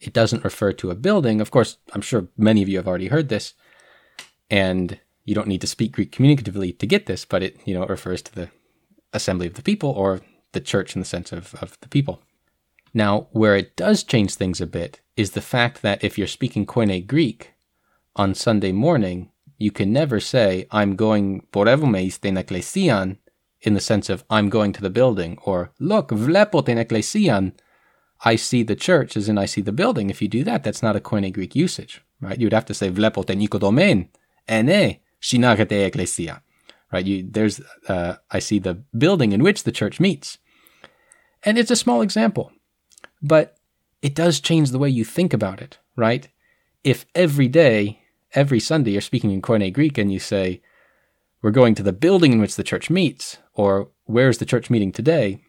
It 0.00 0.12
doesn't 0.12 0.44
refer 0.44 0.72
to 0.72 0.90
a 0.90 0.94
building. 0.94 1.40
Of 1.40 1.50
course, 1.50 1.78
I'm 1.92 2.00
sure 2.00 2.28
many 2.36 2.62
of 2.62 2.68
you 2.68 2.76
have 2.76 2.88
already 2.88 3.08
heard 3.08 3.28
this, 3.28 3.54
and 4.50 5.00
you 5.24 5.34
don't 5.34 5.48
need 5.48 5.60
to 5.62 5.66
speak 5.66 5.92
Greek 5.92 6.12
communicatively 6.12 6.78
to 6.78 6.86
get 6.86 7.06
this, 7.06 7.24
but 7.24 7.42
it, 7.42 7.58
you 7.64 7.74
know, 7.74 7.82
it 7.82 7.90
refers 7.90 8.22
to 8.22 8.34
the 8.34 8.50
assembly 9.16 9.46
of 9.46 9.54
the 9.54 9.62
people 9.62 9.90
or 9.90 10.20
the 10.52 10.60
church 10.60 10.94
in 10.94 11.00
the 11.00 11.06
sense 11.06 11.32
of, 11.32 11.54
of 11.60 11.78
the 11.80 11.88
people. 11.88 12.22
Now, 12.94 13.28
where 13.32 13.56
it 13.56 13.76
does 13.76 14.04
change 14.04 14.34
things 14.34 14.60
a 14.60 14.66
bit 14.66 15.00
is 15.16 15.32
the 15.32 15.42
fact 15.42 15.82
that 15.82 16.02
if 16.02 16.16
you're 16.16 16.26
speaking 16.26 16.64
Koine 16.64 17.06
Greek 17.06 17.52
on 18.14 18.34
Sunday 18.34 18.72
morning, 18.72 19.30
you 19.58 19.70
can 19.70 19.92
never 19.92 20.20
say, 20.20 20.66
I'm 20.70 20.96
going 20.96 21.46
porevome 21.52 22.06
isten 22.06 22.36
ecclesian 22.36 23.18
in 23.60 23.74
the 23.74 23.80
sense 23.80 24.08
of 24.08 24.24
I'm 24.30 24.48
going 24.48 24.72
to 24.74 24.82
the 24.82 24.90
building, 24.90 25.38
or 25.44 25.72
look, 25.78 26.08
vlepo 26.08 26.64
ten 26.64 26.78
ecclesian, 26.78 27.52
I 28.24 28.36
see 28.36 28.62
the 28.62 28.76
church, 28.76 29.16
as 29.16 29.28
in 29.28 29.36
I 29.36 29.46
see 29.46 29.60
the 29.60 29.72
building. 29.72 30.08
If 30.08 30.22
you 30.22 30.28
do 30.28 30.44
that, 30.44 30.62
that's 30.62 30.82
not 30.82 30.96
a 30.96 31.00
Koine 31.00 31.32
Greek 31.32 31.54
usage, 31.54 32.02
right? 32.20 32.40
You'd 32.40 32.52
have 32.52 32.66
to 32.66 32.74
say 32.74 32.90
vlepo 32.90 33.26
ten 33.26 33.40
ikodomen, 33.40 34.08
ene, 34.50 35.00
shinagete 35.20 35.86
ecclesia 35.86 36.42
right? 36.92 37.04
You, 37.04 37.26
there's, 37.28 37.60
uh, 37.88 38.16
I 38.30 38.38
see 38.38 38.58
the 38.58 38.74
building 38.96 39.32
in 39.32 39.42
which 39.42 39.64
the 39.64 39.72
church 39.72 40.00
meets. 40.00 40.38
And 41.42 41.58
it's 41.58 41.70
a 41.70 41.76
small 41.76 42.02
example, 42.02 42.52
but 43.22 43.56
it 44.02 44.14
does 44.14 44.40
change 44.40 44.70
the 44.70 44.78
way 44.78 44.88
you 44.88 45.04
think 45.04 45.32
about 45.32 45.60
it, 45.60 45.78
right? 45.96 46.28
If 46.84 47.06
every 47.14 47.48
day, 47.48 48.00
every 48.32 48.60
Sunday, 48.60 48.92
you're 48.92 49.00
speaking 49.00 49.30
in 49.30 49.42
Koine 49.42 49.72
Greek 49.72 49.98
and 49.98 50.12
you 50.12 50.18
say, 50.18 50.62
we're 51.42 51.50
going 51.50 51.74
to 51.76 51.82
the 51.82 51.92
building 51.92 52.32
in 52.32 52.40
which 52.40 52.56
the 52.56 52.64
church 52.64 52.90
meets, 52.90 53.38
or 53.54 53.90
where's 54.04 54.38
the 54.38 54.46
church 54.46 54.70
meeting 54.70 54.92
today? 54.92 55.40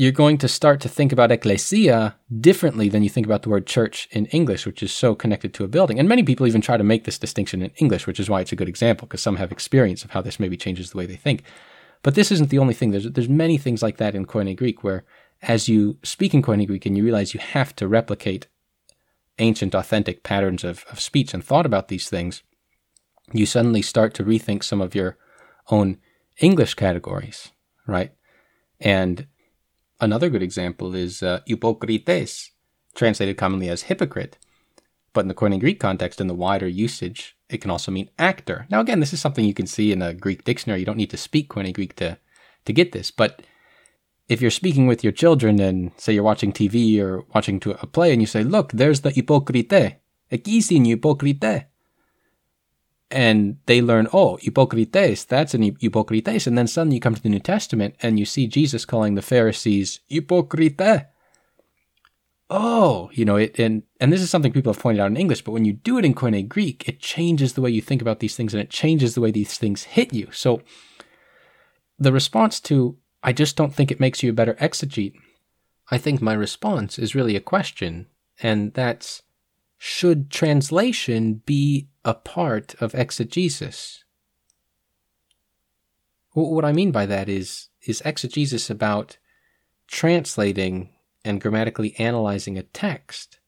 You're 0.00 0.10
going 0.10 0.38
to 0.38 0.48
start 0.48 0.80
to 0.80 0.88
think 0.88 1.12
about 1.12 1.30
ecclesia 1.30 2.16
differently 2.40 2.88
than 2.88 3.02
you 3.02 3.10
think 3.10 3.26
about 3.26 3.42
the 3.42 3.50
word 3.50 3.66
church 3.66 4.08
in 4.10 4.24
English, 4.26 4.64
which 4.64 4.82
is 4.82 4.90
so 4.90 5.14
connected 5.14 5.52
to 5.52 5.62
a 5.62 5.68
building. 5.68 5.98
And 5.98 6.08
many 6.08 6.22
people 6.22 6.46
even 6.46 6.62
try 6.62 6.78
to 6.78 6.82
make 6.82 7.04
this 7.04 7.18
distinction 7.18 7.60
in 7.60 7.70
English, 7.76 8.06
which 8.06 8.18
is 8.18 8.30
why 8.30 8.40
it's 8.40 8.50
a 8.50 8.56
good 8.56 8.66
example, 8.66 9.06
because 9.06 9.20
some 9.20 9.36
have 9.36 9.52
experience 9.52 10.02
of 10.02 10.12
how 10.12 10.22
this 10.22 10.40
maybe 10.40 10.56
changes 10.56 10.88
the 10.88 10.96
way 10.96 11.04
they 11.04 11.16
think. 11.16 11.42
But 12.02 12.14
this 12.14 12.32
isn't 12.32 12.48
the 12.48 12.58
only 12.58 12.72
thing. 12.72 12.92
There's, 12.92 13.10
there's 13.10 13.28
many 13.28 13.58
things 13.58 13.82
like 13.82 13.98
that 13.98 14.14
in 14.14 14.24
Koine 14.24 14.56
Greek 14.56 14.82
where 14.82 15.04
as 15.42 15.68
you 15.68 15.98
speak 16.02 16.32
in 16.32 16.40
Koine 16.40 16.66
Greek 16.66 16.86
and 16.86 16.96
you 16.96 17.04
realize 17.04 17.34
you 17.34 17.40
have 17.40 17.76
to 17.76 17.86
replicate 17.86 18.46
ancient, 19.38 19.74
authentic 19.74 20.22
patterns 20.22 20.64
of, 20.64 20.86
of 20.90 20.98
speech 20.98 21.34
and 21.34 21.44
thought 21.44 21.66
about 21.66 21.88
these 21.88 22.08
things, 22.08 22.42
you 23.34 23.44
suddenly 23.44 23.82
start 23.82 24.14
to 24.14 24.24
rethink 24.24 24.64
some 24.64 24.80
of 24.80 24.94
your 24.94 25.18
own 25.70 25.98
English 26.38 26.72
categories, 26.72 27.50
right? 27.86 28.14
And 28.80 29.26
another 29.99 30.29
good 30.29 30.43
example 30.43 30.95
is 30.95 31.23
uh, 31.23 31.41
hypokrites, 31.47 32.49
translated 32.95 33.37
commonly 33.37 33.69
as 33.69 33.83
hypocrite. 33.83 34.37
But 35.13 35.21
in 35.21 35.27
the 35.29 35.33
Koine 35.33 35.59
Greek 35.59 35.79
context, 35.79 36.19
in 36.19 36.27
the 36.27 36.33
wider 36.33 36.67
usage, 36.67 37.37
it 37.49 37.61
can 37.61 37.71
also 37.71 37.91
mean 37.91 38.09
actor. 38.19 38.67
Now, 38.69 38.81
again, 38.81 38.99
this 38.99 39.13
is 39.13 39.21
something 39.21 39.45
you 39.45 39.53
can 39.53 39.67
see 39.67 39.91
in 39.91 40.01
a 40.01 40.13
Greek 40.13 40.43
dictionary. 40.43 40.81
You 40.81 40.85
don't 40.85 40.97
need 40.97 41.11
to 41.11 41.17
speak 41.17 41.49
Koine 41.49 41.73
Greek 41.73 41.95
to, 41.95 42.17
to 42.65 42.73
get 42.73 42.91
this. 42.91 43.11
But 43.11 43.41
if 44.27 44.41
you're 44.41 44.51
speaking 44.51 44.87
with 44.87 45.03
your 45.03 45.13
children 45.13 45.59
and 45.59 45.91
say 45.97 46.13
you're 46.13 46.23
watching 46.23 46.51
TV 46.51 46.99
or 46.99 47.23
watching 47.33 47.59
to 47.61 47.81
a 47.81 47.87
play 47.87 48.11
and 48.11 48.21
you 48.21 48.27
say, 48.27 48.43
look, 48.43 48.71
there's 48.71 49.01
the 49.01 49.11
hypocrite. 49.11 49.99
Εκεί 50.27 50.63
είναι 50.69 50.87
hypocrite. 50.87 51.67
and 53.10 53.58
they 53.66 53.82
learn, 53.82 54.06
oh, 54.12 54.36
hypocrites, 54.40 55.24
that's 55.24 55.54
an 55.54 55.62
hypocrites. 55.80 56.46
And 56.46 56.56
then 56.56 56.68
suddenly 56.68 56.96
you 56.96 57.00
come 57.00 57.14
to 57.14 57.22
the 57.22 57.28
New 57.28 57.40
Testament 57.40 57.96
and 58.02 58.18
you 58.18 58.24
see 58.24 58.46
Jesus 58.46 58.84
calling 58.84 59.14
the 59.14 59.22
Pharisees 59.22 60.00
hypocrite 60.08 60.80
oh, 62.50 63.10
you 63.12 63.24
know, 63.24 63.36
it, 63.36 63.58
and 63.58 63.84
and 64.00 64.12
this 64.12 64.20
is 64.20 64.28
something 64.28 64.52
people 64.52 64.72
have 64.72 64.82
pointed 64.82 65.00
out 65.00 65.10
in 65.10 65.16
English, 65.16 65.42
but 65.42 65.52
when 65.52 65.64
you 65.64 65.72
do 65.72 65.98
it 65.98 66.04
in 66.04 66.14
Koine 66.14 66.48
Greek, 66.48 66.88
it 66.88 67.00
changes 67.00 67.54
the 67.54 67.60
way 67.60 67.70
you 67.70 67.80
think 67.80 68.02
about 68.02 68.18
these 68.18 68.36
things 68.36 68.52
and 68.52 68.62
it 68.62 68.70
changes 68.70 69.14
the 69.14 69.20
way 69.20 69.30
these 69.30 69.56
things 69.56 69.84
hit 69.84 70.12
you. 70.12 70.28
So 70.32 70.60
the 71.98 72.12
response 72.12 72.60
to 72.62 72.98
I 73.22 73.32
just 73.32 73.56
don't 73.56 73.74
think 73.74 73.90
it 73.90 74.00
makes 74.00 74.22
you 74.22 74.30
a 74.30 74.34
better 74.34 74.54
exegete. 74.54 75.14
I 75.90 75.98
think 75.98 76.20
my 76.20 76.32
response 76.32 76.98
is 76.98 77.14
really 77.14 77.36
a 77.36 77.40
question, 77.40 78.08
and 78.42 78.74
that's 78.74 79.22
should 79.82 80.30
translation 80.30 81.40
be 81.46 81.88
a 82.04 82.12
part 82.12 82.74
of 82.82 82.94
exegesis? 82.94 84.04
What 86.32 86.66
I 86.66 86.72
mean 86.72 86.92
by 86.92 87.06
that 87.06 87.30
is 87.30 87.70
is 87.86 88.02
exegesis 88.04 88.68
about 88.68 89.16
translating 89.86 90.90
and 91.24 91.40
grammatically 91.40 91.98
analyzing 91.98 92.58
a 92.58 92.62
text? 92.62 93.40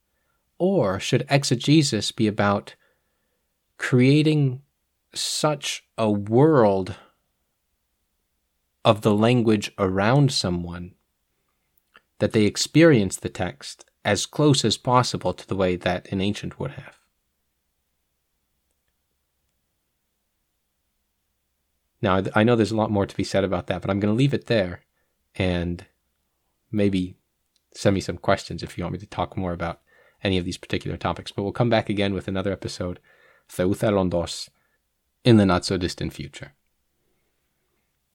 Or 0.57 0.99
should 0.99 1.23
exegesis 1.29 2.11
be 2.11 2.25
about 2.25 2.75
creating 3.77 4.63
such 5.13 5.83
a 5.99 6.09
world 6.09 6.95
of 8.83 9.01
the 9.01 9.13
language 9.13 9.71
around 9.77 10.31
someone 10.31 10.95
that 12.17 12.31
they 12.31 12.45
experience 12.45 13.17
the 13.17 13.29
text 13.29 13.85
as 14.05 14.25
close 14.25 14.65
as 14.65 14.77
possible 14.77 15.33
to 15.33 15.47
the 15.47 15.55
way 15.55 15.75
that 15.75 16.11
an 16.11 16.21
ancient 16.21 16.59
would 16.59 16.71
have? 16.71 16.99
Now, 22.01 22.21
I 22.35 22.43
know 22.43 22.57
there's 22.57 22.71
a 22.71 22.75
lot 22.75 22.91
more 22.91 23.05
to 23.05 23.15
be 23.15 23.23
said 23.23 23.45
about 23.45 23.67
that, 23.67 23.81
but 23.81 23.89
I'm 23.89 24.01
going 24.01 24.13
to 24.13 24.17
leave 24.17 24.33
it 24.33 24.47
there 24.47 24.81
and 25.35 25.85
maybe 26.69 27.15
send 27.73 27.93
me 27.93 28.01
some 28.01 28.17
questions 28.17 28.61
if 28.61 28.77
you 28.77 28.83
want 28.83 28.93
me 28.93 28.99
to 28.99 29.05
talk 29.05 29.37
more 29.37 29.53
about 29.53 29.79
any 30.21 30.37
of 30.37 30.43
these 30.43 30.57
particular 30.57 30.97
topics. 30.97 31.31
But 31.31 31.43
we'll 31.43 31.53
come 31.53 31.69
back 31.69 31.89
again 31.89 32.13
with 32.13 32.27
another 32.27 32.51
episode, 32.51 32.99
theou 33.49 33.73
thelontos, 33.73 34.49
in 35.23 35.37
the 35.37 35.45
not 35.45 35.63
so 35.63 35.77
distant 35.77 36.11
future. 36.11 36.53